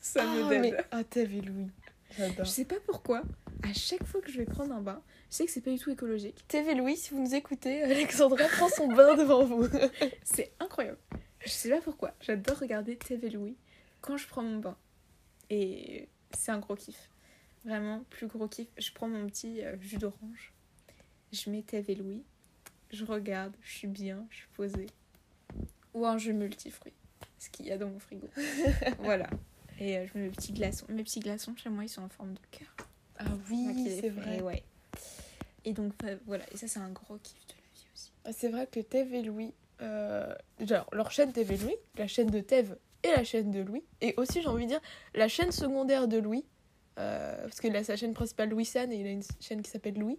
ça 0.00 0.24
me 0.24 0.44
ah, 0.44 0.48
mais... 0.60 0.74
Ah, 0.90 1.04
Tev 1.04 1.34
et 1.34 1.40
Louis. 1.40 1.70
J'adore. 2.16 2.44
Je 2.44 2.50
sais 2.50 2.64
pas 2.64 2.80
pourquoi, 2.86 3.22
à 3.62 3.72
chaque 3.72 4.04
fois 4.04 4.20
que 4.20 4.30
je 4.30 4.38
vais 4.38 4.44
prendre 4.44 4.74
un 4.74 4.80
bain, 4.80 5.02
je 5.30 5.36
sais 5.36 5.46
que 5.46 5.50
c'est 5.50 5.60
pas 5.60 5.70
du 5.70 5.78
tout 5.78 5.90
écologique. 5.90 6.46
TV 6.48 6.74
Louis, 6.74 6.96
si 6.96 7.10
vous 7.14 7.22
nous 7.22 7.34
écoutez, 7.34 7.82
Alexandra 7.82 8.44
prend 8.44 8.68
son 8.68 8.88
bain 8.88 9.14
devant 9.16 9.44
vous. 9.44 9.66
c'est 10.24 10.52
incroyable. 10.60 10.98
Je 11.40 11.50
sais 11.50 11.70
pas 11.70 11.80
pourquoi. 11.80 12.12
J'adore 12.20 12.58
regarder 12.58 12.96
TV 12.96 13.30
Louis 13.30 13.56
quand 14.00 14.16
je 14.16 14.28
prends 14.28 14.42
mon 14.42 14.58
bain. 14.58 14.76
Et 15.48 16.08
c'est 16.32 16.52
un 16.52 16.58
gros 16.58 16.76
kiff. 16.76 17.08
Vraiment, 17.64 18.04
plus 18.10 18.26
gros 18.26 18.48
kiff. 18.48 18.68
Je 18.76 18.90
prends 18.92 19.08
mon 19.08 19.26
petit 19.26 19.62
euh, 19.62 19.76
jus 19.80 19.98
d'orange. 19.98 20.52
Je 21.32 21.50
mets 21.50 21.62
TV 21.62 21.94
Louis. 21.94 22.22
Je 22.90 23.04
regarde, 23.04 23.54
je 23.62 23.72
suis 23.72 23.88
bien, 23.88 24.26
je 24.30 24.36
suis 24.36 24.48
posée. 24.54 24.86
Ou 25.94 26.06
un 26.06 26.18
jus 26.18 26.32
multifruits. 26.32 26.92
Ce 27.38 27.48
qu'il 27.50 27.66
y 27.66 27.72
a 27.72 27.78
dans 27.78 27.88
mon 27.88 27.98
frigo. 27.98 28.28
voilà. 28.98 29.28
Et 29.78 29.98
euh, 29.98 30.06
je 30.06 30.18
mets 30.18 30.24
mes 30.24 30.30
petits 30.30 30.52
glaçons. 30.52 30.86
Mes 30.88 31.02
petits 31.02 31.20
glaçons, 31.20 31.54
chez 31.56 31.70
moi, 31.70 31.84
ils 31.84 31.88
sont 31.88 32.02
en 32.02 32.08
forme 32.08 32.34
de 32.34 32.40
cœur. 32.50 32.76
Ah 33.18 33.24
oui, 33.50 33.98
c'est 34.00 34.10
vrai. 34.10 34.40
Ouais. 34.40 34.62
Et 35.64 35.72
donc 35.72 35.92
bah, 36.02 36.12
voilà, 36.26 36.44
et 36.52 36.56
ça 36.56 36.66
c'est 36.66 36.80
un 36.80 36.90
gros 36.90 37.16
kiff 37.22 37.46
de 37.46 37.54
la 37.54 37.62
vie 37.74 37.86
aussi. 37.94 38.12
Ah, 38.24 38.32
c'est 38.32 38.48
vrai 38.48 38.66
que 38.66 38.80
Tev 38.80 39.14
et 39.14 39.22
Louis, 39.22 39.54
euh, 39.80 40.34
genre 40.60 40.88
leur 40.92 41.10
chaîne 41.10 41.32
Tev 41.32 41.52
et 41.52 41.56
Louis, 41.56 41.76
la 41.96 42.06
chaîne 42.06 42.30
de 42.30 42.40
Tev 42.40 42.76
et 43.02 43.10
la 43.10 43.24
chaîne 43.24 43.50
de 43.50 43.60
Louis, 43.60 43.84
et 44.00 44.14
aussi 44.16 44.42
j'ai 44.42 44.48
envie 44.48 44.64
de 44.64 44.70
dire 44.70 44.80
la 45.14 45.28
chaîne 45.28 45.52
secondaire 45.52 46.08
de 46.08 46.18
Louis, 46.18 46.44
euh, 46.98 47.42
parce 47.42 47.60
qu'il 47.60 47.74
a 47.76 47.84
sa 47.84 47.96
chaîne 47.96 48.14
principale 48.14 48.50
Louis 48.50 48.64
San 48.64 48.92
et 48.92 48.96
il 48.96 49.06
a 49.06 49.10
une 49.10 49.22
chaîne 49.40 49.62
qui 49.62 49.70
s'appelle 49.70 49.98
Louis, 49.98 50.18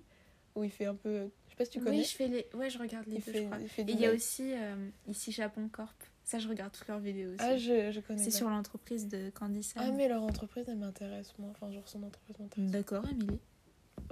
où 0.55 0.63
il 0.63 0.71
fait 0.71 0.85
un 0.85 0.95
peu, 0.95 1.29
je 1.45 1.51
sais 1.51 1.55
pas 1.55 1.65
si 1.65 1.71
tu 1.71 1.79
connais. 1.79 1.97
Oui, 1.97 2.03
je 2.03 2.15
fais 2.15 2.27
les, 2.27 2.47
ouais 2.53 2.69
je 2.69 2.79
regarde 2.79 3.05
les 3.07 3.19
deux, 3.19 3.33
je 3.33 3.43
crois. 3.43 3.59
et 3.59 3.91
il 3.91 3.99
y 3.99 4.05
a 4.05 4.11
aussi 4.11 4.53
euh, 4.53 4.89
ici 5.07 5.31
Japon 5.31 5.69
Corp. 5.71 5.95
Ça, 6.23 6.39
je 6.39 6.47
regarde 6.47 6.71
toutes 6.71 6.87
leurs 6.87 6.99
vidéos 6.99 7.31
aussi. 7.33 7.39
Ah, 7.41 7.57
je, 7.57 7.91
je 7.91 7.99
connais. 7.99 8.23
C'est 8.23 8.31
sur 8.31 8.49
l'entreprise 8.49 9.09
de 9.09 9.29
Candice. 9.31 9.73
Ah, 9.75 9.91
mais 9.91 10.07
leur 10.07 10.23
entreprise, 10.23 10.63
elle 10.69 10.77
m'intéresse, 10.77 11.33
moi. 11.37 11.49
Enfin, 11.51 11.69
genre, 11.69 11.87
son 11.87 12.01
entreprise 12.01 12.39
m'intéresse. 12.39 12.71
D'accord, 12.71 13.05
Amélie. 13.05 13.39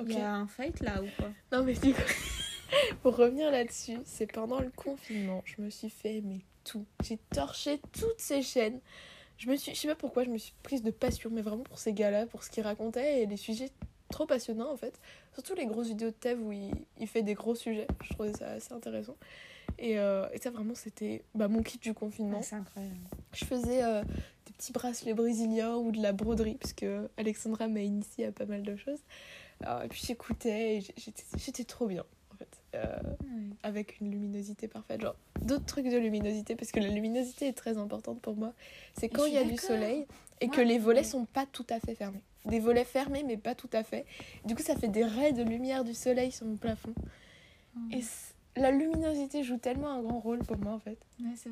Il 0.06 0.12
y 0.13 0.17
a 0.17 0.36
un 0.36 0.47
fight 0.47 0.80
là 0.82 1.02
ou 1.02 1.08
quoi? 1.17 1.32
Non, 1.52 1.63
mais 1.63 1.74
du 1.74 1.93
coup, 1.93 2.02
pour 3.02 3.15
revenir 3.15 3.50
là-dessus, 3.52 3.97
c'est 4.04 4.32
pendant 4.32 4.60
le 4.60 4.69
confinement, 4.71 5.41
je 5.45 5.62
me 5.62 5.69
suis 5.69 5.89
fait 5.89 6.21
mais 6.21 6.39
tout. 6.63 6.86
J'ai 7.04 7.17
torché 7.34 7.80
toutes 7.97 8.19
ces 8.19 8.41
chaînes. 8.41 8.80
Je 9.42 9.50
me 9.50 9.56
suis, 9.56 9.74
je 9.74 9.80
sais 9.80 9.88
pas 9.88 9.96
pourquoi, 9.96 10.24
je 10.24 10.30
me 10.30 10.38
suis 10.38 10.54
prise 10.62 10.84
de 10.84 10.92
passion, 10.92 11.32
mais 11.34 11.42
vraiment 11.42 11.64
pour 11.64 11.80
ces 11.80 11.94
gars-là, 11.94 12.28
pour 12.28 12.44
ce 12.44 12.52
qu'ils 12.52 12.62
racontaient 12.62 13.24
et 13.24 13.26
les 13.26 13.38
sujets 13.38 13.72
trop 14.12 14.28
passionnants 14.28 14.72
en 14.72 14.78
fait. 14.78 15.00
Surtout 15.34 15.56
les 15.56 15.66
grosses 15.66 15.88
vidéos 15.88 16.10
de 16.10 16.16
Tev 16.16 16.40
où 16.40 16.52
il, 16.52 16.70
il 17.00 17.08
fait 17.08 17.24
des 17.24 17.34
gros 17.34 17.56
sujets. 17.56 17.88
Je 18.04 18.14
trouvais 18.14 18.34
ça 18.34 18.52
assez 18.52 18.72
intéressant. 18.72 19.16
Et, 19.80 19.98
euh, 19.98 20.28
et, 20.32 20.38
ça, 20.38 20.52
vraiment, 20.52 20.76
c'était 20.76 21.24
bah, 21.34 21.48
mon 21.48 21.64
kit 21.64 21.80
du 21.80 21.96
confinement. 21.96 22.44
c'est 22.44 22.56
incroyable. 22.56 23.00
Je 23.34 23.46
faisais 23.46 23.84
euh, 23.84 24.04
des 24.46 24.54
petits 24.54 24.74
bracelets 24.74 25.16
brésiliens 25.16 25.76
ou 25.76 25.92
de 25.92 26.04
la 26.04 26.12
broderie, 26.12 26.60
parce 26.62 26.74
que 26.74 27.10
Alexandra 27.18 27.68
m'a 27.68 27.80
initié 27.80 28.28
à 28.28 28.32
pas 28.32 28.46
mal 28.46 28.62
de 28.62 28.76
choses. 28.76 29.00
et 29.64 29.88
puis 29.90 30.04
j'écoutais 30.06 30.78
et 30.78 30.86
j'étais 31.38 31.64
trop 31.64 31.88
bien, 31.88 32.06
Euh, 32.74 32.98
avec 33.64 34.00
une 34.00 34.12
luminosité 34.12 34.68
parfaite. 34.68 35.02
Genre, 35.02 35.16
d'autres 35.42 35.66
trucs 35.66 35.88
de 35.88 35.98
luminosité, 35.98 36.56
parce 36.56 36.72
que 36.72 36.80
la 36.80 36.88
luminosité 36.88 37.48
est 37.48 37.54
très 37.54 37.78
importante 37.78 38.22
pour 38.22 38.36
moi. 38.36 38.54
C'est 38.98 39.10
quand 39.10 39.26
il 39.26 39.34
y 39.34 39.38
a 39.38 39.44
du 39.44 39.58
soleil 39.58 40.08
et 40.40 40.48
que 40.48 40.62
les 40.62 40.80
volets 40.80 41.04
sont 41.04 41.26
pas 41.26 41.46
tout 41.46 41.66
à 41.70 41.80
fait 41.80 41.96
fermés. 41.96 42.22
Des 42.46 42.60
volets 42.60 42.86
fermés, 42.86 43.24
mais 43.24 43.38
pas 43.38 43.54
tout 43.54 43.70
à 43.74 43.84
fait. 43.84 44.06
Du 44.46 44.56
coup, 44.56 44.64
ça 44.64 44.76
fait 44.76 44.88
des 44.88 45.04
raies 45.04 45.34
de 45.34 45.44
lumière 45.44 45.84
du 45.84 45.94
soleil 45.94 46.32
sur 46.32 46.46
mon 46.46 46.56
plafond. 46.56 46.94
Et 47.92 48.02
la 48.56 48.72
luminosité 48.72 49.44
joue 49.44 49.58
tellement 49.58 49.90
un 49.90 50.02
grand 50.02 50.20
rôle 50.20 50.40
pour 50.40 50.58
moi 50.58 50.74
en 50.74 50.80
fait. 50.80 50.98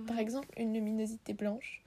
Par 0.08 0.19
exemple, 0.19 0.47
une 0.58 0.73
luminosité 0.73 1.34
blanche, 1.34 1.84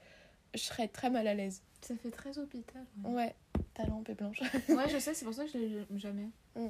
je 0.55 0.61
serais 0.61 0.89
très 0.89 1.11
mal 1.11 1.27
à 1.27 1.35
l'aise. 1.35 1.63
Ça 1.81 1.97
fait 1.97 2.11
très 2.11 2.39
hôpital. 2.39 2.85
Ouais, 3.05 3.35
ta 3.75 3.85
lampe 3.87 4.09
est 4.09 4.15
blanche. 4.15 4.41
ouais, 4.69 4.89
je 4.93 4.99
sais, 4.99 5.15
c'est 5.15 5.25
pour 5.25 5.35
ça 5.35 5.45
que 5.45 5.51
je 5.51 5.59
l'ai 5.59 5.87
jamais. 5.97 6.29
Mm. 6.55 6.69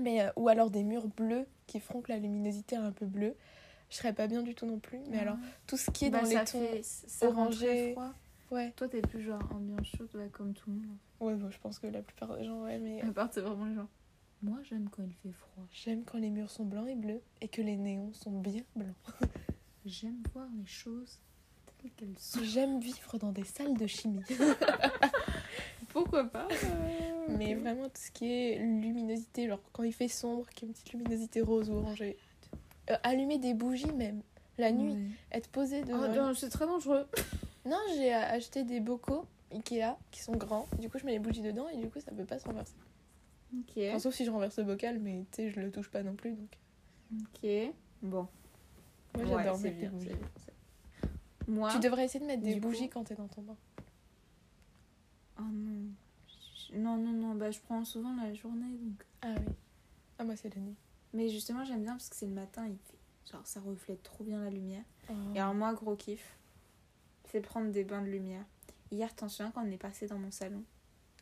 Mais, 0.00 0.22
euh, 0.22 0.30
ou 0.36 0.48
alors 0.48 0.70
des 0.70 0.84
murs 0.84 1.08
bleus 1.08 1.46
qui 1.66 1.80
feront 1.80 2.00
que 2.00 2.12
la 2.12 2.18
luminosité 2.18 2.76
est 2.76 2.78
un 2.78 2.92
peu 2.92 3.06
bleue. 3.06 3.34
Je 3.90 3.96
serais 3.96 4.12
pas 4.12 4.26
bien 4.26 4.42
du 4.42 4.54
tout 4.54 4.66
non 4.66 4.78
plus. 4.78 4.98
Mais 5.10 5.18
alors, 5.18 5.36
tout 5.66 5.76
ce 5.76 5.90
qui 5.90 6.06
est 6.06 6.10
bah, 6.10 6.22
dans 6.22 6.28
les 6.28 6.44
tons 6.44 7.26
orangés. 7.26 7.96
Ouais. 8.50 8.72
Toi, 8.76 8.88
t'es 8.88 9.02
plus 9.02 9.22
genre 9.22 9.42
ambiance 9.54 9.86
chaude, 9.86 10.10
comme 10.32 10.54
tout 10.54 10.70
le 10.70 10.76
monde. 10.76 10.96
Ouais, 11.20 11.34
bon, 11.34 11.50
je 11.50 11.58
pense 11.58 11.78
que 11.78 11.86
la 11.86 12.00
plupart 12.00 12.36
des 12.36 12.44
gens, 12.44 12.62
ouais, 12.62 12.78
mais. 12.78 13.02
À 13.02 13.12
part, 13.12 13.28
c'est 13.32 13.40
vraiment 13.40 13.66
les 13.66 13.74
gens. 13.74 13.88
Moi, 14.42 14.58
j'aime 14.62 14.88
quand 14.90 15.02
il 15.02 15.12
fait 15.14 15.32
froid. 15.32 15.64
J'aime 15.72 16.04
quand 16.04 16.18
les 16.18 16.30
murs 16.30 16.50
sont 16.50 16.64
blancs 16.64 16.88
et 16.88 16.94
bleus 16.94 17.20
et 17.40 17.48
que 17.48 17.60
les 17.60 17.76
néons 17.76 18.12
sont 18.12 18.40
bien 18.40 18.62
blancs. 18.76 18.94
j'aime 19.84 20.22
voir 20.32 20.46
les 20.56 20.66
choses 20.66 21.18
telles 21.78 21.90
qu'elles 21.92 22.18
sont. 22.18 22.40
J'aime 22.44 22.78
vivre 22.78 23.18
dans 23.18 23.32
des 23.32 23.44
salles 23.44 23.76
de 23.76 23.86
chimie. 23.86 24.22
Pourquoi 25.88 26.24
pas 26.24 26.48
euh, 26.50 27.26
Mais 27.38 27.54
vraiment, 27.54 27.84
tout 27.88 28.00
ce 28.00 28.10
qui 28.10 28.30
est 28.32 28.58
luminosité, 28.58 29.46
genre 29.48 29.60
quand 29.72 29.82
il 29.82 29.92
fait 29.92 30.08
sombre, 30.08 30.48
qu'il 30.50 30.62
y 30.62 30.64
a 30.64 30.68
une 30.68 30.74
petite 30.74 30.92
luminosité 30.92 31.40
rose 31.40 31.68
ou 31.70 31.74
orangée. 31.74 32.16
Euh, 32.90 32.96
allumer 33.02 33.38
des 33.38 33.54
bougies 33.54 33.92
même, 33.92 34.22
la 34.56 34.72
nuit, 34.72 34.96
être 35.32 35.48
posé 35.50 35.82
devant. 35.82 36.30
Oh, 36.30 36.34
c'est 36.34 36.48
très 36.48 36.66
dangereux. 36.66 37.06
Non, 37.66 37.76
j'ai 37.96 38.14
euh, 38.14 38.18
acheté 38.18 38.64
des 38.64 38.80
bocaux 38.80 39.26
Ikea 39.52 39.96
qui 40.10 40.22
sont 40.22 40.36
grands. 40.36 40.66
Du 40.78 40.88
coup, 40.88 40.98
je 40.98 41.04
mets 41.04 41.12
les 41.12 41.18
bougies 41.18 41.42
dedans 41.42 41.68
et 41.68 41.76
du 41.76 41.88
coup, 41.90 42.00
ça 42.00 42.12
peut 42.12 42.24
pas 42.24 42.38
se 42.38 42.46
renverser. 42.46 42.74
Ok. 43.54 43.72
Enfin, 43.88 43.98
sauf 43.98 44.14
si 44.14 44.24
je 44.24 44.30
renverse 44.30 44.58
le 44.58 44.64
bocal, 44.64 44.98
mais 44.98 45.24
tu 45.32 45.42
sais, 45.42 45.50
je 45.50 45.60
le 45.60 45.70
touche 45.70 45.90
pas 45.90 46.02
non 46.02 46.14
plus. 46.14 46.32
Donc, 46.32 46.58
Ok. 47.34 47.50
Bon. 48.02 48.26
moi, 49.16 49.24
Ouais, 49.24 49.28
j'adore 49.44 49.56
c'est 49.56 49.62
mettre 49.64 49.76
des 49.76 49.80
bien, 49.80 49.90
bougies. 49.90 50.10
Moi. 51.46 51.70
Tu 51.72 51.78
devrais 51.80 52.04
essayer 52.04 52.20
de 52.20 52.26
mettre 52.26 52.42
des 52.42 52.60
bougies 52.60 52.88
coup- 52.88 52.94
quand 52.98 53.04
t'es 53.04 53.14
dans 53.14 53.28
ton 53.28 53.42
bain. 53.42 53.56
Oh 55.38 55.42
non. 55.42 55.90
Non, 56.74 56.96
non, 56.96 57.12
non. 57.12 57.34
Bah, 57.34 57.50
je 57.50 57.60
prends 57.60 57.84
souvent 57.84 58.14
la 58.16 58.34
journée 58.34 58.76
donc. 58.80 59.04
Ah 59.22 59.34
oui. 59.38 59.52
Ah, 60.18 60.24
moi, 60.24 60.36
c'est 60.36 60.54
la 60.54 60.60
nuit. 60.60 60.76
Mais 61.12 61.28
justement, 61.28 61.64
j'aime 61.64 61.82
bien 61.82 61.92
parce 61.92 62.08
que 62.08 62.16
c'est 62.16 62.26
le 62.26 62.34
matin, 62.34 62.66
il 62.66 62.76
fait. 62.76 63.32
Genre, 63.32 63.46
ça 63.46 63.60
reflète 63.60 64.02
trop 64.02 64.24
bien 64.24 64.42
la 64.42 64.50
lumière. 64.50 64.84
Oh. 65.08 65.12
Et 65.34 65.40
alors, 65.40 65.54
moi, 65.54 65.72
gros 65.74 65.96
kiff, 65.96 66.36
c'est 67.30 67.40
prendre 67.40 67.70
des 67.70 67.84
bains 67.84 68.02
de 68.02 68.08
lumière. 68.08 68.44
Hier, 68.90 69.14
t'en 69.14 69.28
souviens 69.28 69.50
quand 69.50 69.64
on 69.64 69.70
est 69.70 69.78
passé 69.78 70.06
dans 70.06 70.18
mon 70.18 70.30
salon? 70.30 70.64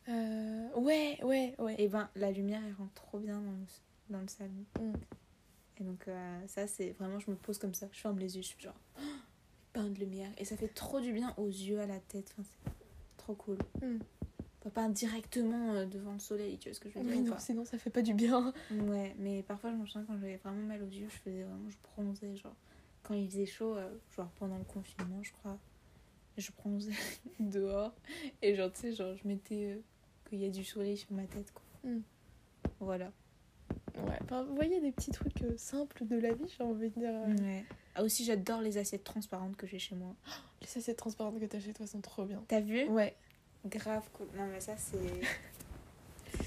Euh, 0.08 0.68
ouais, 0.76 1.18
ouais, 1.24 1.54
ouais. 1.58 1.74
Et 1.78 1.88
ben, 1.88 2.08
la 2.14 2.30
lumière, 2.30 2.62
elle 2.64 2.74
rentre 2.74 2.94
trop 2.94 3.18
bien 3.18 3.40
dans 3.40 3.50
le, 3.50 3.66
dans 4.10 4.20
le 4.20 4.28
salon. 4.28 4.64
Mm. 4.78 4.92
Et 5.78 5.84
donc, 5.84 6.08
euh, 6.08 6.40
ça, 6.46 6.66
c'est 6.66 6.90
vraiment, 6.92 7.18
je 7.18 7.30
me 7.30 7.36
pose 7.36 7.58
comme 7.58 7.74
ça, 7.74 7.88
je 7.92 8.00
ferme 8.00 8.18
les 8.18 8.36
yeux, 8.36 8.42
je 8.42 8.48
suis 8.48 8.60
genre, 8.60 8.78
oh, 8.98 9.02
bain 9.74 9.88
de 9.88 9.98
lumière. 9.98 10.30
Et 10.38 10.44
ça 10.44 10.56
fait 10.56 10.68
trop 10.68 11.00
du 11.00 11.12
bien 11.12 11.34
aux 11.36 11.48
yeux, 11.48 11.80
à 11.80 11.86
la 11.86 11.98
tête. 11.98 12.32
Enfin, 12.32 12.48
c'est 12.48 12.72
trop 13.26 13.34
cool. 13.34 13.58
Mm. 13.82 13.98
Pas, 14.62 14.70
pas 14.70 14.88
directement 14.88 15.74
euh, 15.74 15.86
devant 15.86 16.12
le 16.12 16.18
soleil, 16.18 16.58
tu 16.58 16.68
vois 16.68 16.74
ce 16.74 16.80
que 16.80 16.88
je 16.88 16.98
veux 16.98 17.04
dire 17.04 17.12
Oui, 17.12 17.22
non, 17.22 17.36
sinon, 17.38 17.64
ça 17.64 17.78
fait 17.78 17.90
pas 17.90 18.02
du 18.02 18.14
bien. 18.14 18.52
Ouais, 18.70 19.14
mais 19.18 19.42
parfois, 19.42 19.70
je 19.70 19.76
me 19.76 19.86
souviens 19.86 20.04
quand 20.06 20.18
j'avais 20.18 20.36
vraiment 20.36 20.66
mal 20.66 20.82
aux 20.82 20.88
yeux, 20.88 21.08
je 21.08 21.16
faisais 21.16 21.42
vraiment, 21.42 21.68
je 21.68 21.76
bronzais, 21.82 22.36
genre, 22.36 22.54
quand 23.02 23.14
il 23.14 23.28
faisait 23.28 23.46
chaud, 23.46 23.76
euh, 23.76 23.90
genre 24.14 24.28
pendant 24.38 24.58
le 24.58 24.64
confinement, 24.64 25.22
je 25.22 25.32
crois, 25.32 25.58
je 26.36 26.50
bronzais 26.52 26.92
dehors. 27.40 27.94
Et 28.42 28.54
genre, 28.54 28.72
tu 28.72 28.80
sais, 28.80 28.92
genre, 28.92 29.16
je 29.16 29.26
mettais 29.26 29.72
euh, 29.72 29.80
qu'il 30.28 30.40
y 30.40 30.46
a 30.46 30.50
du 30.50 30.64
soleil 30.64 30.96
sur 30.96 31.12
ma 31.12 31.24
tête, 31.24 31.52
quoi. 31.52 31.90
Mm. 31.90 32.02
Voilà. 32.80 33.12
Ouais, 34.16 34.22
enfin, 34.24 34.42
vous 34.44 34.54
voyez 34.54 34.80
des 34.80 34.92
petits 34.92 35.10
trucs 35.10 35.42
euh, 35.42 35.54
simples 35.56 36.04
de 36.06 36.16
la 36.18 36.32
vie, 36.32 36.52
j'ai 36.56 36.64
envie 36.64 36.90
de 36.90 36.98
dire. 37.00 37.10
euh, 37.12 37.36
Ouais. 37.36 37.64
Ah, 37.94 38.02
aussi, 38.02 38.24
j'adore 38.24 38.60
les 38.60 38.78
assiettes 38.78 39.04
transparentes 39.04 39.56
que 39.56 39.66
j'ai 39.66 39.78
chez 39.78 39.94
moi. 39.94 40.14
Les 40.60 40.78
assiettes 40.78 40.96
transparentes 40.98 41.40
que 41.40 41.46
t'as 41.46 41.60
chez 41.60 41.72
toi 41.72 41.86
sont 41.86 42.00
trop 42.00 42.24
bien. 42.24 42.42
T'as 42.48 42.60
vu? 42.60 42.84
Ouais. 42.88 43.14
Grave 43.66 44.08
cool. 44.12 44.26
Non, 44.36 44.46
mais 44.46 44.60
ça, 44.60 44.76
c'est. 44.76 44.98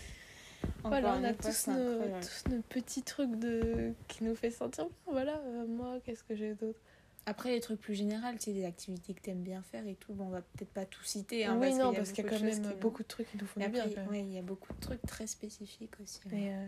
Voilà, 0.83 1.17
on 1.19 1.23
a 1.25 1.33
tous 1.33 1.67
nos, 1.67 2.19
tous 2.21 2.49
nos 2.49 2.61
petits 2.61 3.03
trucs 3.03 3.35
de... 3.37 3.93
qui 4.07 4.23
nous 4.23 4.33
fait 4.33 4.49
sentir 4.49 4.85
bien. 4.85 4.93
Voilà, 5.07 5.37
euh, 5.45 5.65
moi, 5.67 5.99
qu'est-ce 6.05 6.23
que 6.23 6.35
j'ai 6.35 6.53
d'autre? 6.55 6.79
Après, 7.25 7.51
les 7.51 7.59
trucs 7.59 7.81
plus 7.81 7.95
généraux, 7.95 8.31
tu 8.33 8.39
sais, 8.45 8.53
des 8.53 8.63
activités 8.63 9.13
que 9.13 9.19
t'aimes 9.19 9.43
bien 9.43 9.61
faire 9.61 9.85
et 9.85 9.95
tout, 9.95 10.13
bon, 10.13 10.27
on 10.27 10.29
va 10.29 10.41
peut-être 10.41 10.71
pas 10.71 10.85
tout 10.85 11.03
citer. 11.03 11.45
Hein, 11.45 11.57
Oui, 11.59 11.73
non, 11.73 11.93
parce 11.93 12.13
qu'il 12.13 12.23
y 12.23 12.27
a 12.27 12.29
quand 12.31 12.39
même 12.43 12.61
qui- 12.61 12.73
beaucoup 12.79 13.03
de 13.03 13.07
trucs 13.09 13.29
qui 13.29 13.37
nous 13.37 13.45
font 13.45 13.59
du 13.59 13.67
bien. 13.67 13.85
ouais, 14.09 14.21
il 14.21 14.33
y 14.33 14.37
a 14.39 14.41
beaucoup 14.41 14.71
de 14.73 14.79
trucs 14.79 15.01
très 15.01 15.27
spécifiques 15.27 15.99
aussi. 16.01 16.21
hein. 16.27 16.31
Euh, 16.33 16.67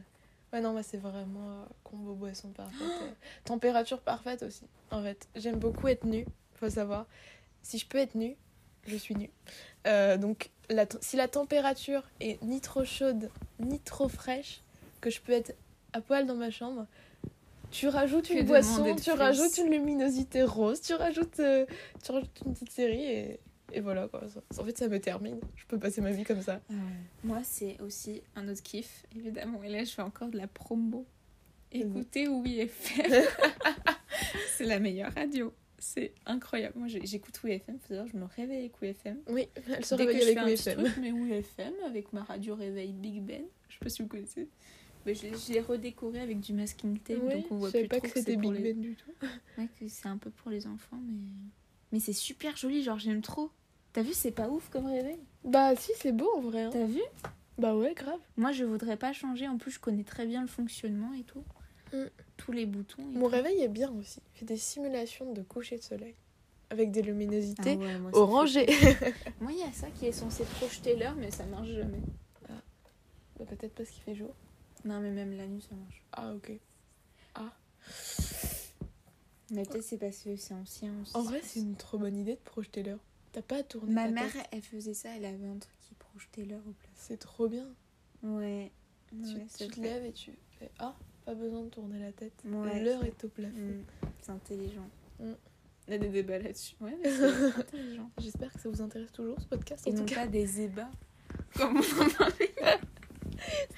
ouais, 0.53 0.61
non, 0.61 0.71
moi, 0.71 0.83
c'est 0.83 0.97
vraiment 0.97 1.49
euh, 1.49 1.65
combo 1.83 2.13
boisson 2.13 2.49
parfaite. 2.49 2.87
température 3.45 3.99
parfaite 3.99 4.43
aussi. 4.43 4.65
En 4.91 5.01
fait, 5.03 5.27
j'aime 5.35 5.57
beaucoup 5.57 5.87
être 5.87 6.05
nue, 6.05 6.25
faut 6.55 6.69
savoir. 6.69 7.05
Si 7.63 7.77
je 7.77 7.85
peux 7.85 7.97
être 7.97 8.15
nue, 8.15 8.35
je 8.87 8.95
suis 8.95 9.15
nue. 9.15 9.29
Euh, 9.87 10.17
donc, 10.17 10.49
la 10.69 10.85
si 11.01 11.15
la 11.15 11.27
température 11.27 12.03
est 12.19 12.41
ni 12.43 12.61
trop 12.61 12.85
chaude, 12.85 13.29
ni 13.59 13.79
trop 13.79 14.07
fraîche, 14.07 14.61
que 14.99 15.09
je 15.09 15.21
peux 15.21 15.33
être 15.33 15.53
à 15.93 16.01
poil 16.01 16.25
dans 16.25 16.35
ma 16.35 16.51
chambre, 16.51 16.85
tu 17.71 17.87
rajoutes 17.87 18.29
une 18.29 18.45
boisson, 18.45 18.95
tu 18.95 19.11
rajoutes 19.11 19.57
une 19.57 19.71
luminosité 19.71 20.43
rose, 20.43 20.81
tu 20.81 20.93
rajoutes, 20.93 21.39
euh, 21.39 21.65
tu 22.03 22.11
rajoutes 22.11 22.41
une 22.45 22.53
petite 22.53 22.71
série 22.71 23.03
et, 23.03 23.39
et 23.73 23.79
voilà 23.81 24.07
quoi. 24.07 24.21
En 24.57 24.63
fait, 24.63 24.77
ça 24.77 24.87
me 24.87 24.99
termine. 24.99 25.39
Je 25.55 25.65
peux 25.65 25.77
passer 25.79 26.01
ma 26.01 26.11
vie 26.11 26.23
comme 26.23 26.41
ça. 26.41 26.61
Moi, 27.23 27.39
c'est 27.43 27.79
aussi 27.81 28.21
un 28.35 28.47
autre 28.49 28.61
kiff, 28.63 29.05
évidemment. 29.15 29.61
Et 29.63 29.69
là, 29.69 29.83
je 29.83 29.91
fais 29.91 30.01
encore 30.01 30.29
de 30.29 30.37
la 30.37 30.47
promo. 30.47 31.05
Écoutez 31.71 32.27
Oui 32.27 32.59
FM. 32.59 33.11
c'est 34.57 34.65
la 34.65 34.79
meilleure 34.79 35.13
radio. 35.13 35.53
C'est 35.77 36.13
incroyable. 36.27 36.77
Moi, 36.77 36.87
j'écoute 36.87 37.39
Oui 37.43 37.51
FM. 37.53 37.79
Faut 37.79 37.87
savoir, 37.87 38.07
je 38.07 38.15
me 38.17 38.25
réveille 38.25 38.59
avec 38.59 38.73
Oui 38.81 38.89
FM. 38.89 39.17
Oui, 39.29 39.47
elle 39.67 39.83
se 39.85 39.95
Dès 39.95 40.05
que 40.05 40.11
réveille 40.11 40.33
je 40.35 40.39
avec 40.39 40.57
fais 40.59 40.71
un 40.71 40.75
petit 40.75 40.79
WFM. 40.79 40.83
truc, 40.83 40.97
mais 41.01 41.11
Oui 41.11 41.31
FM, 41.33 41.73
avec 41.85 42.13
ma 42.13 42.23
radio 42.23 42.55
réveil 42.55 42.93
Big 42.93 43.21
Ben. 43.23 43.43
Je 43.69 43.73
sais 43.75 43.79
pas 43.79 43.89
si 43.89 44.01
vous 44.03 44.07
connaissez. 44.07 44.47
Mais 45.05 45.15
je, 45.15 45.23
l'ai- 45.23 45.33
je 45.35 45.53
l'ai 45.53 45.61
redécoré 45.61 46.19
avec 46.19 46.39
du 46.39 46.53
masking 46.53 46.99
tape. 46.99 47.17
Oui, 47.23 47.33
donc 47.33 47.45
on 47.51 47.55
voit 47.57 47.69
je 47.71 47.77
plus 47.79 47.87
pas 47.87 47.97
trop 47.97 48.07
que 48.07 48.19
c'était 48.19 48.35
Big 48.35 48.51
les- 48.51 48.73
Ben 48.73 48.79
du 48.81 48.95
tout. 48.95 49.11
Ouais, 49.57 49.67
que 49.79 49.87
c'est 49.87 50.07
un 50.07 50.17
peu 50.17 50.29
pour 50.29 50.51
les 50.51 50.67
enfants, 50.67 50.99
mais. 51.07 51.17
Mais 51.91 51.99
c'est 51.99 52.13
super 52.13 52.55
joli, 52.55 52.83
genre 52.83 52.99
j'aime 52.99 53.21
trop. 53.21 53.49
T'as 53.93 54.01
vu, 54.01 54.13
c'est 54.13 54.31
pas 54.31 54.47
ouf 54.49 54.69
comme 54.69 54.85
réveil? 54.87 55.19
Bah 55.43 55.75
si, 55.75 55.91
c'est 55.97 56.11
beau 56.11 56.29
en 56.37 56.41
vrai. 56.41 56.63
hein. 56.63 56.69
T'as 56.71 56.85
vu? 56.85 57.01
Bah 57.57 57.75
ouais, 57.75 57.93
grave. 57.93 58.19
Moi, 58.37 58.51
je 58.51 58.63
voudrais 58.63 58.97
pas 58.97 59.11
changer. 59.13 59.47
En 59.47 59.57
plus, 59.57 59.71
je 59.71 59.79
connais 59.79 60.03
très 60.03 60.25
bien 60.25 60.41
le 60.41 60.47
fonctionnement 60.47 61.11
et 61.13 61.23
tout. 61.23 61.43
Mm. 61.93 62.05
Tous 62.37 62.51
les 62.53 62.65
boutons. 62.65 63.01
et 63.01 63.17
Mon 63.17 63.21
tout. 63.27 63.35
réveil 63.35 63.61
est 63.61 63.67
bien 63.67 63.91
aussi. 63.99 64.19
Il 64.35 64.39
fait 64.39 64.45
des 64.45 64.57
simulations 64.57 65.33
de 65.33 65.41
coucher 65.41 65.77
de 65.77 65.83
soleil. 65.83 66.15
Avec 66.69 66.91
des 66.91 67.01
Ah 67.01 67.05
luminosités 67.07 67.75
ouais, 67.75 67.97
moi, 67.99 68.11
ça 68.13 68.17
orangées. 68.19 68.65
fait- 68.71 69.13
Moi, 69.41 69.51
il 69.51 69.59
y 69.59 69.63
a 69.63 69.73
ça 69.73 69.87
qui 69.91 70.05
est 70.07 70.11
censé 70.13 70.45
projeter 70.45 70.95
l'heure, 70.95 71.15
mais 71.15 71.29
ça 71.29 71.43
marche 71.45 71.67
jamais. 71.69 71.99
Bah, 72.47 72.55
Peut-être 73.45 73.73
parce 73.75 73.89
qu'il 73.89 74.01
fait 74.03 74.15
jour. 74.15 74.33
Non, 74.85 75.01
mais 75.01 75.11
même 75.11 75.35
la 75.35 75.45
nuit, 75.47 75.61
ça 75.69 75.75
marche. 75.75 76.01
Ah 76.13 76.33
ok. 76.33 76.53
Mais 79.53 79.63
peut-être 79.65 79.83
c'est 79.83 79.97
parce 79.97 80.17
que 80.19 80.35
c'est 80.37 80.53
ancien. 80.53 80.93
En 81.13 81.23
vrai, 81.23 81.41
c'est 81.43 81.59
une 81.59 81.75
trop 81.75 81.97
bonne 81.97 82.15
idée 82.15 82.35
de 82.35 82.39
projeter 82.39 82.83
l'heure. 82.83 82.99
T'as 83.31 83.41
pas 83.41 83.57
à 83.57 83.63
tourner 83.63 83.93
Ma 83.93 84.05
ta 84.05 84.11
mère, 84.11 84.31
tête. 84.33 84.47
elle 84.51 84.61
faisait 84.61 84.93
ça. 84.93 85.09
Elle 85.15 85.25
avait 85.25 85.47
un 85.47 85.57
truc 85.57 85.75
qui 85.79 85.93
projetait 85.95 86.43
l'heure 86.45 86.61
au 86.67 86.71
plafond. 86.73 86.93
C'est 86.95 87.17
trop 87.17 87.47
bien. 87.47 87.67
Ouais. 88.23 88.71
tu 89.09 89.15
Ouais, 89.17 89.41
tu 89.41 89.45
c'est 89.49 89.67
te 89.67 89.79
vrai. 89.79 89.89
lèves 89.89 90.05
et 90.05 90.11
tu 90.13 90.31
fais 90.59 90.69
Ah, 90.79 90.95
pas 91.25 91.33
besoin 91.33 91.63
de 91.63 91.69
tourner 91.69 91.99
la 91.99 92.11
tête. 92.11 92.33
Ouais, 92.45 92.83
L'heure 92.83 93.03
est 93.05 93.23
au 93.23 93.29
plafond. 93.29 93.57
Mm, 93.57 93.83
C'est 94.21 94.31
intelligent. 94.31 94.87
Mm. 95.19 95.31
Il 95.87 95.91
y 95.91 95.95
a 95.95 95.97
des 95.97 96.09
débats 96.09 96.39
là-dessus. 96.39 96.75
Ouais, 96.81 96.97
c'est 97.03 97.23
intelligent. 97.59 98.11
J'espère 98.19 98.53
que 98.53 98.59
ça 98.59 98.69
vous 98.69 98.81
intéresse 98.81 99.11
toujours 99.11 99.39
ce 99.39 99.45
podcast. 99.45 99.87
Et 99.87 99.91
En 99.91 99.93
tout 99.93 99.99
non 100.01 100.05
cas, 100.05 100.15
pas 100.15 100.27
des 100.27 100.61
ébats. 100.61 100.91
Comme 101.55 101.77
on 101.77 102.05
en 102.05 102.09
parlait. 102.17 102.53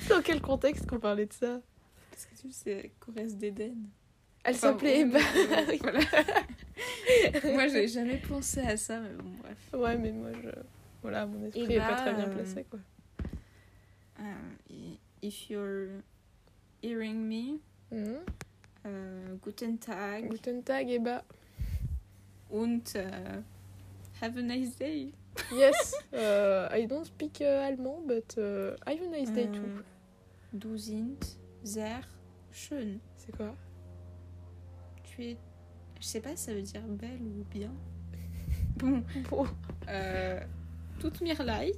dans 0.09 0.21
quel 0.21 0.41
contexte 0.41 0.87
qu'on 0.87 0.99
parlait 0.99 1.25
de 1.27 1.33
ça? 1.33 1.61
Parce 2.09 2.25
que 2.25 2.35
tu 2.35 2.51
sais, 2.51 2.91
Corrèze 2.99 3.37
d'Éden. 3.37 3.75
Elle 4.43 4.55
Enfin, 4.55 4.71
s'appelait 4.73 4.99
Eba. 5.01 5.19
oui, 5.69 5.79
voilà. 5.81 5.99
Moi, 7.53 7.67
j'ai 7.67 7.87
jamais 7.87 8.17
pensé 8.17 8.59
à 8.61 8.75
ça, 8.77 8.99
mais 8.99 9.09
bon, 9.13 9.29
bref. 9.41 9.57
Ouais, 9.73 9.97
mais 9.97 10.11
moi, 10.11 10.31
je... 10.43 10.49
voilà, 11.01 11.25
mon 11.25 11.45
esprit 11.45 11.63
Eba, 11.63 11.73
est 11.73 11.79
pas 11.79 11.95
très 11.95 12.13
bien 12.13 12.27
euh, 12.29 12.33
placé, 12.35 12.63
quoi. 12.69 12.79
Uh, 14.19 14.95
if 15.21 15.49
you're 15.49 16.01
hearing 16.81 17.27
me, 17.27 17.59
uh, 17.91 19.37
guten 19.41 19.77
Tag 19.77 20.29
Guten 20.29 20.61
Tag, 20.63 20.89
Eba. 20.89 21.23
und 22.51 22.93
uh, 22.95 23.41
have 24.21 24.37
a 24.37 24.41
nice 24.41 24.75
day. 24.75 25.11
Yes, 25.51 25.95
uh, 26.13 26.67
I 26.71 26.85
don't 26.85 27.05
speak 27.05 27.39
uh, 27.41 27.67
allemand, 27.67 28.07
but 28.07 28.35
uh, 28.37 28.75
have 28.85 29.01
a 29.01 29.07
nice 29.07 29.29
day 29.29 29.47
too. 29.47 29.77
Euh, 29.77 29.83
Du 30.55 30.77
sind 30.77 31.17
sehr 31.63 32.01
schön. 32.51 32.99
C'est 33.17 33.35
quoi? 33.35 33.55
Tu 35.16 35.24
es. 35.24 35.38
Je 35.99 36.05
sais 36.05 36.20
pas 36.22 36.36
si 36.36 36.43
ça 36.45 36.53
veut 36.53 36.61
dire 36.61 36.82
belle 36.88 37.22
ou 37.22 37.43
bien. 37.51 37.72
Bon, 38.78 39.03
Bon, 39.30 39.45
euh. 39.88 40.39
Tut 40.99 41.22
mir 41.24 41.43
leid. 41.43 41.76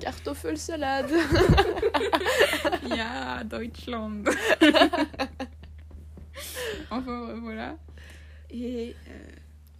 Kartoffelsalade. 0.00 1.10
Ja, 2.96 3.42
Deutschland. 3.50 4.24
enfin, 6.90 7.38
voilà. 7.40 7.78
Et 8.50 8.94
euh, 9.08 9.30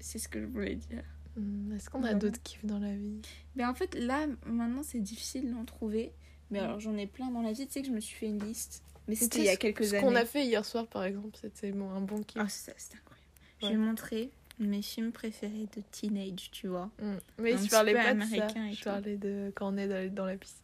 c'est 0.01 0.19
ce 0.19 0.29
que 0.29 0.41
je 0.41 0.47
voulais 0.47 0.77
dire. 0.77 1.03
Hmm, 1.37 1.73
Est-ce 1.73 1.89
qu'on 1.91 2.03
a 2.05 2.15
d'autres 2.15 2.43
kiffs 2.43 2.65
dans 2.65 2.79
la 2.79 2.95
vie? 2.95 3.21
Mais 3.57 3.65
en 3.65 3.75
fait, 3.75 3.95
là, 3.95 4.27
maintenant, 4.47 4.83
c'est 4.83 5.01
difficile 5.01 5.51
d'en 5.53 5.65
trouver. 5.65 6.13
Mais 6.51 6.61
Mm. 6.61 6.65
alors, 6.65 6.81
j'en 6.81 6.97
ai 6.97 7.07
plein 7.07 7.31
dans 7.31 7.43
la 7.43 7.53
vie. 7.53 7.67
Tu 7.67 7.73
sais 7.75 7.81
que 7.83 7.89
je 7.89 7.93
me 7.93 8.01
suis 8.01 8.17
fait 8.17 8.27
une 8.27 8.43
liste. 8.43 8.83
Mais 9.09 9.15
c'était 9.15 9.39
il 9.39 9.45
y 9.45 9.49
a 9.49 9.55
ce- 9.55 9.59
quelques 9.59 9.85
Ce 9.87 9.95
années. 9.95 10.05
qu'on 10.05 10.15
a 10.15 10.25
fait 10.25 10.45
hier 10.45 10.65
soir, 10.65 10.87
par 10.87 11.05
exemple, 11.05 11.37
c'était 11.41 11.73
bon, 11.73 11.91
un 11.91 12.01
bon 12.01 12.23
kiff. 12.23 12.41
Ah, 12.45 12.49
c'est 12.49 12.75
c'est 12.77 12.95
incroyable. 12.95 13.27
Je 13.61 13.67
Ouais. 13.67 13.73
vais 13.73 13.79
montrer 13.79 14.31
mes 14.59 14.83
films 14.83 15.13
préférés 15.13 15.67
de 15.77 15.83
teenage, 15.91 16.51
tu 16.53 16.69
vois. 16.69 16.91
Hmm. 17.01 17.17
Mais 17.39 17.57
je 17.57 17.71
parlais 17.71 17.95
pas 17.95 18.15
de 18.15 18.21
ça. 18.23 18.47
Je 18.73 18.85
parlais 18.85 19.17
de 19.17 19.53
quand 19.55 19.73
on 19.73 19.77
est 19.79 20.09
dans, 20.11 20.27
la 20.27 20.37
piscine. 20.37 20.57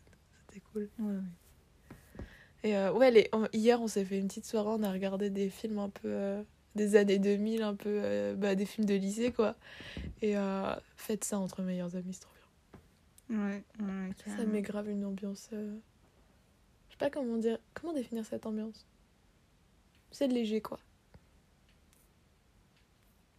C'était 0.49 0.62
cool. 0.72 0.88
Ouais, 0.99 1.12
ouais. 1.14 1.20
Et 2.64 2.76
euh, 2.76 2.92
ouais, 2.92 3.11
les... 3.11 3.30
hier, 3.53 3.80
on 3.80 3.86
s'est 3.88 4.05
fait 4.05 4.18
une 4.18 4.26
petite 4.28 4.47
soirée, 4.47 4.70
on 4.70 4.82
a 4.82 4.90
regardé 4.92 5.28
des 5.30 5.49
films 5.51 5.78
un 5.78 5.90
peu 5.90 6.09
euh, 6.09 6.42
des 6.74 6.97
années 6.97 7.18
2000, 7.18 7.62
un 7.62 7.74
peu 7.74 8.01
euh, 8.03 8.34
bah, 8.34 8.55
des 8.55 8.64
films 8.66 8.86
de 8.86 8.95
lycée, 8.95 9.32
quoi. 9.32 9.55
Et 10.22 10.34
faites 10.97 11.24
ça 11.24 11.38
entre 11.38 11.62
meilleurs 11.62 11.95
amis, 11.97 12.14
c'est 12.14 12.20
trop 12.20 12.32
bien. 13.28 13.38
Ouais, 13.47 13.62
ouais, 13.80 14.11
Ça 14.36 14.45
met 14.45 14.62
grave 14.62 14.88
une 14.90 15.05
ambiance. 15.05 15.51
Sais 16.95 16.99
pas 16.99 17.11
comment 17.11 17.36
dire. 17.36 17.59
Comment 17.74 17.92
définir 17.92 18.24
cette 18.24 18.47
ambiance? 18.47 18.86
C'est 20.11 20.28
léger, 20.28 20.61
quoi. 20.61 20.78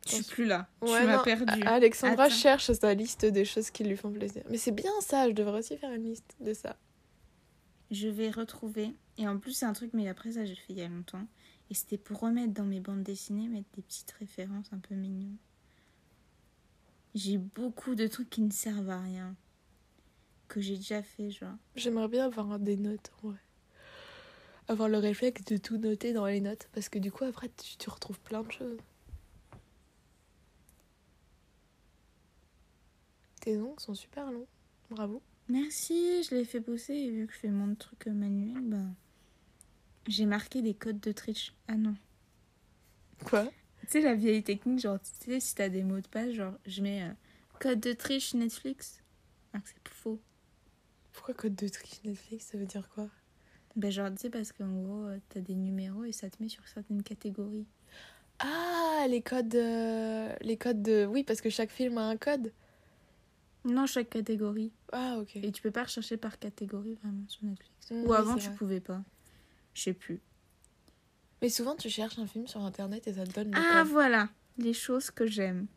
Je 0.05 0.15
suis 0.15 0.23
plus 0.23 0.45
là. 0.45 0.67
Ouais, 0.81 1.01
tu 1.01 1.07
m'as 1.07 1.23
perdu. 1.23 1.63
Alexandra 1.63 2.25
Attends. 2.25 2.35
cherche 2.35 2.71
sa 2.71 2.93
liste 2.93 3.25
des 3.25 3.43
choses 3.43 3.71
qui 3.71 3.83
lui 3.83 3.97
font 3.97 4.11
plaisir. 4.11 4.43
Mais 4.49 4.57
c'est 4.57 4.71
bien 4.71 4.91
ça, 5.01 5.27
je 5.27 5.33
devrais 5.33 5.59
aussi 5.59 5.77
faire 5.77 5.91
une 5.91 6.03
liste 6.03 6.35
de 6.39 6.53
ça. 6.53 6.77
Je 7.89 8.07
vais 8.07 8.29
retrouver. 8.29 8.93
Et 9.17 9.27
en 9.27 9.39
plus, 9.39 9.53
c'est 9.53 9.65
un 9.65 9.73
truc, 9.73 9.91
mais 9.93 10.07
après 10.07 10.33
ça, 10.33 10.45
j'ai 10.45 10.55
fait 10.55 10.73
il 10.73 10.77
y 10.77 10.81
a 10.81 10.87
longtemps. 10.87 11.25
Et 11.71 11.73
c'était 11.73 11.97
pour 11.97 12.19
remettre 12.19 12.53
dans 12.53 12.65
mes 12.65 12.79
bandes 12.79 13.01
dessinées, 13.03 13.47
mettre 13.47 13.69
des 13.75 13.81
petites 13.81 14.11
références 14.11 14.71
un 14.71 14.77
peu 14.77 14.93
mignonnes. 14.93 15.37
J'ai 17.15 17.37
beaucoup 17.37 17.95
de 17.95 18.05
trucs 18.07 18.29
qui 18.29 18.41
ne 18.41 18.51
servent 18.51 18.89
à 18.89 18.99
rien. 18.99 19.35
Que 20.47 20.61
j'ai 20.61 20.75
déjà 20.75 21.01
fait, 21.01 21.31
genre. 21.31 21.55
J'aimerais 21.75 22.09
bien 22.09 22.25
avoir 22.25 22.59
des 22.59 22.77
notes, 22.77 23.11
ouais. 23.23 23.33
Avoir 24.67 24.89
le 24.89 24.97
réflexe 24.97 25.43
de 25.45 25.57
tout 25.57 25.77
noter 25.77 26.13
dans 26.13 26.25
les 26.25 26.41
notes. 26.41 26.67
Parce 26.73 26.89
que 26.89 26.99
du 26.99 27.11
coup, 27.11 27.23
après, 27.23 27.49
tu, 27.49 27.77
tu 27.77 27.89
retrouves 27.89 28.19
plein 28.19 28.43
de 28.43 28.51
choses. 28.51 28.79
Tes 33.41 33.57
ongles 33.59 33.79
sont 33.79 33.93
super 33.93 34.31
longs. 34.31 34.47
Bravo. 34.89 35.21
Merci, 35.49 36.23
je 36.23 36.33
l'ai 36.33 36.45
fait 36.45 36.59
bosser. 36.59 36.93
Et 36.93 37.11
vu 37.11 37.27
que 37.27 37.33
je 37.33 37.39
fais 37.39 37.49
mon 37.49 37.75
truc 37.75 38.07
manuel, 38.07 38.61
ben. 38.61 38.95
J'ai 40.07 40.25
marqué 40.25 40.61
des 40.61 40.73
codes 40.73 40.99
de 40.99 41.11
triche. 41.11 41.53
Ah 41.67 41.75
non. 41.75 41.95
Quoi? 43.23 43.45
Tu 43.81 43.87
sais, 43.87 44.01
la 44.01 44.15
vieille 44.15 44.43
technique, 44.43 44.79
genre, 44.79 44.99
tu 44.99 45.11
sais, 45.31 45.39
si 45.39 45.55
t'as 45.55 45.69
des 45.69 45.83
mots 45.83 45.99
de 45.99 46.07
passe, 46.07 46.31
genre, 46.31 46.53
je 46.65 46.81
mets 46.81 47.03
euh, 47.03 47.13
code 47.59 47.79
de 47.79 47.93
triche 47.93 48.33
Netflix. 48.33 49.01
Ah, 49.53 49.59
c'est 49.63 49.87
faux. 49.87 50.19
Pourquoi 51.13 51.33
code 51.33 51.55
de 51.55 51.67
triche 51.67 52.03
Netflix? 52.03 52.47
Ça 52.47 52.57
veut 52.57 52.65
dire 52.65 52.89
quoi? 52.89 53.09
Ben, 53.75 53.91
genre, 53.91 54.09
tu 54.11 54.17
sais, 54.21 54.29
parce 54.29 54.51
qu'en 54.53 54.71
gros, 54.71 55.05
euh, 55.05 55.17
t'as 55.29 55.41
des 55.41 55.55
numéros 55.55 56.05
et 56.05 56.11
ça 56.13 56.29
te 56.29 56.41
met 56.41 56.47
sur 56.49 56.65
certaines 56.67 57.03
catégories. 57.03 57.65
Ah, 58.39 59.05
les 59.09 59.21
codes. 59.21 59.55
euh, 59.55 60.33
Les 60.41 60.57
codes 60.57 60.81
de. 60.81 61.05
Oui, 61.05 61.23
parce 61.23 61.41
que 61.41 61.49
chaque 61.49 61.71
film 61.71 61.97
a 61.97 62.03
un 62.07 62.17
code. 62.17 62.51
Non, 63.65 63.85
chaque 63.85 64.09
catégorie. 64.09 64.71
Ah, 64.91 65.17
ok. 65.19 65.35
Et 65.37 65.51
tu 65.51 65.61
peux 65.61 65.71
pas 65.71 65.83
rechercher 65.83 66.17
par 66.17 66.37
catégorie 66.39 66.93
vraiment 67.01 67.23
sur 67.27 67.43
Netflix. 67.45 67.91
Mm, 67.91 68.03
Ou 68.03 68.07
oui, 68.11 68.15
avant, 68.17 68.33
c'est 68.35 68.41
tu 68.41 68.47
vrai. 68.49 68.57
pouvais 68.57 68.79
pas. 68.79 69.01
Je 69.73 69.81
sais 69.81 69.93
plus. 69.93 70.21
Mais 71.41 71.49
souvent, 71.49 71.75
tu 71.75 71.89
cherches 71.89 72.17
un 72.19 72.27
film 72.27 72.47
sur 72.47 72.61
internet 72.61 73.07
et 73.07 73.13
ça 73.13 73.25
te 73.25 73.31
donne 73.33 73.51
le 73.51 73.57
Ah, 73.57 73.79
code. 73.83 73.87
voilà. 73.91 74.29
Les 74.57 74.73
choses 74.73 75.11
que 75.11 75.25
j'aime. 75.25 75.67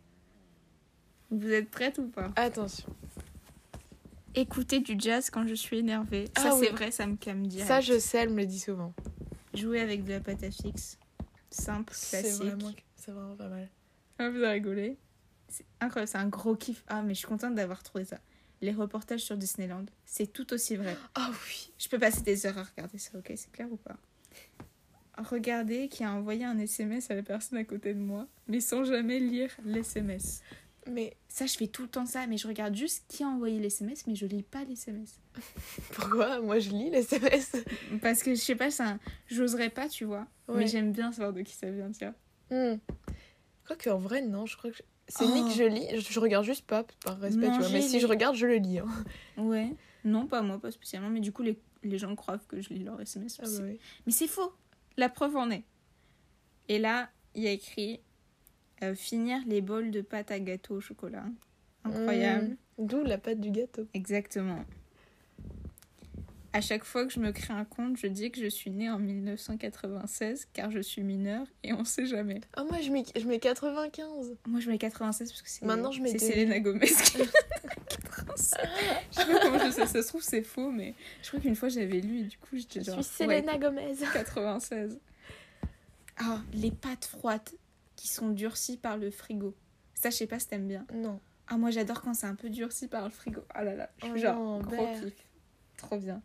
Vous 1.31 1.49
êtes 1.51 1.69
prête 1.71 1.99
ou 1.99 2.09
pas? 2.09 2.33
Attention. 2.37 2.95
Écouter 4.35 4.81
du 4.81 4.95
jazz 4.99 5.31
quand 5.31 5.47
je 5.47 5.55
suis 5.55 5.79
énervée. 5.79 6.27
Ah 6.37 6.43
ça, 6.43 6.53
c'est 6.53 6.71
vrai, 6.71 6.91
ça 6.91 7.07
me 7.07 7.17
calme 7.17 7.47
direct. 7.47 7.67
Ça, 7.69 7.81
je 7.81 7.99
sais, 7.99 8.19
elle 8.19 8.31
me 8.31 8.41
le 8.41 8.47
dit 8.47 8.61
souvent. 8.61 8.95
Jouer 9.55 9.81
avec 9.81 10.05
de 10.05 10.11
la 10.11 10.21
pâte 10.21 10.43
à 10.45 10.51
fixe. 10.51 10.99
Simple, 11.51 11.93
C'est 11.97 12.21
classique. 12.23 12.43
vraiment, 12.43 12.73
c'est 12.97 13.11
vraiment 13.11 13.35
pas 13.37 13.49
mal. 13.49 13.69
Ah, 14.19 14.29
vous 14.31 14.37
avez 14.37 14.49
rigolé 14.51 14.97
C'est 15.49 15.65
incroyable, 15.81 16.09
c'est 16.09 16.19
un 16.19 16.29
gros 16.29 16.55
kiff. 16.55 16.85
Ah, 16.89 17.03
mais 17.03 17.15
je 17.15 17.21
suis 17.21 17.27
contente 17.29 17.55
d'avoir 17.55 17.83
trouvé 17.83 18.05
ça. 18.05 18.19
Les 18.61 18.73
reportages 18.73 19.21
sur 19.21 19.37
Disneyland, 19.37 19.87
c'est 20.05 20.33
tout 20.33 20.53
aussi 20.53 20.77
vrai. 20.77 20.97
Ah 21.15 21.31
oui. 21.47 21.73
Je 21.79 21.89
peux 21.89 21.99
passer 21.99 22.23
des 22.23 22.45
heures 22.47 22.59
à 22.59 22.65
regarder 22.65 22.99
ça, 22.99 23.17
ok 23.17 23.33
C'est 23.37 23.51
clair 23.53 23.69
ou 23.71 23.77
pas? 23.77 23.97
Regardez 25.17 25.89
qui 25.89 26.05
a 26.05 26.13
envoyé 26.13 26.45
un 26.45 26.59
SMS 26.59 27.11
à 27.11 27.15
la 27.15 27.23
personne 27.23 27.59
à 27.59 27.65
côté 27.65 27.95
de 27.95 27.99
moi, 27.99 28.27
mais 28.47 28.61
sans 28.61 28.85
jamais 28.85 29.19
lire 29.19 29.51
l'SMS. 29.65 30.43
Mais 30.91 31.17
Ça, 31.29 31.47
je 31.47 31.55
fais 31.57 31.67
tout 31.67 31.83
le 31.83 31.89
temps 31.89 32.07
ça, 32.07 32.27
mais 32.27 32.37
je 32.39 32.49
regarde 32.49 32.75
juste 32.75 33.05
qui 33.09 33.23
a 33.23 33.27
envoyé 33.29 33.61
l'SMS, 33.61 33.95
mais 34.07 34.15
je 34.15 34.27
lis 34.27 34.43
pas 34.43 34.65
l'SMS. 34.65 35.05
pourquoi 35.93 36.41
Moi, 36.41 36.59
je 36.59 36.71
lis 36.71 36.91
les 36.91 36.99
SMS. 36.99 37.57
Parce 38.03 38.23
que 38.23 38.35
je 38.35 38.41
sais 38.41 38.55
pas, 38.57 38.69
un... 38.83 38.99
j'oserais 39.27 39.71
pas, 39.71 39.89
tu 39.89 40.05
vois. 40.05 40.27
Ouais. 40.49 40.59
Mais 40.59 40.67
j'aime 40.67 40.93
bien 40.93 41.13
savoir 41.13 41.33
de 41.33 41.43
qui 41.43 41.55
ça 41.55 41.71
vient, 41.71 41.91
tiens. 41.91 42.15
Hmm. 42.51 42.77
Quoique, 43.67 43.91
en 43.91 43.99
vrai, 43.99 44.23
non, 44.23 44.47
je 44.47 44.57
crois 44.57 44.71
que. 44.71 44.77
je- 44.79 44.83
C'est 45.09 45.25
Oh. 45.25 45.35
ni 45.35 45.45
que 45.45 45.51
je 45.55 45.65
lis, 45.65 45.87
je, 46.01 46.13
je 46.13 46.21
regarde 46.21 46.45
juste 46.45 46.67
pas 46.67 46.85
par 47.05 47.19
respect, 47.19 47.51
tu 47.53 47.59
vois. 47.59 47.69
Mais 47.71 47.83
si 47.83 47.95
les- 47.95 48.01
je 48.01 48.07
regarde, 48.07 48.35
je 48.37 48.47
le 48.47 48.57
lis. 48.57 48.79
hein. 48.79 48.89
Ouais. 49.37 49.75
Non, 50.05 50.27
pas 50.27 50.43
moi, 50.43 50.59
pas 50.61 50.71
spécialement, 50.71 51.11
mais 51.11 51.21
du 51.21 51.33
coup, 51.33 51.43
les, 51.43 51.59
les 51.83 51.99
gens 51.99 52.15
croient 52.17 52.39
que 52.49 52.61
je 52.63 52.71
lis 52.71 52.85
leur 52.85 53.01
SMS 53.01 53.39
Ah 53.43 53.47
bah 53.47 53.65
oui. 53.65 53.79
Mais 54.07 54.13
c'est 54.13 54.27
faux. 54.27 54.53
La 54.97 55.09
preuve 55.11 55.37
en 55.37 55.51
est. 55.51 55.65
Et 56.69 56.79
là, 56.79 57.11
il 57.35 57.43
y 57.43 57.49
a 57.49 57.51
écrit 57.53 58.01
euh, 58.83 58.95
finir 58.95 59.41
les 59.47 59.61
bols 59.61 59.91
de 59.91 60.01
pâte 60.01 60.31
à 60.31 60.39
gâteau 60.39 60.77
au 60.77 60.81
chocolat. 60.81 61.25
Incroyable. 61.85 62.57
Hmm. 62.79 62.87
D'où 62.87 63.03
la 63.03 63.19
pâte 63.19 63.41
du 63.41 63.51
gâteau. 63.51 63.87
Exactement. 63.95 64.65
À 66.53 66.61
chaque 66.61 66.85
fois 66.85 67.07
que 67.07 67.13
je 67.13 67.21
me 67.21 67.31
crée 67.31 67.53
un 67.53 67.65
compte, 67.65 67.97
je 67.99 68.07
dis 68.07 68.31
que 68.31 68.41
je 68.41 68.49
suis 68.49 68.71
née 68.71 68.89
en 68.89 68.99
1996 68.99 70.49
car 70.53 70.71
je 70.71 70.81
suis 70.81 71.03
mineure 71.03 71.47
et 71.63 71.73
on 71.73 71.85
sait 71.85 72.07
jamais. 72.07 72.41
Ah, 72.55 72.65
moi, 72.65 72.81
je 72.81 72.91
mets, 72.91 73.05
je 73.17 73.27
mets 73.27 73.39
95. 73.39 74.37
Moi 74.47 74.61
je 74.61 74.71
mets 74.71 74.79
96 74.79 75.31
parce 75.31 75.43
que 75.43 75.49
c'est 75.51 75.65
Maintenant, 75.67 75.93
je 75.93 76.01
mets 76.01 76.17
c'est 76.17 76.31
2000. 76.31 76.47
Selena 76.47 76.61
Gomez 76.61 76.87
qui 76.87 77.19
96. 77.93 78.59
Je 79.11 79.17
sais 79.21 79.27
pas 79.27 79.41
comment 79.41 79.59
je 79.59 79.71
sais, 79.71 79.87
ça 79.87 80.03
se 80.03 80.09
trouve 80.09 80.23
c'est 80.23 80.43
faux 80.43 80.71
mais 80.71 80.95
je 81.23 81.29
crois 81.29 81.41
qu'une 81.41 81.55
fois 81.57 81.69
j'avais 81.69 82.01
lu 82.01 82.21
et 82.21 82.25
du 82.25 82.39
coup 82.39 82.57
j'étais 82.57 82.81
Je 82.81 82.87
genre 82.87 83.05
suis 83.05 83.27
ouais, 83.27 83.41
Selena 83.41 83.59
Gomez. 83.59 83.95
96. 84.13 84.99
Ah, 86.19 86.41
les 86.55 86.71
pâtes 86.71 87.05
froides 87.05 87.51
qui 87.99 88.07
sont 88.07 88.29
durcies 88.31 88.77
par 88.77 88.97
le 88.97 89.11
frigo. 89.11 89.57
Ça, 89.95 90.11
je 90.11 90.17
sais 90.17 90.29
pas 90.29 90.39
si 90.39 90.47
t'aimes 90.47 90.69
bien. 90.69 90.87
Non. 90.95 91.19
Ah, 91.49 91.57
moi, 91.57 91.71
j'adore 91.73 92.01
quand 92.01 92.15
c'est 92.15 92.27
un 92.27 92.37
peu 92.37 92.49
durci 92.49 92.87
par 92.87 93.05
le 93.05 93.11
frigo. 93.11 93.43
Ah 93.51 93.65
là 93.65 93.75
là, 93.75 93.91
je 93.99 94.05
suis 94.05 94.13
Oh 94.15 94.19
genre 94.19 94.37
non, 94.37 94.59
gros 94.61 94.87
kiff. 95.01 95.15
Trop 95.77 95.99
bien. 95.99 96.23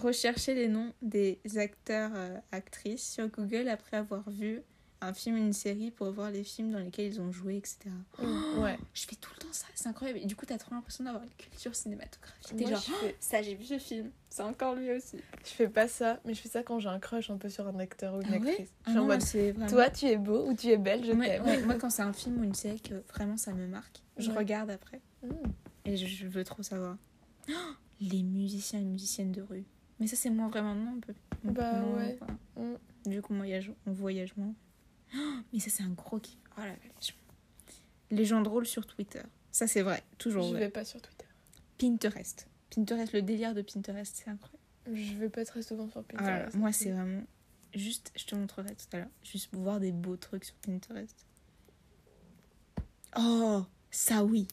Rechercher 0.00 0.54
les 0.54 0.68
noms 0.68 0.92
des 1.02 1.40
acteurs, 1.56 2.12
euh, 2.14 2.38
actrices 2.52 3.12
sur 3.12 3.28
Google 3.28 3.68
après 3.68 3.96
avoir 3.96 4.30
vu 4.30 4.62
un 5.02 5.12
film 5.14 5.36
une 5.36 5.52
série 5.52 5.90
pour 5.90 6.10
voir 6.12 6.30
les 6.30 6.44
films 6.44 6.72
dans 6.72 6.78
lesquels 6.78 7.06
ils 7.12 7.20
ont 7.20 7.32
joué, 7.32 7.56
etc. 7.56 7.78
Hmm, 8.18 8.60
Ouais. 8.62 8.78
Je 8.94 9.02
fais 9.06 9.16
tout 9.16 9.30
le 9.34 9.40
temps 9.42 9.52
ça, 9.52 9.66
c'est 9.74 9.88
incroyable. 9.88 10.20
Et 10.22 10.26
du 10.26 10.36
coup, 10.36 10.46
t'as 10.46 10.58
trop 10.58 10.74
l'impression 10.74 11.04
d'avoir 11.04 11.22
une 11.22 11.30
culture 11.30 11.74
cinématographique. 11.74 12.56
T'es 12.56 12.66
genre, 12.66 12.80
je 12.80 12.92
fais... 12.92 13.16
ça, 13.20 13.42
j'ai 13.42 13.54
vu 13.54 13.64
ce 13.64 13.78
film. 13.78 14.10
C'est 14.30 14.42
encore 14.42 14.74
lui 14.74 14.90
aussi. 14.92 15.18
je 15.44 15.50
fais 15.50 15.68
pas 15.68 15.88
ça, 15.88 16.18
mais 16.24 16.34
je 16.34 16.40
fais 16.40 16.48
ça 16.48 16.62
quand 16.62 16.78
j'ai 16.78 16.88
un 16.88 16.98
crush 16.98 17.30
un 17.30 17.36
peu 17.36 17.48
sur 17.48 17.66
un 17.68 17.78
acteur 17.78 18.14
ou 18.14 18.20
une 18.22 18.28
Ah 18.32 18.36
actrice. 18.36 18.68
Ah 18.70 18.82
Je 18.86 18.90
suis 18.90 18.98
en 18.98 19.02
non, 19.02 19.06
mode, 19.08 19.18
moi, 19.18 19.26
c'est 19.26 19.52
vraiment... 19.52 19.70
toi, 19.70 19.90
tu 19.90 20.06
es 20.06 20.16
beau 20.16 20.46
ou 20.48 20.54
tu 20.54 20.68
es 20.68 20.76
belle, 20.78 21.04
je 21.04 21.12
Ouais, 21.12 21.26
t'aime. 21.28 21.44
ouais, 21.44 21.62
moi, 21.62 21.74
quand 21.80 21.90
c'est 21.90 22.02
un 22.02 22.12
film 22.12 22.38
ou 22.40 22.44
une 22.44 22.54
série 22.54 22.80
que 22.80 23.02
vraiment 23.12 23.36
ça 23.36 23.52
me 23.52 23.66
marque, 23.66 24.00
je 24.18 24.30
Ouais. 24.30 24.38
regarde 24.38 24.70
après 24.70 25.00
Hmm. 25.22 25.30
et 25.84 25.96
je, 25.96 26.06
je 26.06 26.26
veux 26.26 26.42
trop 26.44 26.62
savoir. 26.62 26.96
Oh, 27.48 27.52
les 28.00 28.22
musiciens 28.22 28.80
et 28.80 28.84
musiciennes 28.84 29.32
de 29.32 29.42
rue. 29.42 29.64
Mais 30.00 30.06
ça, 30.08 30.16
c'est 30.16 30.30
moins 30.30 30.48
vraiment 30.48 30.74
non, 30.74 30.96
un 30.96 31.00
peu. 31.00 31.14
Bah 31.44 31.80
moins, 31.80 31.98
ouais. 31.98 32.16
quoi. 32.18 32.26
Mm. 32.64 32.76
Vu 33.10 33.22
qu'on 33.22 33.36
voyage, 33.36 33.70
on 33.86 33.92
voyage 33.92 34.34
moins. 34.36 34.52
Oh, 35.14 35.34
mais 35.52 35.58
ça, 35.60 35.70
c'est 35.70 35.82
un 35.82 35.90
gros 35.90 36.18
kiff. 36.18 36.38
Oh 36.56 36.60
la 36.60 36.72
vache. 36.94 37.16
Les 38.10 38.24
gens 38.24 38.42
drôles 38.42 38.66
sur 38.66 38.86
Twitter. 38.86 39.22
Ça, 39.50 39.66
c'est 39.66 39.82
vrai. 39.82 40.02
Toujours 40.18 40.44
Je 40.44 40.50
vrai. 40.50 40.60
vais 40.60 40.70
pas 40.70 40.84
sur 40.84 41.00
Twitter. 41.00 41.26
Pinterest. 41.78 42.46
Pinterest, 42.74 43.12
le 43.12 43.22
délire 43.22 43.54
de 43.54 43.62
Pinterest, 43.62 44.14
c'est 44.24 44.30
incroyable. 44.30 44.58
Je 44.86 45.16
vais 45.18 45.28
pas 45.28 45.44
très 45.44 45.62
souvent 45.62 45.88
sur 45.88 46.04
Ah 46.10 46.12
là 46.14 46.18
Pinterest. 46.38 46.56
moi, 46.56 46.72
c'est 46.72 46.90
vraiment. 46.90 47.22
Juste, 47.74 48.12
je 48.16 48.24
te 48.26 48.34
montrerai 48.34 48.74
tout 48.74 48.84
à 48.92 48.98
l'heure. 48.98 49.08
Juste 49.22 49.50
pour 49.50 49.62
voir 49.62 49.80
des 49.80 49.92
beaux 49.92 50.16
trucs 50.16 50.44
sur 50.44 50.54
Pinterest. 50.56 51.26
Oh, 53.18 53.64
ça 53.90 54.24
oui. 54.24 54.48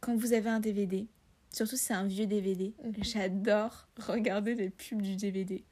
Quand 0.00 0.16
vous 0.16 0.32
avez 0.32 0.50
un 0.50 0.60
DVD, 0.60 1.06
surtout 1.52 1.76
si 1.76 1.84
c'est 1.84 1.94
un 1.94 2.06
vieux 2.06 2.26
DVD, 2.26 2.74
Mhm. 2.84 2.94
j'adore 3.04 3.88
regarder 3.98 4.54
les 4.54 4.70
pubs 4.70 5.00
du 5.02 5.16
DVD. 5.16 5.64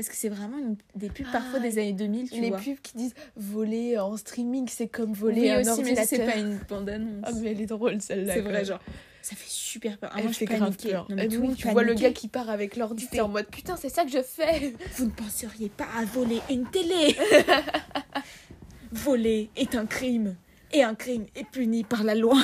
Parce 0.00 0.08
que 0.08 0.16
c'est 0.16 0.30
vraiment 0.30 0.56
une- 0.56 0.76
des 0.94 1.10
pubs 1.10 1.26
Ah, 1.28 1.32
parfois 1.40 1.60
des 1.60 1.78
années 1.78 1.92
2000, 1.92 2.30
tu 2.30 2.40
les 2.40 2.48
vois. 2.48 2.58
pubs 2.58 2.80
qui 2.82 2.96
disent 2.96 3.12
voler 3.36 3.98
en 3.98 4.16
streaming, 4.16 4.66
c'est 4.66 4.88
comme 4.88 5.12
voler 5.12 5.42
oui, 5.42 5.50
un 5.50 5.60
aussi, 5.60 5.82
mais 5.84 5.94
ça, 5.94 6.04
c'est 6.06 6.20
ordinateur. 6.20 6.26
pas 6.26 6.38
une 6.40 6.58
bande-annonce. 6.66 7.22
Ah, 7.26 7.32
mais 7.42 7.50
elle 7.50 7.60
est 7.60 7.66
drôle 7.66 8.00
celle-là. 8.00 8.32
c'est 8.32 8.40
vrai, 8.40 8.64
genre, 8.64 8.80
ça 9.20 9.36
fait 9.36 9.44
super 9.50 9.98
peur. 9.98 10.10
Ah, 10.14 10.22
moi, 10.22 10.32
je 10.32 10.36
fait 10.38 10.46
grave 10.46 10.74
peur. 10.78 11.06
Non, 11.10 11.16
mais 11.16 11.28
oui, 11.28 11.36
monde 11.36 11.54
tu 11.56 11.68
vois 11.68 11.82
le 11.82 11.92
gars 11.92 12.12
qui 12.12 12.28
part 12.28 12.48
avec 12.48 12.76
l'ordi, 12.76 13.08
t'es 13.08 13.20
en 13.20 13.28
mode 13.28 13.46
putain, 13.48 13.76
c'est 13.76 13.90
ça 13.90 14.04
que 14.06 14.10
je 14.10 14.22
fais. 14.22 14.72
Vous 14.96 15.04
ne 15.04 15.10
penseriez 15.10 15.68
pas 15.68 15.88
à 15.98 16.06
voler 16.06 16.40
une 16.48 16.64
télé 16.70 17.14
Voler 18.92 19.50
est 19.56 19.74
un 19.74 19.84
crime. 19.86 20.36
Et 20.72 20.82
un 20.82 20.94
crime 20.94 21.26
est 21.34 21.44
puni 21.44 21.84
par 21.84 22.04
la 22.04 22.14
loi. 22.14 22.38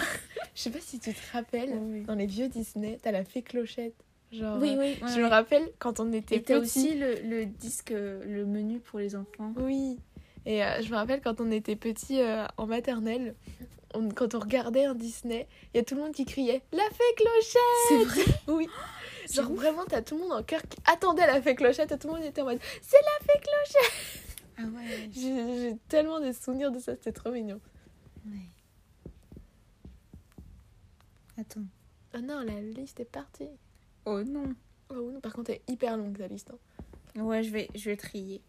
Je 0.54 0.62
sais 0.62 0.70
pas 0.70 0.80
si 0.80 0.98
tu 0.98 1.12
te 1.14 1.32
rappelles, 1.32 2.04
dans 2.06 2.14
les 2.14 2.26
vieux 2.26 2.48
Disney, 2.48 2.98
t'as 3.02 3.12
la 3.12 3.24
fée 3.24 3.40
clochette. 3.42 3.94
Genre, 4.32 4.58
oui. 4.60 4.76
euh, 4.78 5.06
je 5.14 5.20
me 5.20 5.26
rappelle 5.28 5.70
quand 5.78 6.00
on 6.00 6.12
était 6.12 6.40
petits. 6.40 6.54
aussi 6.54 6.94
le, 6.98 7.20
le 7.22 7.46
disque, 7.46 7.92
euh, 7.92 8.22
le 8.24 8.44
menu 8.44 8.80
pour 8.80 8.98
les 8.98 9.14
enfants. 9.16 9.52
Oui. 9.56 9.98
Et 10.44 10.64
euh, 10.64 10.82
je 10.82 10.90
me 10.90 10.96
rappelle 10.96 11.20
quand 11.20 11.40
on 11.40 11.50
était 11.50 11.76
petits 11.76 12.20
euh, 12.20 12.44
en 12.56 12.66
maternelle, 12.66 13.34
on- 13.94 14.08
quand 14.10 14.34
on 14.34 14.38
regardait 14.40 14.84
un 14.84 14.94
Disney, 14.94 15.46
il 15.72 15.78
y 15.78 15.80
a 15.80 15.84
tout 15.84 15.94
le 15.94 16.02
monde 16.02 16.12
qui 16.12 16.24
criait 16.24 16.62
La 16.72 16.84
fée 16.90 17.14
clochette 17.16 17.88
C'est 17.88 18.04
vrai? 18.04 18.38
Oui. 18.48 18.68
Genre 19.32 19.50
ouf. 19.50 19.56
vraiment, 19.58 19.84
t'as 19.88 20.02
tout 20.02 20.16
le 20.16 20.22
monde 20.22 20.32
en 20.32 20.42
cœur 20.42 20.62
qui 20.62 20.78
attendait 20.86 21.26
la 21.26 21.40
fée 21.42 21.54
clochette 21.54 21.90
et 21.92 21.98
tout 21.98 22.08
le 22.08 22.14
monde 22.14 22.24
était 22.24 22.42
en 22.42 22.46
mode 22.46 22.60
C'est 22.82 22.96
la 23.00 23.26
fée 23.26 23.40
clochette 23.40 24.22
Ah 24.58 24.62
ouais. 24.62 25.10
J'ai 25.12 25.76
tellement 25.88 26.20
de 26.20 26.30
souvenirs 26.32 26.70
de 26.72 26.78
ça, 26.78 26.94
c'était 26.94 27.12
trop 27.12 27.30
mignon. 27.30 27.60
ouais. 28.26 28.32
Attends. 31.38 31.64
Ah 32.14 32.20
non, 32.20 32.40
la 32.40 32.60
liste 32.60 33.00
est 33.00 33.04
partie. 33.04 33.48
Oh 34.06 34.22
non. 34.22 34.54
Oh 34.90 35.10
non, 35.12 35.20
par 35.20 35.32
contre, 35.34 35.50
elle 35.50 35.56
est 35.56 35.70
hyper 35.72 35.96
longue 35.96 36.16
ta 36.16 36.26
liste. 36.28 36.50
hein. 37.16 37.22
Ouais, 37.22 37.42
je 37.42 37.50
vais, 37.50 37.68
je 37.74 37.90
vais 37.90 37.96
trier. 37.96 38.40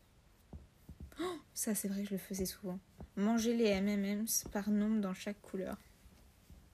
Oh, 1.20 1.24
ça, 1.54 1.74
c'est 1.76 1.88
vrai 1.88 2.02
que 2.04 2.08
je 2.10 2.14
le 2.14 2.20
faisais 2.20 2.46
souvent. 2.46 2.80
manger 3.16 3.54
les 3.56 3.66
M&M's 3.66 4.46
par 4.52 4.70
nombre 4.70 5.02
dans 5.02 5.14
chaque 5.14 5.42
couleur. 5.42 5.78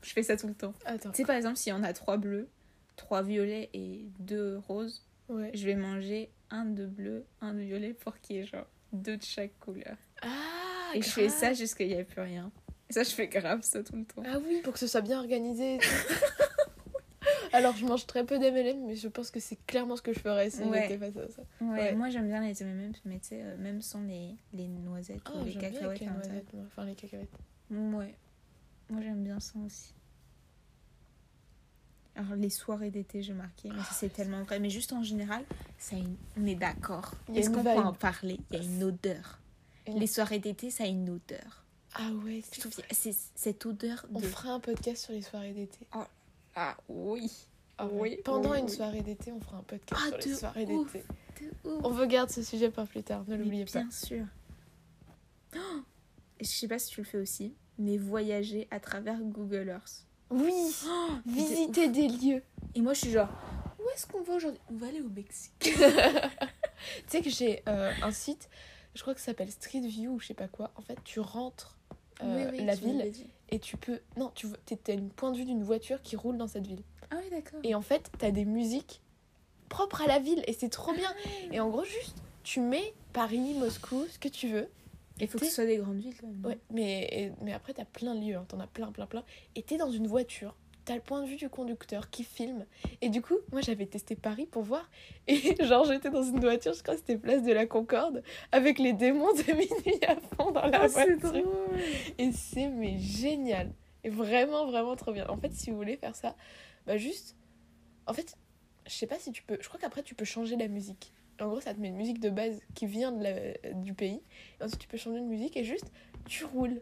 Je 0.02 0.12
fais 0.12 0.24
ça 0.24 0.36
tout 0.36 0.48
le 0.48 0.54
temps. 0.54 0.74
Attends. 0.86 1.12
Tu 1.12 1.18
sais, 1.18 1.26
par 1.26 1.36
exemple, 1.38 1.56
s'il 1.58 1.70
y 1.72 1.74
en 1.74 1.84
a 1.84 1.94
trois 1.94 2.18
bleus, 2.18 2.50
trois 2.98 3.24
violets 3.24 3.70
et 3.74 4.06
deux 4.20 4.58
roses, 4.68 5.06
Ouais. 5.30 5.52
je 5.54 5.66
vais 5.66 5.76
manger 5.76 6.30
un 6.50 6.66
de 6.66 6.86
bleu, 6.86 7.26
un 7.40 7.54
de 7.54 7.62
violet 7.62 7.94
pour 7.94 8.20
qu'il 8.20 8.36
y 8.36 8.40
ait 8.40 8.46
genre 8.46 8.68
deux 8.92 9.16
de 9.16 9.24
chaque 9.24 9.58
couleur. 9.60 9.96
Ah, 10.22 10.92
et 10.94 11.02
je 11.02 11.10
fais 11.10 11.30
ça 11.30 11.54
jusqu'il 11.54 11.88
n'y 11.88 11.94
ait 11.94 12.04
plus 12.04 12.20
rien. 12.22 12.52
Et 12.90 12.94
ça, 12.94 13.04
je 13.04 13.12
fais 13.12 13.28
grave 13.30 13.62
ça 13.64 13.82
tout 13.82 13.96
le 13.96 14.04
temps. 14.04 14.22
Ah 14.26 14.38
oui, 14.46 14.60
pour 14.62 14.74
que 14.74 14.80
ce 14.80 14.88
soit 14.88 15.00
bien 15.02 15.18
organisé. 15.20 15.80
Alors, 17.54 17.76
je 17.78 17.86
mange 17.86 18.06
très 18.08 18.26
peu 18.26 18.40
d'MLM, 18.40 18.86
mais 18.88 18.96
je 18.96 19.08
pense 19.08 19.30
que 19.32 19.40
c'est 19.40 19.58
clairement 19.68 19.96
ce 19.96 20.02
que 20.02 20.12
je 20.12 20.20
ferais 20.20 20.50
si 20.50 20.62
Ouais. 20.64 20.82
j'étais 20.90 20.98
face 20.98 21.16
à 21.18 21.30
ça. 21.30 21.42
Ouais, 21.62 21.70
Ouais. 21.70 21.96
moi 21.96 22.10
j'aime 22.10 22.28
bien 22.28 22.42
les 22.42 22.62
M&M's, 22.64 23.00
mais 23.06 23.20
tu 23.20 23.28
sais, 23.30 23.42
euh, 23.44 23.58
même 23.58 23.82
sans 23.82 24.02
les, 24.02 24.36
les 24.54 24.68
noisettes 24.68 25.22
Oh, 25.34 25.40
ou 25.40 25.46
les 25.46 25.54
cacahuètes. 25.54 25.84
avec 25.84 26.00
les 26.02 26.08
noisettes, 26.08 26.54
moi. 26.54 26.64
Enfin, 26.68 26.86
les 26.86 26.96
cacahuètes. 26.96 27.30
Ouais. 27.72 28.16
Moi 28.90 29.02
j'aime 29.02 29.24
bien 29.24 29.40
ça 29.40 29.54
aussi. 29.66 29.94
Alors 32.16 32.36
les 32.36 32.50
soirées 32.50 32.92
d'été, 32.92 33.24
j'ai 33.24 33.34
marqué, 33.34 33.70
mais 33.70 33.80
ça, 33.80 33.94
c'est 33.94 34.14
tellement 34.14 34.44
vrai. 34.44 34.60
Mais 34.60 34.70
juste 34.70 34.94
en 34.94 35.02
général, 35.02 35.44
ça 35.80 35.96
une... 35.96 36.16
on 36.40 36.46
est 36.46 36.54
d'accord. 36.56 37.14
Est-ce 37.34 37.50
qu'on 37.50 37.64
peut 37.64 37.70
en 37.72 37.94
parler? 37.94 38.40
Il 38.52 38.58
y 38.58 38.60
a 38.60 38.64
une 38.64 38.84
odeur. 38.84 39.40
Les 39.88 40.08
soirées 40.08 40.40
d'été, 40.40 40.70
ça 40.70 40.84
a 40.84 40.88
une 40.88 41.10
odeur. 41.10 41.64
Ah 41.96 42.10
ouais, 42.24 42.42
Je 42.42 42.46
c'est 42.56 42.62
trouve 42.62 42.76
que 42.76 42.82
c'est 42.92 43.16
cette 43.36 43.66
odeur 43.66 44.06
On 44.14 44.20
de... 44.20 44.26
fera 44.26 44.50
un 44.54 44.60
podcast 44.60 45.04
sur 45.06 45.14
les 45.14 45.22
soirées 45.22 45.54
d'été. 45.54 45.80
Ah 46.56 46.78
oui. 46.88 47.32
Ah 47.78 47.88
Oui. 47.92 48.18
Pendant 48.24 48.52
oui, 48.52 48.60
une 48.60 48.66
oui. 48.66 48.72
soirée 48.72 49.02
d'été, 49.02 49.32
on 49.32 49.40
fera 49.40 49.58
un 49.58 49.64
podcast 49.64 50.02
Ah, 50.04 50.10
sur 50.10 50.18
les 50.18 50.32
de 50.32 50.36
soirées 50.36 50.66
d'été. 50.66 51.04
De 51.64 51.70
ouf. 51.70 51.82
On 51.84 51.90
vous 51.90 52.06
garde 52.06 52.30
ce 52.30 52.44
sujet 52.44 52.70
pour 52.70 52.86
plus 52.86 53.04
tard, 53.04 53.24
ne 53.28 53.36
l'oubliez 53.36 53.66
pas. 53.66 53.82
Bien 53.82 53.92
sûr. 53.92 54.26
Oh 55.56 55.60
je 56.40 56.46
sais 56.46 56.68
pas 56.68 56.80
si 56.80 56.90
tu 56.90 57.02
le 57.02 57.06
fais 57.06 57.18
aussi, 57.18 57.56
mais 57.78 57.98
voyager 57.98 58.68
à 58.72 58.80
travers 58.80 59.20
Google 59.20 59.70
Earth. 59.70 60.06
Oui, 60.30 60.52
de 61.26 61.32
visiter 61.32 61.90
des 61.90 62.08
lieux. 62.08 62.44
Et 62.76 62.82
moi, 62.82 62.94
je 62.94 63.00
suis 63.02 63.12
genre, 63.12 63.30
où 63.80 63.84
est-ce 63.94 64.08
qu'on 64.08 64.22
va 64.24 64.34
aujourd'hui? 64.36 64.60
On 64.70 64.76
va 64.76 64.88
aller 64.88 65.02
au 65.02 65.10
Mexique. 65.10 65.54
Tu 66.98 67.04
sais 67.08 67.22
que 67.22 67.30
j'ai 67.30 67.64
euh, 67.70 67.94
un 68.02 68.12
site, 68.12 68.50
je 68.94 69.02
crois 69.02 69.14
que 69.14 69.22
ça 69.22 69.28
s'appelle 69.28 69.50
Street 69.50 69.80
View 69.80 70.16
ou 70.16 70.20
je 70.20 70.28
sais 70.28 70.34
pas 70.34 70.50
quoi. 70.50 70.72
En 70.76 70.82
fait, 70.82 70.98
tu 71.06 71.22
rentres 71.22 71.78
euh, 72.22 72.52
la 72.52 72.76
ville 72.76 73.10
et 73.54 73.60
tu 73.60 73.78
peux. 73.78 74.00
Non, 74.18 74.32
tu 74.34 74.48
t'as 74.84 74.94
une 74.94 75.10
point 75.10 75.32
de 75.32 75.38
vue 75.38 75.46
d'une 75.46 75.64
voiture 75.64 76.02
qui 76.02 76.16
roule 76.16 76.38
dans 76.38 76.48
cette 76.48 76.66
ville. 76.66 76.82
Ah 77.12 77.18
oui, 77.24 77.30
d'accord. 77.30 77.60
Et 77.64 77.76
en 77.76 77.82
fait, 77.82 78.10
t'as 78.18 78.32
des 78.32 78.46
musiques 78.46 79.00
propres 79.70 80.02
à 80.02 80.08
la 80.08 80.18
ville 80.18 80.44
et 80.48 80.54
c'est 80.54 80.70
trop 80.70 80.92
bien. 80.94 81.14
Et 81.52 81.60
en 81.60 81.70
gros, 81.70 81.84
juste, 81.84 82.16
tu 82.44 82.60
mets 82.60 82.94
Paris, 83.14 83.54
Moscou, 83.54 84.06
ce 84.10 84.18
que 84.18 84.28
tu 84.28 84.48
veux. 84.48 84.68
Il 85.20 85.28
faut 85.28 85.38
que 85.38 85.46
ce 85.46 85.52
soit 85.52 85.68
des 85.68 85.78
grandes 85.78 86.00
villes 86.00 86.16
quand 86.20 86.28
même. 86.28 86.44
Ouais, 86.44 86.58
mais, 86.72 87.32
mais 87.42 87.54
après, 87.54 87.74
t'as 87.74 87.86
plein 87.86 88.16
de 88.16 88.26
lieux, 88.26 88.36
hein, 88.36 88.46
t'en 88.48 88.60
as 88.60 88.66
plein, 88.66 88.92
plein, 88.92 89.06
plein. 89.06 89.24
Et 89.56 89.62
t'es 89.62 89.78
dans 89.78 89.92
une 89.92 90.08
voiture, 90.08 90.56
t'as 90.86 90.96
le 90.96 91.02
point 91.02 91.22
de 91.22 91.28
vue 91.28 91.36
du 91.38 91.50
conducteur 91.50 92.10
qui 92.10 92.24
filme. 92.24 92.66
Et 93.02 93.10
du 93.10 93.22
coup, 93.22 93.36
moi, 93.52 93.62
j'avais 93.62 93.86
testé 93.86 94.16
Paris 94.16 94.46
pour 94.46 94.64
voir. 94.64 94.90
Et 95.28 95.38
genre, 95.66 95.86
j'étais 95.86 96.10
dans 96.10 96.24
une 96.24 96.40
voiture, 96.40 96.74
je 96.74 96.82
crois 96.84 96.96
que 96.96 97.00
c'était 97.00 97.18
place 97.18 97.44
de 97.44 97.52
la 97.54 97.66
Concorde, 97.66 98.24
avec 98.52 98.80
les 98.80 98.94
démons 98.94 99.34
de 99.34 99.54
minuit 99.54 100.04
à 100.08 100.16
fond 100.36 100.52
dans 100.52 100.66
la 100.68 100.88
c'est 100.90 101.16
voiture. 101.16 101.32
drôle. 101.42 101.80
Et 102.18 102.32
c'est 102.32 102.68
mais 102.70 102.98
génial. 103.00 103.72
Et 104.04 104.10
vraiment, 104.10 104.66
vraiment 104.66 104.96
trop 104.96 105.14
bien. 105.14 105.26
En 105.30 105.38
fait, 105.38 105.54
si 105.54 105.72
vous 105.72 105.78
voulez 105.78 105.96
faire 105.98 106.16
ça, 106.16 106.36
bah 106.86 106.98
juste. 106.98 107.36
En 108.06 108.14
fait, 108.14 108.36
je 108.86 108.92
sais 108.92 109.08
pas 109.08 109.18
si 109.18 109.32
tu 109.32 109.44
peux. 109.44 109.58
Je 109.62 109.68
crois 109.70 109.80
qu'après, 109.80 110.04
tu 110.04 110.14
peux 110.16 110.26
changer 110.26 110.58
la 110.58 110.68
musique. 110.68 111.14
En 111.40 111.48
gros, 111.48 111.62
ça 111.62 111.74
te 111.74 111.80
met 111.80 111.88
une 111.88 111.96
musique 111.96 112.20
de 112.20 112.30
base 112.30 112.60
qui 112.76 112.86
vient 112.86 113.12
de 113.12 113.24
la- 113.24 113.74
du 113.74 113.94
pays. 113.94 114.22
Et 114.60 114.64
ensuite, 114.64 114.80
tu 114.82 114.88
peux 114.90 114.98
changer 114.98 115.20
de 115.22 115.26
musique 115.26 115.56
et 115.58 115.64
juste, 115.64 115.90
tu 116.28 116.44
roules. 116.46 116.82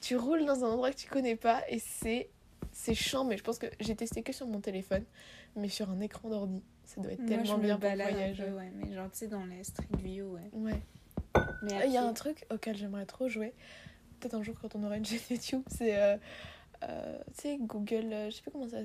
Tu 0.00 0.16
roules 0.16 0.44
dans 0.46 0.64
un 0.64 0.68
endroit 0.70 0.90
que 0.90 0.96
tu 0.96 1.08
connais 1.08 1.36
pas 1.36 1.62
et 1.68 1.78
c'est. 1.78 2.30
C'est 2.78 2.94
chiant, 2.94 3.24
mais 3.24 3.38
je 3.38 3.42
pense 3.42 3.58
que 3.58 3.66
j'ai 3.80 3.96
testé 3.96 4.22
que 4.22 4.32
sur 4.34 4.46
mon 4.46 4.60
téléphone, 4.60 5.02
mais 5.56 5.68
sur 5.70 5.88
un 5.90 5.98
écran 6.00 6.28
d'ordi. 6.28 6.62
Ça 6.84 7.00
doit 7.00 7.12
être 7.12 7.20
Moi, 7.20 7.28
tellement 7.28 7.58
bien 7.58 7.78
pour 7.78 7.88
peu, 7.88 8.56
ouais, 8.56 8.70
mais 8.74 8.94
genre, 8.94 9.10
tu 9.10 9.18
sais, 9.18 9.28
dans 9.28 9.44
les 9.46 9.64
street 9.64 9.86
view, 9.98 10.34
ouais. 10.34 10.50
Ouais. 10.52 10.82
Mais 11.62 11.86
Il 11.86 11.92
y 11.92 11.96
a 11.96 12.04
un 12.06 12.12
truc 12.12 12.44
auquel 12.52 12.76
j'aimerais 12.76 13.06
trop 13.06 13.28
jouer, 13.28 13.54
peut-être 14.20 14.34
un 14.34 14.42
jour 14.42 14.54
quand 14.60 14.74
on 14.76 14.84
aura 14.84 14.98
une 14.98 15.04
chaîne 15.06 15.18
YouTube, 15.30 15.62
c'est. 15.68 15.96
euh, 15.96 16.16
euh, 16.84 17.18
tu 17.34 17.40
sais, 17.42 17.58
Google. 17.60 18.12
euh, 18.12 18.30
je 18.30 18.36
sais 18.36 18.42
pas 18.42 18.50
comment 18.50 18.68
ça. 18.68 18.76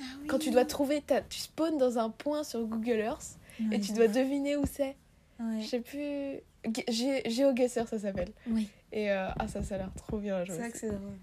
Ah 0.00 0.02
oui. 0.22 0.26
Quand 0.28 0.38
tu 0.38 0.50
dois 0.50 0.64
trouver. 0.64 1.02
ta- 1.02 1.20
Tu 1.20 1.38
spawns 1.38 1.76
dans 1.76 1.98
un 1.98 2.08
point 2.10 2.42
sur 2.42 2.64
Google 2.66 3.00
Earth 3.00 3.38
Ouais, 3.60 3.76
et 3.76 3.80
tu 3.80 3.92
dois 3.92 4.08
deviner 4.08 4.56
où 4.56 4.64
c'est. 4.66 4.96
Ouais. 5.38 5.60
Je 5.60 5.66
sais 5.66 5.80
plus. 5.80 6.40
GeoGuessr, 6.88 7.86
ça 7.86 7.98
s'appelle. 7.98 8.32
Oui, 8.48 8.68
Et 8.92 9.10
euh, 9.10 9.28
ah, 9.38 9.46
ça, 9.46 9.62
ça 9.62 9.74
a 9.74 9.78
l'air 9.78 9.92
trop 9.94 10.18
bien 10.18 10.42
c'est 10.46 10.52
vrai 10.52 10.70
que 10.70 10.78
c'est 10.78 10.88
drôle. 10.88 11.18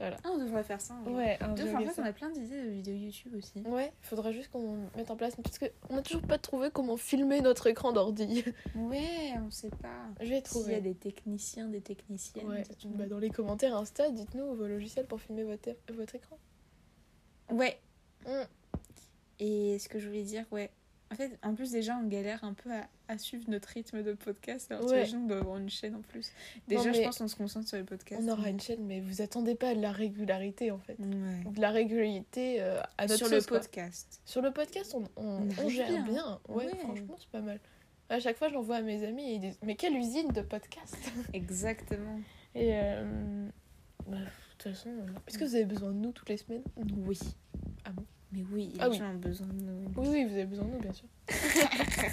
Voilà. 0.00 0.16
Ah, 0.24 0.30
on 0.32 0.38
devrait 0.38 0.64
faire 0.64 0.80
ça. 0.80 0.94
un 0.94 1.04
jour. 1.04 1.14
Ouais, 1.14 1.38
en 1.42 1.54
GeoGuessr. 1.54 1.98
on 2.00 2.04
a 2.04 2.12
plein 2.14 2.30
d'idées 2.30 2.62
de 2.62 2.70
vidéos 2.70 2.94
YouTube 2.96 3.34
aussi. 3.36 3.60
Ouais, 3.66 3.92
il 4.02 4.06
faudra 4.06 4.32
juste 4.32 4.50
qu'on 4.50 4.88
mette 4.96 5.10
en 5.10 5.16
place. 5.16 5.36
Parce 5.36 5.58
qu'on 5.58 5.96
a 5.96 6.00
toujours 6.00 6.22
pas 6.22 6.38
trouvé 6.38 6.70
comment 6.70 6.96
filmer 6.96 7.42
notre 7.42 7.66
écran 7.66 7.92
d'ordi. 7.92 8.42
Ouais, 8.74 9.34
on 9.46 9.50
sait 9.50 9.68
pas. 9.68 10.08
Je 10.20 10.28
vais 10.28 10.28
S'il 10.28 10.32
y 10.32 10.38
a 10.38 10.42
trouver. 10.42 10.80
des 10.80 10.94
techniciens, 10.94 11.68
des 11.68 11.82
techniciennes. 11.82 12.48
Ouais. 12.48 12.62
Bah, 12.86 13.06
dans 13.06 13.18
les 13.18 13.28
commentaires 13.28 13.76
Insta, 13.76 14.10
dites-nous 14.10 14.54
vos 14.54 14.66
logiciels 14.66 15.06
pour 15.06 15.20
filmer 15.20 15.44
votre, 15.44 15.68
votre 15.92 16.14
écran. 16.14 16.38
Ouais. 17.50 17.78
Mm. 18.26 18.42
Et 19.40 19.78
ce 19.78 19.88
que 19.88 19.98
je 19.98 20.06
voulais 20.08 20.22
dire, 20.22 20.46
ouais. 20.50 20.70
En 21.12 21.16
fait, 21.16 21.38
en 21.42 21.54
plus, 21.54 21.72
déjà, 21.72 21.96
on 21.96 22.06
galère 22.06 22.44
un 22.44 22.54
peu 22.54 22.70
à, 22.72 22.86
à 23.08 23.18
suivre 23.18 23.44
notre 23.48 23.68
rythme 23.70 24.02
de 24.04 24.12
podcast. 24.12 24.70
Alors, 24.70 24.88
Ouais. 24.88 25.04
on 25.14 25.26
doit 25.26 25.38
avoir 25.38 25.56
une 25.56 25.68
chaîne 25.68 25.96
en 25.96 26.02
plus. 26.02 26.30
Déjà, 26.68 26.84
Non, 26.84 26.92
je 26.92 27.02
pense 27.02 27.18
qu'on 27.18 27.26
se 27.28 27.34
concentre 27.34 27.66
sur 27.68 27.76
les 27.78 27.82
podcasts. 27.84 28.22
On 28.24 28.28
aura 28.28 28.48
une 28.48 28.60
chaîne, 28.60 28.84
mais 28.86 29.00
vous 29.00 29.20
attendez 29.20 29.56
pas 29.56 29.70
à 29.70 29.74
de 29.74 29.80
la 29.80 29.90
régularité 29.90 30.70
en 30.70 30.78
fait. 30.78 30.96
Ouais. 31.00 31.50
De 31.52 31.60
la 31.60 31.70
régularité 31.70 32.58
euh, 32.62 32.80
à 32.96 33.06
notre 33.06 33.26
Sur 33.26 33.28
le 33.28 33.42
quoi. 33.42 33.58
podcast. 33.58 34.20
Sur 34.24 34.40
le 34.40 34.52
podcast, 34.52 34.94
on, 35.16 35.48
gère 35.68 35.88
bien. 35.88 36.02
bien. 36.04 36.40
Ouais, 36.48 36.66
Ouais. 36.66 36.76
franchement, 36.78 37.16
c'est 37.18 37.30
pas 37.30 37.40
mal. 37.40 37.58
À 38.08 38.20
chaque 38.20 38.36
fois, 38.36 38.48
je 38.48 38.54
l'envoie 38.54 38.76
à 38.76 38.82
mes 38.82 39.04
amis 39.04 39.22
et 39.30 39.34
ils 39.34 39.40
disent 39.40 39.58
Mais 39.64 39.74
quelle 39.74 39.96
usine 39.96 40.28
de 40.28 40.42
podcast 40.42 40.96
Exactement. 41.32 42.20
Et 42.54 42.70
euh, 42.74 43.48
bah, 44.06 44.16
de 44.18 44.24
toute 44.58 44.72
façon, 44.74 44.90
euh, 44.90 45.06
est-ce 45.26 45.38
que 45.38 45.44
vous 45.44 45.54
avez 45.56 45.64
besoin 45.64 45.90
de 45.90 45.96
nous 45.98 46.12
toutes 46.12 46.28
les 46.28 46.36
semaines? 46.36 46.62
Oui. 47.04 47.18
Ah 47.84 47.90
bon? 47.90 48.04
Mais 48.32 48.44
oui, 48.52 48.70
les 48.74 48.80
Ah 48.80 48.88
oui. 48.88 49.00
ont 49.02 49.14
besoin 49.14 49.46
de 49.48 49.52
nous. 49.54 49.92
Oui, 49.96 50.08
oui, 50.08 50.24
vous 50.24 50.32
avez 50.34 50.46
besoin 50.46 50.64
de 50.66 50.70
nous, 50.72 50.78
bien 50.78 50.92
sûr. 50.92 51.08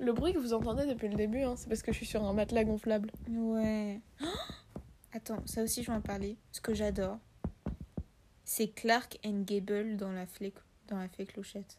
le 0.00 0.12
bruit 0.12 0.32
que 0.32 0.38
vous 0.38 0.54
entendez 0.54 0.86
depuis 0.86 1.08
le 1.08 1.16
début, 1.16 1.42
hein, 1.42 1.54
c'est 1.56 1.68
parce 1.68 1.82
que 1.82 1.92
je 1.92 1.96
suis 1.98 2.06
sur 2.06 2.24
un 2.24 2.32
matelas 2.32 2.64
gonflable. 2.64 3.10
Ouais. 3.28 4.00
Attends, 5.12 5.42
ça 5.46 5.62
aussi, 5.62 5.82
je 5.82 5.90
vais 5.90 5.96
en 5.96 6.00
parler. 6.00 6.36
Ce 6.52 6.60
que 6.60 6.72
j'adore, 6.74 7.18
c'est 8.44 8.68
Clark 8.68 9.18
and 9.24 9.42
Gable 9.42 9.96
dans 9.96 10.12
la 10.12 10.26
fée, 10.26 10.52
dans 10.88 10.98
la 10.98 11.08
fée 11.08 11.26
clochette. 11.26 11.78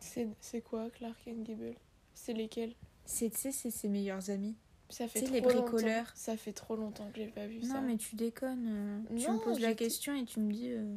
C'est 0.00 0.28
c'est 0.40 0.60
quoi, 0.60 0.90
Clark 0.90 1.16
and 1.28 1.42
Gable? 1.42 1.74
C'est 2.14 2.32
lesquels? 2.32 2.74
C'est, 3.04 3.30
tu 3.30 3.38
sais, 3.38 3.52
c'est 3.52 3.70
ses 3.70 3.88
meilleurs 3.88 4.28
amis. 4.30 4.56
Ça 4.90 5.06
fait 5.08 5.20
trop 5.22 5.32
les 5.34 5.40
longtemps. 5.40 5.62
bricoleurs. 5.62 6.06
Ça 6.14 6.36
fait 6.36 6.52
trop 6.52 6.76
longtemps 6.76 7.08
que 7.12 7.20
j'ai 7.20 7.26
pas 7.28 7.46
vu 7.46 7.60
ça. 7.62 7.74
Non, 7.74 7.82
mais 7.82 7.96
tu 7.96 8.16
déconnes. 8.16 8.66
euh, 9.10 9.16
tu 9.16 9.26
Non, 9.26 9.34
me 9.34 9.38
poses 9.40 9.60
la 9.60 9.74
question 9.74 10.14
et 10.14 10.24
tu 10.24 10.40
me 10.40 10.50
dis. 10.52 10.70
euh, 10.70 10.96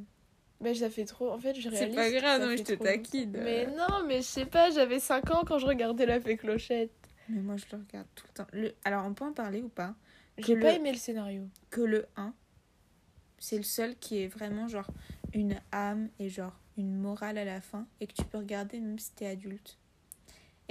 Mais 0.62 0.74
ça 0.76 0.90
fait 0.90 1.06
trop. 1.06 1.30
En 1.32 1.40
fait, 1.40 1.54
je 1.56 1.70
C'est 1.70 1.70
réalise. 1.70 1.96
pas 1.96 2.10
que 2.10 2.16
grave, 2.20 2.42
non, 2.42 2.52
je 2.56 2.64
te 2.64 2.74
taquine. 2.74 3.34
longtemps. 3.34 3.44
Mais 3.44 3.68
non, 3.68 4.06
mais 4.08 4.18
je 4.18 4.28
sais 4.28 4.46
pas, 4.46 4.70
j'avais 4.72 5.00
5 5.00 5.30
ans 5.32 5.44
quand 5.46 5.60
je 5.60 5.66
regardais 5.66 6.06
la 6.06 6.22
fée 6.22 6.38
clochette. 6.38 6.92
Mais 7.30 7.42
moi, 7.42 7.58
je 7.58 7.66
le 7.72 7.80
regarde 7.84 8.08
tout 8.16 8.26
le 8.28 8.34
temps. 8.34 8.48
Le... 8.54 8.74
Alors, 8.84 9.06
on 9.06 9.14
peut 9.14 9.26
en 9.26 9.34
parler 9.34 9.62
ou 9.62 9.70
pas? 9.70 9.94
J'ai 10.38 10.56
pas 10.56 10.70
le- 10.72 10.76
aimé 10.78 10.92
le 10.92 10.98
scénario. 10.98 11.48
Que 11.70 11.82
le 11.82 12.08
1, 12.16 12.34
c'est 13.40 13.58
le 13.58 13.64
seul 13.64 13.96
qui 13.98 14.22
est 14.22 14.28
vraiment 14.28 14.68
genre 14.68 14.88
une 15.34 15.60
âme 15.72 16.10
et 16.20 16.30
genre 16.30 16.58
une 16.78 16.96
morale 16.96 17.38
à 17.38 17.46
la 17.46 17.60
fin 17.62 17.86
et 18.00 18.08
que 18.08 18.14
tu 18.14 18.24
peux 18.24 18.38
regarder 18.38 18.80
même 18.80 19.00
si 19.00 19.12
t'es 19.14 19.28
adulte. 19.28 19.78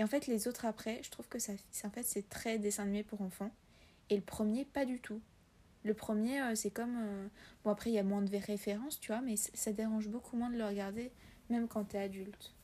Et 0.00 0.02
en 0.02 0.06
fait, 0.06 0.26
les 0.28 0.48
autres 0.48 0.64
après, 0.64 0.98
je 1.02 1.10
trouve 1.10 1.28
que 1.28 1.38
ça, 1.38 1.52
c'est- 1.70 1.86
en 1.86 1.90
fait, 1.90 2.04
c'est 2.04 2.26
très 2.26 2.58
dessin 2.58 2.84
animé 2.84 3.02
pour 3.02 3.20
enfants. 3.20 3.50
Et 4.08 4.16
le 4.16 4.22
premier, 4.22 4.64
pas 4.64 4.86
du 4.86 4.98
tout. 4.98 5.20
Le 5.84 5.92
premier, 5.92 6.40
euh, 6.40 6.54
c'est 6.54 6.70
comme. 6.70 6.96
euh, 6.98 7.28
Bon, 7.64 7.70
après, 7.70 7.90
il 7.90 7.92
y 7.92 7.98
a 7.98 8.02
moins 8.02 8.22
de 8.22 8.34
références, 8.34 8.98
tu 8.98 9.08
vois, 9.12 9.20
mais 9.20 9.36
ça 9.36 9.72
dérange 9.74 10.08
beaucoup 10.08 10.38
moins 10.38 10.48
de 10.48 10.56
le 10.56 10.64
regarder, 10.64 11.12
même 11.50 11.68
quand 11.68 11.84
t'es 11.84 11.98
adulte. 11.98 12.54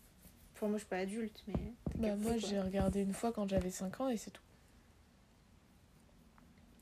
Pour 0.55 0.69
moi, 0.71 0.79
je 0.79 0.85
suis 0.85 0.89
pas 0.89 0.97
adulte, 0.97 1.45
mais. 1.47 1.75
Bah, 1.97 2.17
moi, 2.17 2.39
j'ai 2.39 2.59
regardé 2.59 3.03
une 3.03 3.13
fois 3.13 3.33
quand 3.35 3.47
j'avais 3.47 3.71
5 3.71 4.01
ans 4.01 4.09
et 4.09 4.17
c'est 4.17 4.31
tout. 4.31 4.43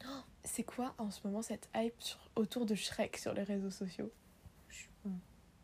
Oh, 0.07 0.21
c'est 0.45 0.63
quoi 0.63 0.95
en 0.99 1.11
ce 1.11 1.27
moment 1.27 1.43
cette 1.43 1.69
hype 1.75 2.01
sur... 2.01 2.31
autour 2.37 2.65
de 2.65 2.77
Shrek 2.77 3.17
sur 3.17 3.35
les 3.35 3.43
réseaux 3.43 3.71
sociaux? 3.73 4.13
Je. 4.69 4.85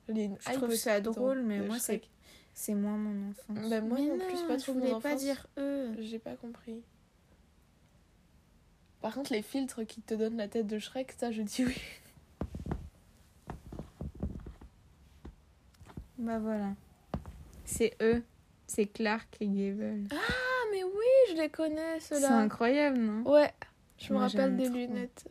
Il 0.09 0.19
y 0.19 0.23
a 0.23 0.25
une 0.25 0.37
Je 0.41 0.51
hype 0.51 0.57
trouve 0.57 0.75
ça 0.75 1.01
drôle, 1.01 1.43
mais 1.45 1.61
moi, 1.61 1.79
c'est. 1.79 2.03
C'est 2.55 2.75
moins 2.75 2.97
mon 2.97 3.31
enfance. 3.31 3.69
Bah, 3.71 3.81
moi 3.81 3.99
Mais 3.99 4.07
non 4.07 4.19
plus, 4.19 4.37
c'est 4.37 4.47
pas 4.47 4.59
je 4.59 4.63
trop 4.65 4.75
mon 4.75 4.81
voulais 4.81 4.91
pas 4.93 4.97
enfance. 5.11 5.21
dire 5.21 5.47
eux. 5.59 5.93
J'ai 6.01 6.19
pas 6.19 6.35
compris. 6.37 6.83
Par 9.01 9.15
contre, 9.15 9.33
les 9.33 9.43
filtres 9.43 9.87
qui 9.87 10.03
te 10.03 10.13
donnent 10.15 10.37
la 10.37 10.49
tête 10.49 10.67
de 10.67 10.79
Shrek, 10.79 11.13
ça, 11.13 11.31
je 11.31 11.43
dis 11.43 11.65
oui. 11.65 11.77
Bah 16.19 16.39
voilà. 16.39 16.75
C'est 17.65 17.97
eux. 18.03 18.23
C'est 18.67 18.87
Clark 18.87 19.27
et 19.41 19.47
Gable. 19.49 20.07
Ah, 20.13 20.17
mais 20.71 20.85
oui, 20.85 20.91
je 21.31 21.35
les 21.41 21.49
connais, 21.49 21.99
C'est 21.99 22.17
ceux-là. 22.17 22.37
incroyable, 22.39 22.99
non? 22.99 23.23
Ouais, 23.29 23.51
je 23.99 24.13
me 24.13 24.19
Moi, 24.19 24.29
rappelle 24.29 24.57
des 24.57 24.67
trop. 24.67 24.77
lunettes. 24.77 25.25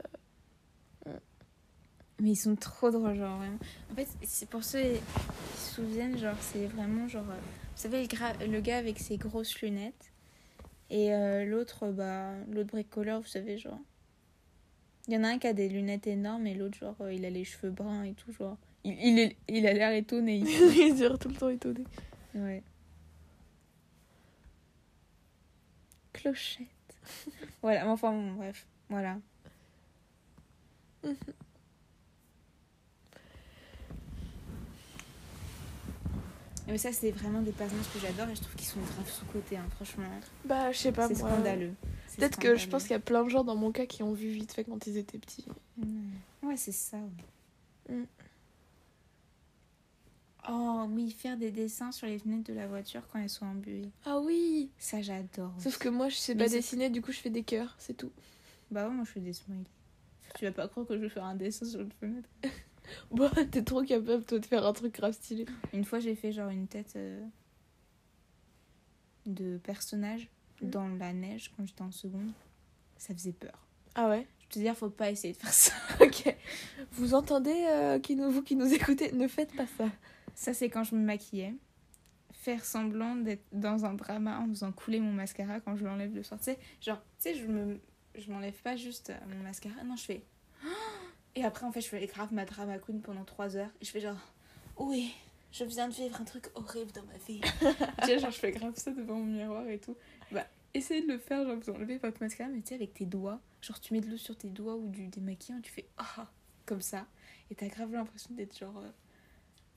Mais 2.20 2.32
ils 2.32 2.36
sont 2.36 2.56
trop 2.56 2.92
drôles, 2.92 3.16
genre 3.16 3.38
vraiment. 3.38 3.58
En 3.92 3.96
fait, 3.96 4.08
c'est 4.24 4.50
pour 4.50 4.64
ceux 4.64 4.82
qui 4.82 5.58
se 5.58 5.76
souviennent, 5.76 6.18
genre, 6.18 6.36
c'est 6.42 6.66
vraiment 6.68 7.08
genre. 7.08 7.24
euh, 7.30 7.36
vous 7.36 7.82
savez, 7.82 8.06
le, 8.08 8.48
le 8.48 8.62
gars 8.62 8.78
avec 8.78 9.00
ses 9.00 9.18
grosses 9.18 9.62
lunettes. 9.62 10.12
Et 10.90 11.14
euh, 11.14 11.46
l'autre, 11.46 11.88
bah, 11.92 12.32
l'autre 12.52 12.70
bricoleur, 12.72 13.22
vous 13.22 13.28
savez, 13.28 13.58
genre. 13.58 13.80
Il 15.08 15.14
y 15.14 15.18
en 15.18 15.24
a 15.24 15.30
un 15.30 15.40
qui 15.40 15.48
a 15.48 15.54
des 15.54 15.70
lunettes 15.70 16.08
énormes 16.08 16.46
et 16.46 16.54
l'autre, 16.56 16.78
genre, 16.78 16.96
euh, 17.02 17.14
il 17.14 17.26
a 17.26 17.30
les 17.30 17.46
cheveux 17.46 17.72
bruns 17.72 18.04
et 18.04 18.14
tout, 18.14 18.32
genre. 18.34 18.58
Il, 18.84 18.94
il, 19.02 19.20
est, 19.20 19.36
il 19.48 19.66
a 19.68 19.74
l'air 19.74 19.92
étonné. 19.92 20.38
il- 20.46 20.96
dure 20.96 21.18
tout 21.18 21.30
le 21.30 21.36
temps 21.36 21.50
étonné. 21.50 21.84
Ouais. 22.36 22.64
Clochette. 26.14 26.68
voilà, 27.62 27.86
mais 27.86 27.92
enfin, 27.92 28.12
bon, 28.12 28.34
bref, 28.34 28.68
voilà. 28.90 29.18
Mais 36.70 36.78
ça, 36.78 36.92
c'est 36.92 37.12
vraiment 37.12 37.42
des 37.42 37.52
personnages 37.52 37.92
que 37.94 38.00
j'adore 38.00 38.30
et 38.30 38.36
je 38.36 38.42
trouve 38.42 38.56
qu'ils 38.56 38.68
sont 38.68 38.80
grave 38.80 39.10
sous-cotés, 39.10 39.58
hein, 39.58 39.66
franchement. 39.76 40.06
Bah, 40.46 40.72
je 40.72 40.78
sais 40.78 40.92
pas, 40.92 41.08
C'est 41.08 41.20
moi. 41.20 41.32
scandaleux. 41.32 41.74
Peut-être 42.18 42.38
que 42.40 42.56
je 42.56 42.68
pense 42.68 42.84
qu'il 42.84 42.92
y 42.92 42.96
a 42.96 43.00
plein 43.00 43.24
de 43.24 43.30
gens 43.30 43.44
dans 43.44 43.56
mon 43.56 43.72
cas 43.72 43.86
qui 43.86 44.04
ont 44.04 44.14
vu 44.14 44.30
vite 44.30 44.52
fait 44.54 44.64
quand 44.64 44.86
ils 44.88 44.98
étaient 44.98 45.18
petits. 45.18 45.46
Mm. 45.78 46.12
Ouais, 46.44 46.58
c'est 46.58 46.72
ça. 46.72 46.98
ouais. 47.90 47.96
Mm. 47.96 48.06
Oh 50.52 50.86
oui, 50.90 51.12
faire 51.12 51.38
des 51.38 51.52
dessins 51.52 51.92
sur 51.92 52.08
les 52.08 52.18
fenêtres 52.18 52.50
de 52.50 52.54
la 52.54 52.66
voiture 52.68 53.02
quand 53.12 53.20
elles 53.20 53.30
sont 53.30 53.46
embuées. 53.46 53.90
Ah 54.06 54.20
oui 54.20 54.70
Ça, 54.80 55.02
j'adore. 55.02 55.54
Sauf 55.60 55.78
que 55.78 55.90
moi, 55.90 56.10
je 56.10 56.16
sais 56.16 56.34
Mais 56.34 56.46
pas 56.46 56.50
dessiner, 56.50 56.90
du 56.90 57.02
coup, 57.02 57.12
je 57.12 57.20
fais 57.20 57.30
des 57.30 57.44
cœurs, 57.44 57.76
c'est 57.78 57.96
tout. 57.98 58.12
Bah 58.72 58.88
ouais, 58.88 58.94
moi 58.94 59.04
je 59.06 59.12
fais 59.12 59.20
des 59.20 59.34
smileys. 59.34 59.64
Tu 60.38 60.46
vas 60.46 60.52
pas 60.52 60.68
croire 60.68 60.86
que 60.86 60.96
je 60.96 61.02
vais 61.02 61.10
faire 61.10 61.26
un 61.26 61.36
dessin 61.36 61.66
sur 61.66 61.82
une 61.82 61.92
fenêtre. 62.00 62.30
Bon, 63.12 63.30
t'es 63.52 63.64
trop 63.64 63.84
capable, 63.84 64.24
toi, 64.24 64.40
de 64.40 64.46
faire 64.46 64.66
un 64.66 64.74
truc 64.74 64.94
grave 64.96 65.14
stylé. 65.14 65.46
Une 65.74 65.86
fois, 65.86 66.00
j'ai 66.00 66.16
fait 66.16 66.32
genre 66.32 66.50
une 66.50 66.68
tête 66.68 66.94
euh, 66.96 67.24
de 69.26 69.58
personnage 69.58 70.30
Mm. 70.62 70.70
dans 70.70 70.88
la 70.88 71.14
neige 71.14 71.52
quand 71.56 71.66
j'étais 71.66 71.82
en 71.82 71.92
seconde. 71.92 72.32
Ça 72.98 73.14
faisait 73.14 73.34
peur. 73.34 73.66
Ah 73.96 74.10
ouais? 74.10 74.28
Je 74.42 74.48
te 74.48 74.60
dire, 74.60 74.76
faut 74.76 74.90
pas 74.90 75.12
essayer 75.12 75.34
de 75.34 75.40
faire 75.40 75.54
ça. 75.54 75.74
Ok. 76.02 76.36
Vous 76.94 77.14
entendez, 77.14 77.66
euh, 77.70 78.00
qui 78.00 78.16
nous, 78.16 78.30
vous 78.32 78.42
qui 78.42 78.56
nous 78.56 78.74
écoutez, 78.74 79.12
ne 79.12 79.28
faites 79.28 79.56
pas 79.56 79.68
ça. 79.78 79.90
Ça, 80.36 80.54
c'est 80.54 80.70
quand 80.70 80.84
je 80.84 80.96
me 80.96 81.02
maquillais. 81.04 81.54
Faire 82.32 82.64
semblant 82.64 83.16
d'être 83.16 83.44
dans 83.52 83.86
un 83.86 83.94
drama 83.94 84.40
en 84.40 84.48
faisant 84.48 84.72
couler 84.72 85.00
mon 85.02 85.12
mascara 85.12 85.60
quand 85.60 85.76
je 85.76 85.84
l'enlève 85.84 86.16
le 86.16 86.24
soir. 86.24 86.40
Tu 86.40 86.46
sais, 86.46 86.60
genre, 86.82 87.02
tu 87.20 87.30
sais, 87.30 87.36
je 87.36 87.46
me 87.48 87.80
je 88.16 88.32
m'enlève 88.32 88.60
pas 88.62 88.76
juste 88.76 89.14
mon 89.28 89.44
mascara. 89.44 89.84
Non, 89.84 89.96
je 89.96 90.04
fais. 90.04 90.24
Et 91.40 91.46
après, 91.46 91.66
en 91.66 91.72
fait, 91.72 91.80
je 91.82 91.88
fais 91.88 92.06
grave 92.06 92.34
ma 92.34 92.44
drama 92.44 92.78
queen 92.80 93.02
pendant 93.02 93.24
3 93.24 93.56
heures. 93.56 93.70
Et 93.82 93.86
je 93.86 93.92
fais 93.92 94.02
genre. 94.02 94.18
Oui, 94.78 95.14
je 95.54 95.64
viens 95.64 95.88
de 95.88 95.94
vivre 95.94 96.20
un 96.20 96.26
truc 96.26 96.48
horrible 96.56 96.92
dans 96.92 97.04
ma 97.04 97.18
vie. 97.28 97.40
tu 98.02 98.06
sais, 98.06 98.20
genre, 98.20 98.32
je 98.32 98.40
fais 98.40 98.52
grave 98.52 98.74
ça 98.76 98.92
devant 98.92 99.16
mon 99.16 99.26
miroir 99.26 99.68
et 99.70 99.80
tout. 99.80 99.96
Bah, 100.32 100.46
essayez 100.74 101.02
de 101.02 101.08
le 101.14 101.18
faire, 101.18 101.46
genre, 101.46 101.56
vous 101.56 101.70
enlevez 101.72 101.98
votre 101.98 102.22
mascara, 102.22 102.50
mais 102.50 102.60
tu 102.62 102.68
sais, 102.70 102.76
avec 102.76 102.94
tes 102.94 103.06
doigts. 103.06 103.40
Genre, 103.62 103.80
tu 103.80 103.94
mets 103.94 104.02
de 104.02 104.10
l'eau 104.10 104.18
sur 104.18 104.36
tes 104.38 104.50
doigts 104.50 104.76
ou 104.76 104.88
du 104.90 105.08
démaquillant, 105.08 105.62
tu 105.62 105.72
fais. 105.72 105.88
Ah 105.98 106.28
Comme 106.66 106.82
ça. 106.82 107.06
Et 107.50 107.56
t'as 107.56 107.68
grave 107.68 107.92
l'impression 107.94 108.34
d'être 108.34 108.58
genre. 108.58 108.78
euh, 108.78 108.90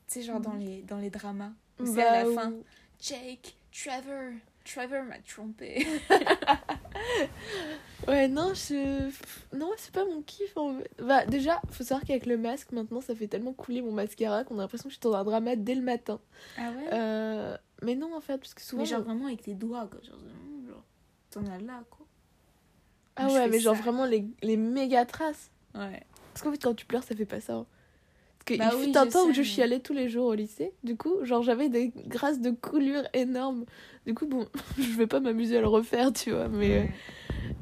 tu 0.09 0.15
sais, 0.15 0.23
genre 0.23 0.41
dans 0.41 0.55
les, 0.55 0.83
dans 0.83 0.99
les 0.99 1.11
dramas. 1.11 1.53
Où 1.79 1.87
c'est 1.87 2.03
à 2.03 2.25
la 2.25 2.35
Bah, 2.35 2.43
fin. 2.43 2.53
Jake, 3.01 3.55
Trevor, 3.73 4.33
Trevor 4.65 5.05
m'a 5.05 5.19
trompé. 5.21 5.87
Ouais, 8.09 8.27
non, 8.27 8.53
je... 8.55 9.11
Non, 9.57 9.71
c'est 9.77 9.93
pas 9.93 10.05
mon 10.05 10.23
kiff, 10.23 10.57
en 10.57 10.77
fait. 10.77 10.91
Bah, 11.03 11.25
déjà, 11.25 11.61
faut 11.71 11.85
savoir 11.85 12.05
qu'avec 12.05 12.27
le 12.27 12.37
masque, 12.37 12.73
maintenant, 12.73 13.01
ça 13.01 13.15
fait 13.15 13.29
tellement 13.29 13.53
couler 13.53 13.81
mon 13.81 13.93
mascara 13.93 14.43
qu'on 14.45 14.59
a 14.59 14.63
l'impression 14.63 14.89
que 14.89 14.95
je 14.95 14.99
suis 14.99 15.03
dans 15.03 15.15
un 15.15 15.23
drama 15.25 15.55
dès 15.55 15.75
le 15.77 15.83
matin. 15.83 16.21
Ah 16.59 16.71
ouais? 16.71 16.89
Euh... 16.93 17.57
Mais 17.83 17.95
non, 17.95 18.15
en 18.17 18.21
fait, 18.21 18.39
parce 18.39 18.55
que 18.55 18.61
souvent... 18.63 18.83
Mais 18.83 18.89
genre 18.89 19.03
vraiment 19.03 19.27
avec 19.27 19.43
tes 19.43 19.55
doigts, 19.55 19.87
quoi. 19.89 20.01
Genre, 20.03 20.19
t'en 21.31 21.47
as 21.47 21.59
là, 21.61 21.85
quoi. 21.91 22.07
Ah 23.17 23.29
ouais, 23.29 23.49
mais 23.49 23.61
genre 23.61 23.77
ça. 23.77 23.83
vraiment 23.83 24.05
les, 24.05 24.27
les 24.43 24.57
méga 24.57 25.05
traces. 25.05 25.51
Ouais. 25.75 26.03
Parce 26.33 26.43
qu'en 26.43 26.51
fait, 26.51 26.63
quand 26.63 26.75
tu 26.75 26.87
pleures, 26.87 27.05
ça 27.05 27.15
fait 27.15 27.25
pas 27.27 27.41
ça. 27.41 27.55
hein. 27.55 27.67
Parce 28.43 28.45
qu'il 28.45 28.59
Bah 28.59 28.71
fut 28.71 28.77
oui, 28.89 28.93
un 28.97 29.05
je 29.05 29.11
temps 29.11 29.27
où 29.29 29.33
je 29.33 29.39
mais- 29.39 29.45
chialais 29.45 29.79
tous 29.79 29.93
les 29.93 30.09
jours 30.09 30.27
au 30.27 30.35
lycée. 30.35 30.73
Du 30.83 30.97
coup, 30.97 31.25
genre, 31.25 31.43
j'avais 31.45 31.69
des 31.69 31.93
grâces 32.09 32.41
de 32.41 32.51
coulures 32.51 33.05
énormes. 33.15 33.65
Du 34.05 34.15
coup, 34.15 34.27
bon, 34.27 34.49
je 34.79 34.97
vais 34.97 35.07
pas 35.07 35.21
m'amuser 35.21 35.59
à 35.59 35.61
le 35.61 35.69
refaire, 35.69 36.13
tu 36.13 36.33
vois. 36.33 36.49
Mais, 36.49 36.81
Ouais. 36.81 36.91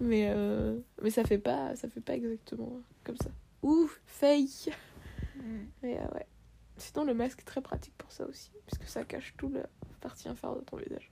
mais, 0.00 0.30
euh, 0.34 0.78
mais 1.02 1.10
ça 1.10 1.22
fait 1.24 1.36
pas 1.38 1.76
ça 1.76 1.86
fait 1.90 2.00
pas 2.00 2.14
exactement 2.14 2.80
comme 3.04 3.16
ça. 3.18 3.30
Ouh, 3.62 3.90
fake 4.06 4.70
Mm. 5.36 5.66
Mais 5.82 5.98
euh, 5.98 6.14
ouais. 6.14 6.26
Sinon, 6.76 7.04
le 7.04 7.14
masque 7.14 7.40
est 7.40 7.44
très 7.44 7.60
pratique 7.62 7.94
pour 7.98 8.10
ça 8.12 8.26
aussi. 8.26 8.50
Parce 8.66 8.78
que 8.78 8.86
ça 8.90 9.04
cache 9.04 9.34
tout 9.38 9.48
la 9.50 9.66
partie 10.00 10.28
inférieure 10.28 10.58
de 10.58 10.64
ton 10.64 10.76
visage. 10.78 11.10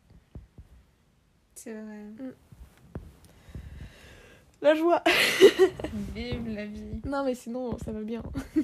C'est 1.55 1.73
vrai. 1.73 2.05
La 4.61 4.75
joie 4.75 5.03
Vive 6.14 6.49
la 6.55 6.66
vie. 6.66 7.01
Non, 7.07 7.25
mais 7.25 7.35
sinon, 7.35 7.77
ça 7.79 7.93
va 7.93 8.03
bien. 8.03 8.23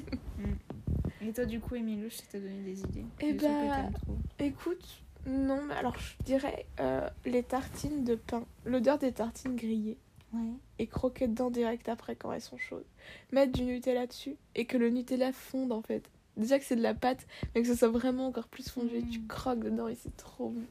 Et 1.26 1.32
toi, 1.32 1.44
du 1.46 1.60
coup, 1.60 1.74
Emilio, 1.74 2.08
je 2.10 2.18
t'ai 2.30 2.40
donné 2.40 2.62
des 2.62 2.80
idées. 2.80 3.04
Eh 3.20 3.32
bah, 3.32 3.88
trop. 3.94 4.16
Écoute, 4.38 5.04
non, 5.26 5.62
mais 5.64 5.74
alors 5.74 5.96
je 5.98 6.22
dirais 6.24 6.66
euh, 6.80 7.08
les 7.24 7.42
tartines 7.42 8.04
de 8.04 8.14
pain. 8.14 8.44
L'odeur 8.64 8.98
des 8.98 9.12
tartines 9.12 9.56
grillées. 9.56 9.98
Ouais. 10.32 10.50
Et 10.78 10.86
croquer 10.86 11.28
dedans 11.28 11.50
direct 11.50 11.88
après 11.88 12.16
quand 12.16 12.32
elles 12.32 12.40
sont 12.40 12.58
chaudes. 12.58 12.84
Mettre 13.32 13.52
du 13.52 13.62
Nutella 13.62 14.06
dessus 14.06 14.36
et 14.54 14.66
que 14.66 14.76
le 14.76 14.90
Nutella 14.90 15.32
fonde 15.32 15.72
en 15.72 15.82
fait. 15.82 16.10
Déjà 16.36 16.58
que 16.58 16.64
c'est 16.64 16.76
de 16.76 16.82
la 16.82 16.94
pâte, 16.94 17.26
mais 17.54 17.62
que 17.62 17.68
ça 17.68 17.76
soit 17.76 17.88
vraiment 17.88 18.26
encore 18.26 18.48
plus 18.48 18.68
fondu. 18.68 18.98
Mm. 18.98 19.08
Tu 19.08 19.20
croques 19.26 19.60
dedans 19.60 19.88
et 19.88 19.94
c'est 19.94 20.16
trop 20.16 20.48
bon. 20.48 20.64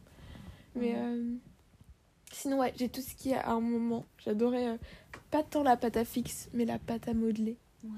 Mais 0.75 0.93
euh, 0.95 1.35
sinon, 2.31 2.59
ouais, 2.59 2.73
j'ai 2.75 2.89
tout 2.89 3.01
ce 3.01 3.15
qui 3.15 3.29
est 3.29 3.37
à 3.37 3.51
un 3.51 3.61
moment. 3.61 4.05
J'adorais 4.17 4.67
euh, 4.67 4.77
pas 5.31 5.43
tant 5.43 5.63
la 5.63 5.77
pâte 5.77 5.97
à 5.97 6.03
fixe, 6.03 6.49
mais 6.53 6.65
la 6.65 6.79
pâte 6.79 7.07
à 7.07 7.13
modeler. 7.13 7.57
Ouais. 7.83 7.89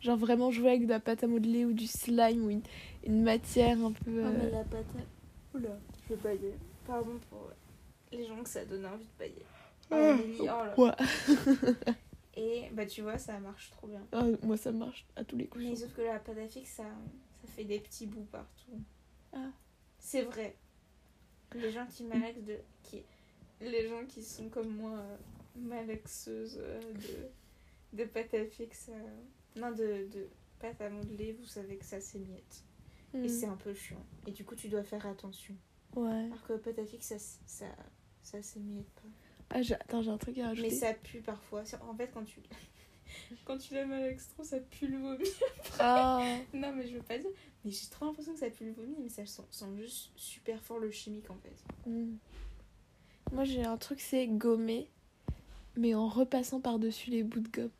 Genre 0.00 0.16
vraiment 0.16 0.50
jouer 0.50 0.70
avec 0.70 0.84
de 0.84 0.88
la 0.90 1.00
pâte 1.00 1.22
à 1.24 1.26
modeler 1.26 1.64
ou 1.64 1.72
du 1.72 1.86
slime 1.86 2.44
ou 2.46 2.50
une, 2.50 2.62
une 3.04 3.22
matière 3.22 3.78
un 3.84 3.92
peu. 3.92 4.22
Oh, 4.24 4.30
mais 4.38 4.46
euh, 4.46 4.50
la 4.50 4.64
patate. 4.64 5.06
Oula, 5.54 5.78
je 6.08 6.14
vais 6.14 6.20
bailler. 6.20 6.54
Pardon 6.86 7.18
pour 7.30 7.50
les 8.12 8.24
gens 8.26 8.42
que 8.42 8.48
ça 8.48 8.64
donne 8.64 8.86
envie 8.86 9.04
de 9.04 9.18
bailler. 9.18 9.44
Oh, 9.90 9.94
Ah, 9.94 10.14
Amélie, 10.14 10.36
oh 10.40 10.44
là. 10.46 10.74
ouais. 10.78 11.74
Et 12.36 12.68
bah, 12.72 12.84
tu 12.86 13.02
vois, 13.02 13.16
ça 13.18 13.38
marche 13.38 13.70
trop 13.70 13.86
bien. 13.86 14.02
Ah, 14.12 14.24
moi 14.42 14.56
ça 14.56 14.72
marche 14.72 15.06
à 15.14 15.24
tous 15.24 15.36
les 15.36 15.46
coups. 15.46 15.62
Mais 15.64 15.76
sauf 15.76 15.94
que 15.94 16.02
la 16.02 16.18
pâte 16.18 16.38
à 16.38 16.48
fixe, 16.48 16.70
ça, 16.72 16.82
ça 16.82 17.48
fait 17.54 17.64
des 17.64 17.78
petits 17.78 18.06
bouts 18.06 18.26
partout. 18.32 18.80
Ah. 19.32 19.50
C'est 19.98 20.22
vrai. 20.22 20.56
Les 21.54 21.70
gens 21.70 21.86
qui 21.86 22.02
malaxent 22.04 22.42
de. 22.42 22.56
Qui, 22.82 23.02
les 23.60 23.88
gens 23.88 24.04
qui 24.08 24.22
sont 24.22 24.48
comme 24.48 24.74
moi, 24.74 24.90
euh, 24.98 25.16
malaxeuses 25.56 26.58
euh, 26.60 26.80
de, 27.92 27.98
de 27.98 28.04
pâte 28.04 28.34
à 28.34 28.44
fixe. 28.46 28.90
euh, 28.92 29.00
non, 29.56 29.70
de, 29.70 30.08
de 30.10 30.28
pâte 30.58 30.80
à 30.80 30.90
modeler, 30.90 31.32
vous 31.32 31.46
savez 31.46 31.76
que 31.76 31.84
ça 31.84 32.00
s'émiette. 32.00 32.64
Mm. 33.12 33.24
Et 33.24 33.28
c'est 33.28 33.46
un 33.46 33.56
peu 33.56 33.74
chiant. 33.74 34.04
Et 34.26 34.32
du 34.32 34.44
coup, 34.44 34.54
tu 34.54 34.68
dois 34.68 34.82
faire 34.82 35.06
attention. 35.06 35.54
Ouais. 35.94 36.24
Alors 36.26 36.42
que 36.46 36.54
pâte 36.54 36.78
à 36.78 36.86
fixe, 36.86 37.06
ça, 37.06 37.18
ça, 37.46 37.66
ça 38.22 38.42
s'émiette 38.42 38.90
pas. 38.90 39.08
Ah, 39.50 39.60
attends, 39.80 40.02
j'ai 40.02 40.10
un 40.10 40.18
truc 40.18 40.38
à 40.38 40.48
rajouter. 40.48 40.68
Mais 40.68 40.74
ça 40.74 40.94
pue 40.94 41.20
parfois. 41.20 41.62
En 41.88 41.94
fait, 41.94 42.10
quand 42.12 42.24
tu. 42.24 42.40
Quand 43.44 43.58
tu 43.58 43.74
la 43.74 43.86
malaxes 43.86 44.28
trop, 44.28 44.42
ça 44.42 44.58
pue 44.58 44.88
le 44.88 44.98
vomi. 44.98 45.28
Ah. 45.78 46.24
Non, 46.54 46.72
mais 46.74 46.86
je 46.86 46.96
veux 46.96 47.02
pas 47.02 47.18
dire. 47.18 47.30
Mais 47.64 47.70
j'ai 47.70 47.86
trop 47.88 48.06
l'impression 48.06 48.32
que 48.32 48.40
ça 48.40 48.50
pue 48.50 48.64
le 48.64 48.72
vomi, 48.72 48.96
mais 49.00 49.08
ça 49.08 49.24
sent, 49.24 49.42
sent 49.50 49.76
juste 49.76 50.10
super 50.16 50.60
fort 50.62 50.78
le 50.78 50.90
chimique 50.90 51.30
en 51.30 51.36
fait. 51.36 51.88
Mm. 51.88 52.16
Moi 53.32 53.44
j'ai 53.44 53.62
un 53.62 53.76
truc, 53.76 54.00
c'est 54.00 54.26
gommer, 54.26 54.90
mais 55.76 55.94
en 55.94 56.08
repassant 56.08 56.60
par-dessus 56.60 57.10
les 57.10 57.22
bouts 57.22 57.40
de 57.40 57.48
gomme. 57.48 57.70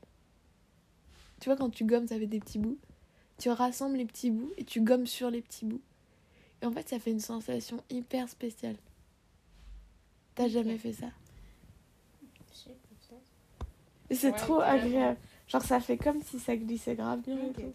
Tu 1.41 1.49
vois, 1.49 1.57
quand 1.57 1.70
tu 1.70 1.85
gommes, 1.85 2.07
ça 2.07 2.18
fait 2.18 2.26
des 2.26 2.41
petits 2.41 2.59
bouts. 2.59 2.78
Tu 3.39 3.51
rassembles 3.51 3.97
les 3.97 4.05
petits 4.05 4.30
bouts 4.30 4.53
et 4.57 4.64
tu 4.64 4.80
gommes 4.80 5.07
sur 5.07 5.30
les 5.30 5.43
petits 5.43 5.64
bouts. 5.64 5.80
Et 6.62 6.66
en 6.66 6.72
fait, 6.72 6.89
ça 6.89 6.99
fait 6.99 7.11
une 7.11 7.20
sensation 7.20 7.82
hyper 7.91 8.28
spéciale. 8.28 8.76
T'as 10.35 10.49
jamais 10.49 10.78
fait 10.78 10.93
ça? 10.93 11.07
C'est 14.11 14.30
Ouais, 14.30 14.37
trop 14.37 14.61
agréable. 14.61 15.18
Genre, 15.49 15.62
ça 15.62 15.80
fait 15.80 15.97
comme 15.97 16.22
si 16.22 16.39
ça 16.39 16.57
glissait 16.57 16.95
grave 16.95 17.20
bien 17.20 17.37
et 17.37 17.53
tout. 17.53 17.72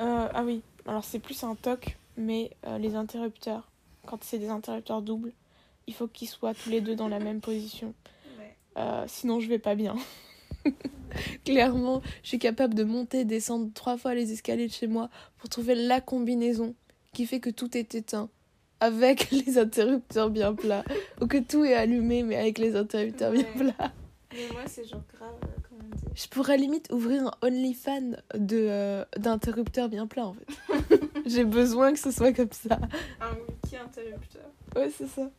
Euh, 0.00 0.28
ah 0.32 0.44
oui, 0.44 0.62
alors 0.86 1.04
c'est 1.04 1.18
plus 1.18 1.42
un 1.44 1.54
toc, 1.54 1.96
mais 2.16 2.50
euh, 2.66 2.78
les 2.78 2.94
interrupteurs, 2.94 3.68
quand 4.06 4.22
c'est 4.24 4.38
des 4.38 4.48
interrupteurs 4.48 5.02
doubles, 5.02 5.32
il 5.86 5.94
faut 5.94 6.08
qu'ils 6.08 6.28
soient 6.28 6.54
tous 6.54 6.70
les 6.70 6.80
deux 6.80 6.94
dans 6.94 7.08
la 7.08 7.18
même 7.18 7.40
position. 7.40 7.94
Ouais. 8.38 8.56
Euh, 8.76 9.04
sinon, 9.06 9.40
je 9.40 9.48
vais 9.48 9.58
pas 9.58 9.74
bien. 9.74 9.96
Clairement, 11.44 12.02
je 12.22 12.28
suis 12.28 12.38
capable 12.38 12.74
de 12.74 12.84
monter, 12.84 13.24
descendre 13.24 13.70
trois 13.74 13.96
fois 13.96 14.14
les 14.14 14.32
escaliers 14.32 14.68
de 14.68 14.72
chez 14.72 14.86
moi 14.86 15.10
pour 15.38 15.48
trouver 15.48 15.74
la 15.74 16.00
combinaison 16.00 16.74
qui 17.12 17.26
fait 17.26 17.40
que 17.40 17.50
tout 17.50 17.76
est 17.76 17.94
éteint 17.94 18.30
avec 18.80 19.30
les 19.46 19.58
interrupteurs 19.58 20.30
bien 20.30 20.54
plats. 20.54 20.84
Ou 21.20 21.26
que 21.26 21.38
tout 21.38 21.64
est 21.64 21.74
allumé, 21.74 22.22
mais 22.22 22.36
avec 22.36 22.58
les 22.58 22.76
interrupteurs 22.76 23.32
bien 23.32 23.44
plats. 23.56 23.92
Mais 24.32 24.48
moi, 24.52 24.62
c'est 24.66 24.84
genre 24.84 25.02
grave, 25.14 25.34
euh, 25.44 25.60
comment 25.68 25.82
dit 25.94 26.04
Je 26.14 26.28
pourrais 26.28 26.56
limite 26.56 26.90
ouvrir 26.90 27.26
un 27.26 27.46
OnlyFans 27.46 28.16
de, 28.34 28.66
euh, 28.68 29.04
d'interrupteurs 29.16 29.88
bien 29.88 30.06
plats, 30.06 30.26
en 30.26 30.34
fait. 30.34 31.00
J'ai 31.26 31.44
besoin 31.44 31.92
que 31.92 31.98
ce 31.98 32.10
soit 32.10 32.32
comme 32.32 32.52
ça. 32.52 32.80
Un 33.20 33.34
wiki 33.48 33.76
interrupteur. 33.76 34.50
Ouais, 34.74 34.90
c'est 34.96 35.08
ça. 35.08 35.30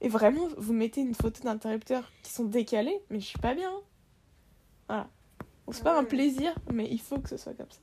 Et 0.00 0.08
vraiment, 0.08 0.48
vous 0.58 0.74
mettez 0.74 1.00
une 1.00 1.14
photo 1.14 1.42
d'interrupteurs 1.44 2.12
qui 2.22 2.32
sont 2.32 2.44
décalés, 2.44 3.00
mais 3.08 3.20
je 3.20 3.26
suis 3.26 3.38
pas 3.38 3.54
bien. 3.54 3.72
Voilà. 4.88 5.08
C'est 5.72 5.82
pas 5.82 5.94
Ah 5.94 5.98
un 5.98 6.02
ouais. 6.02 6.08
plaisir, 6.08 6.54
mais 6.72 6.86
il 6.90 7.00
faut 7.00 7.18
que 7.18 7.28
ce 7.28 7.36
soit 7.36 7.54
comme 7.54 7.70
ça. 7.70 7.78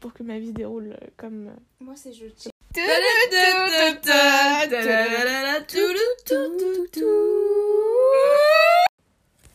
Pour 0.00 0.12
que 0.14 0.22
ma 0.22 0.38
vie 0.38 0.52
déroule 0.52 0.96
euh, 1.00 1.06
comme. 1.16 1.48
euh, 1.48 1.52
Moi, 1.80 1.94
c'est 1.96 2.12
je 2.12 2.24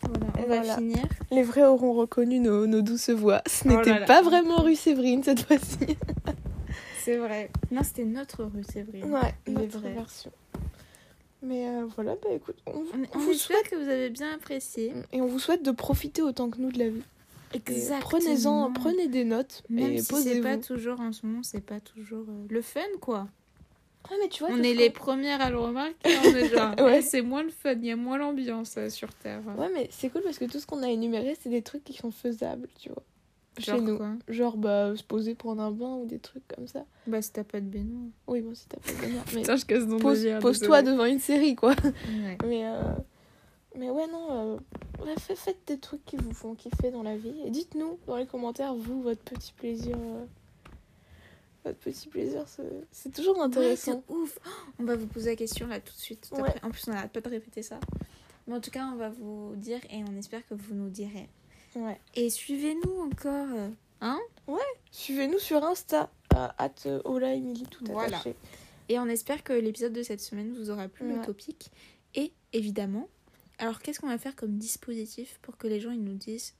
on 0.04 0.42
Et 0.42 0.46
va 0.46 0.56
voilà. 0.58 0.76
finir. 0.76 1.04
Les 1.32 1.44
vrais 1.44 1.66
auront 1.66 1.94
reconnu 1.94 2.40
nos, 2.40 2.66
nos 2.68 2.82
douces 2.82 3.10
voix. 3.10 3.42
Ce 3.48 3.64
Oh 3.66 3.70
là 3.72 3.76
n'était 3.78 4.00
là. 4.00 4.06
pas 4.06 4.22
vraiment 4.22 4.58
rue 4.62 4.76
Séverine 4.76 5.24
cette 5.24 5.42
fois-ci. 5.46 5.98
C'est 7.04 7.18
vrai. 7.18 7.50
Non, 7.72 7.82
c'était 7.84 8.06
notre 8.06 8.44
rue, 8.46 8.64
vrai. 8.84 9.04
Ouais, 9.04 9.34
les 9.48 9.54
notre 9.54 9.80
vrais. 9.80 9.94
version. 9.94 10.32
Mais 11.42 11.68
euh, 11.68 11.86
voilà, 11.96 12.16
bah 12.16 12.30
écoute, 12.34 12.58
on, 12.66 12.72
On, 12.72 12.76
on 12.80 12.84
on 13.16 13.20
vous 13.20 13.32
espère 13.32 13.58
souhaite 13.58 13.70
que 13.70 13.76
vous 13.76 13.90
avez 13.90 14.10
bien 14.10 14.34
apprécié. 14.34 14.94
et 15.14 15.22
on 15.22 15.28
vous 15.28 15.40
souhaite 15.40 15.64
de 15.64 15.72
profiter 15.72 16.22
autant 16.22 16.50
que 16.50 16.60
nous 16.60 16.72
de 16.72 16.80
la 16.80 16.90
vie. 16.90 17.02
Exactement. 17.54 18.00
Prenez-en, 18.02 18.74
prenez 18.74 19.08
des 19.08 19.24
notes 19.24 19.64
Même 19.70 19.94
et 19.94 20.02
si 20.02 20.16
c'est 20.22 20.42
pas 20.42 20.58
toujours 20.58 21.00
en 21.00 21.12
ce 21.12 21.26
moment, 21.26 21.42
c'est 21.44 21.64
pas 21.66 21.80
toujours 21.80 22.26
euh, 22.30 22.46
le 22.50 22.62
fun 22.62 22.82
quoi. 23.02 23.28
Ouais, 24.12 24.18
mais 24.22 24.30
tu 24.30 24.44
vois, 24.44 24.54
on 24.54 24.64
est 24.64 24.74
les 24.74 24.90
premières 24.90 25.42
à 25.42 25.50
le 25.50 25.58
remarquer. 25.58 25.96
On 26.06 26.36
est 26.36 26.50
genre, 26.50 26.74
Ouais. 26.80 27.02
c'est 27.02 27.22
moins 27.22 27.44
le 27.44 27.50
fun, 27.50 27.74
il 27.74 27.86
y 27.86 27.92
a 27.92 27.96
moins 27.96 28.18
l'ambiance 28.18 28.76
euh, 28.78 28.90
sur 28.90 29.14
Terre. 29.14 29.42
Ouais, 29.58 29.70
mais 29.74 29.88
c'est 29.92 30.10
cool 30.10 30.22
parce 30.22 30.38
que 30.40 30.46
tout 30.46 30.60
ce 30.60 30.66
qu'on 30.68 30.84
a 30.84 30.90
énuméré, 30.90 31.36
c'est 31.42 31.50
des 31.50 31.62
trucs 31.62 31.84
qui 31.84 31.94
sont 31.94 32.12
faisables, 32.12 32.68
tu 32.80 32.90
vois. 32.90 33.04
Genre 33.60 33.76
Chez 33.78 33.82
nous. 33.84 33.98
quoi 33.98 34.12
Genre, 34.28 34.58
bah, 34.58 34.94
se 34.96 35.04
poser 35.04 35.36
prendre 35.36 35.62
un 35.62 35.72
bain 35.72 35.96
ou 35.96 36.06
des 36.06 36.20
trucs 36.20 36.48
comme 36.48 36.68
ça. 36.68 36.86
Bah 37.08 37.22
si 37.22 37.32
t'as 37.32 37.44
pas 37.44 37.60
de 37.62 37.66
baignoire. 37.66 38.10
Oui, 38.28 38.42
bon, 38.42 38.54
si 38.56 38.68
t'as 38.68 38.78
pas 38.78 38.92
de 38.92 38.98
baignoire. 39.02 39.26
Mais 39.36 39.44
je 39.44 39.66
casse 39.66 39.88
ton 39.88 40.00
pose, 40.00 40.26
pose-toi 40.42 40.82
devant 40.82 41.06
une 41.06 41.20
série, 41.20 41.56
quoi. 41.56 41.72
Ouais. 41.84 42.38
Mais, 42.46 42.66
euh, 42.66 42.82
mais 43.76 43.90
ouais, 43.92 44.08
non. 44.08 44.28
euh, 44.32 44.58
ouais, 45.06 45.14
faites 45.18 45.60
des 45.68 45.78
trucs 45.78 46.04
qui 46.06 46.18
vous 46.18 46.34
font 46.34 46.56
kiffer 46.56 46.90
dans 46.92 47.04
la 47.04 47.16
vie. 47.18 47.34
Et 47.46 47.50
dites-nous 47.52 48.00
dans 48.08 48.18
les 48.18 48.26
commentaires, 48.26 48.74
vous, 48.74 49.02
votre 49.04 49.22
petit 49.22 49.54
plaisir. 49.54 49.96
euh, 49.98 50.26
votre 51.66 51.78
petit 51.78 52.08
plaisir, 52.08 52.44
c'est- 52.48 52.64
c'est 52.92 53.14
toujours 53.14 53.42
intéressant. 53.42 54.04
ouf. 54.10 54.40
On 54.80 54.84
va 54.84 54.96
vous 54.96 55.06
poser 55.08 55.32
la 55.32 55.36
question 55.36 55.68
là 55.68 55.80
tout 55.80 55.94
de 55.94 56.00
suite. 56.00 56.30
tout 56.34 56.42
Ouais. 56.42 56.54
En 56.64 56.72
plus, 56.72 56.88
on 56.88 56.92
n'arrête 56.94 57.12
pas 57.12 57.22
de 57.22 57.30
répéter 57.30 57.62
ça. 57.62 57.80
Mais 58.48 58.56
en 58.56 58.60
tout 58.62 58.72
cas, 58.72 58.90
on 58.92 58.96
va 58.96 59.10
vous 59.10 59.54
dire 59.56 59.80
et 59.92 60.04
on 60.10 60.18
espère 60.18 60.46
que 60.48 60.56
vous 60.56 60.74
nous 60.74 60.90
direz. 60.90 61.30
Ouais. 61.76 62.00
Et 62.16 62.30
suivez-nous 62.30 63.02
encore. 63.02 63.48
euh, 63.54 63.70
Hein 64.02 64.20
Suivez-nous 64.92 65.40
sur 65.40 65.64
Insta, 65.64 66.10
à 66.30 66.56
at 66.64 66.74
Ola 67.06 67.34
Emily, 67.34 67.64
tout 67.70 67.84
Voilà. 67.86 68.18
attaché. 68.18 68.36
Et 68.88 68.98
on 68.98 69.06
espère 69.08 69.44
que 69.44 69.54
l'épisode 69.54 69.94
de 69.94 70.02
cette 70.04 70.22
semaine 70.22 70.54
vous 70.54 70.70
aura 70.72 70.88
plu, 70.88 71.08
le 71.08 71.20
Ouais. 71.20 71.26
topic. 71.26 71.70
Et 72.16 72.32
évidemment, 72.54 73.08
alors 73.60 73.82
qu'est-ce 73.82 74.00
qu'on 74.00 74.08
va 74.08 74.18
faire 74.18 74.36
comme 74.36 74.58
dispositif 74.58 75.38
pour 75.42 75.58
que 75.58 75.68
les 75.68 75.80
gens 75.80 75.92
ils 75.92 76.04
nous 76.04 76.16
disent 76.16 76.56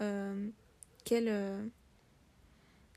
euh, 0.00 0.48
quel 1.04 1.26
euh, 1.28 1.62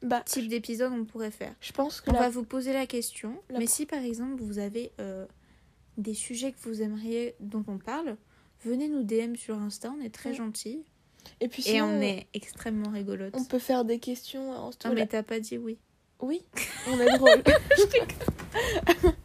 Bah, 0.04 0.22
type 0.26 0.48
d'épisode 0.48 0.94
on 0.94 1.04
pourrait 1.06 1.32
faire? 1.32 1.54
je 1.60 1.72
pense 1.74 2.00
que 2.02 2.12
On 2.12 2.14
la- 2.14 2.20
va 2.20 2.30
vous 2.30 2.44
poser 2.46 2.72
la 2.72 2.86
question. 2.88 3.42
la 3.50 3.60
mais 3.60 3.68
si 3.68 3.86
par 3.86 4.02
exemple 4.04 4.42
vous 4.42 4.60
avez 4.60 4.92
euh, 5.02 5.26
des 5.98 6.14
sujets 6.14 6.52
que 6.54 6.60
vous 6.70 6.82
aimeriez 6.82 7.36
dont 7.42 7.66
on 7.68 7.78
parle, 7.78 8.16
venez 8.64 8.88
nous 8.88 9.04
DM 9.04 9.36
sur 9.36 9.58
Insta, 9.58 9.92
on 9.92 10.02
est 10.02 10.14
très 10.14 10.30
Ouais. 10.30 10.36
gentils. 10.36 10.84
Et 11.42 11.48
puis 11.48 11.64
Et 11.70 11.82
on 11.82 12.02
est 12.02 12.28
extrêmement 12.34 12.90
rigolotes. 12.92 13.34
on 13.38 13.44
peut 13.44 13.60
faire 13.60 13.86
des 13.86 14.00
questions 14.00 14.52
en 14.52 14.66
Non 14.66 14.72
story. 14.72 14.96
mais 14.96 15.08
t'as 15.08 15.24
pas 15.24 15.40
dit 15.40 15.58
oui. 15.58 15.78
Oui, 16.22 16.42
on 16.90 17.00
est 17.00 17.18
drôle. 17.18 17.44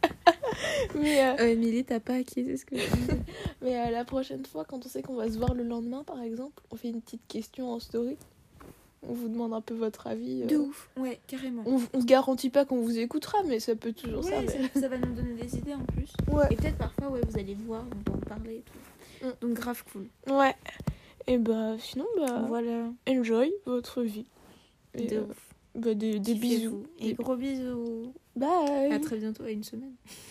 mais 0.95 1.23
euh, 1.23 1.35
Euh, 1.55 1.83
t'as 1.87 1.99
pas 1.99 2.15
acquis 2.15 2.57
ce 2.57 2.65
que 2.65 2.77
je 2.77 2.83
mais 3.61 3.79
euh, 3.79 3.89
la 3.91 4.03
prochaine 4.05 4.45
fois, 4.45 4.65
quand 4.65 4.85
on 4.85 4.89
sait 4.89 5.01
qu'on 5.01 5.15
va 5.15 5.29
se 5.31 5.37
voir 5.37 5.53
le 5.53 5.63
lendemain, 5.63 6.03
par 6.03 6.21
exemple, 6.21 6.61
on 6.71 6.75
fait 6.75 6.89
une 6.89 7.01
petite 7.01 7.25
question 7.27 7.71
en 7.71 7.79
story. 7.79 8.17
On 9.03 9.13
vous 9.13 9.29
demande 9.29 9.53
un 9.53 9.61
peu 9.61 9.73
votre 9.73 10.05
avis. 10.07 10.43
euh, 10.43 10.45
De 10.45 10.57
ouf. 10.57 10.89
Ouais, 10.97 11.19
carrément. 11.27 11.63
On, 11.65 11.79
on 11.93 12.01
se 12.01 12.05
garantit 12.05 12.51
pas 12.51 12.65
qu'on 12.65 12.81
vous 12.81 12.99
écoutera, 12.99 13.39
mais 13.47 13.59
ça 13.59 13.75
peut 13.75 13.93
toujours 13.93 14.23
Ouais, 14.25 14.29
servir. 14.47 14.69
ça, 14.73 14.81
ça 14.81 14.87
va 14.89 14.97
nous 14.99 15.13
donner 15.13 15.33
des 15.41 15.57
idées 15.57 15.73
en 15.73 15.83
plus. 15.85 16.11
Ouais. 16.31 16.45
Et 16.51 16.55
peut-être 16.55 16.77
parfois, 16.77 17.09
ouais, 17.09 17.21
vous 17.27 17.39
allez 17.39 17.55
voir, 17.55 17.83
on 18.07 18.11
va 18.11 18.17
en 18.17 18.21
parler 18.21 18.57
et 18.57 18.63
tout. 18.63 19.25
Mm. 19.27 19.31
Donc 19.41 19.53
grave 19.57 19.83
cool. 19.91 20.07
Ouais. 20.29 20.53
Et 21.27 21.37
bah 21.37 21.75
sinon, 21.79 22.05
bah, 22.17 22.45
Voilà. 22.47 22.89
enjoy 23.07 23.51
votre 23.65 24.01
vie. 24.01 24.25
Et, 24.95 25.07
De 25.07 25.17
euh, 25.17 25.23
ouf. 25.29 25.53
bah, 25.75 25.93
des, 25.93 26.19
des 26.19 26.33
bisous. 26.35 26.83
Et 26.99 27.07
Des- 27.09 27.13
gros 27.13 27.35
bisous. 27.35 28.13
Bye. 28.35 28.91
À 28.91 28.99
très 28.99 29.17
bientôt, 29.17 29.43
à 29.43 29.51
une 29.51 29.63
semaine. 29.63 29.93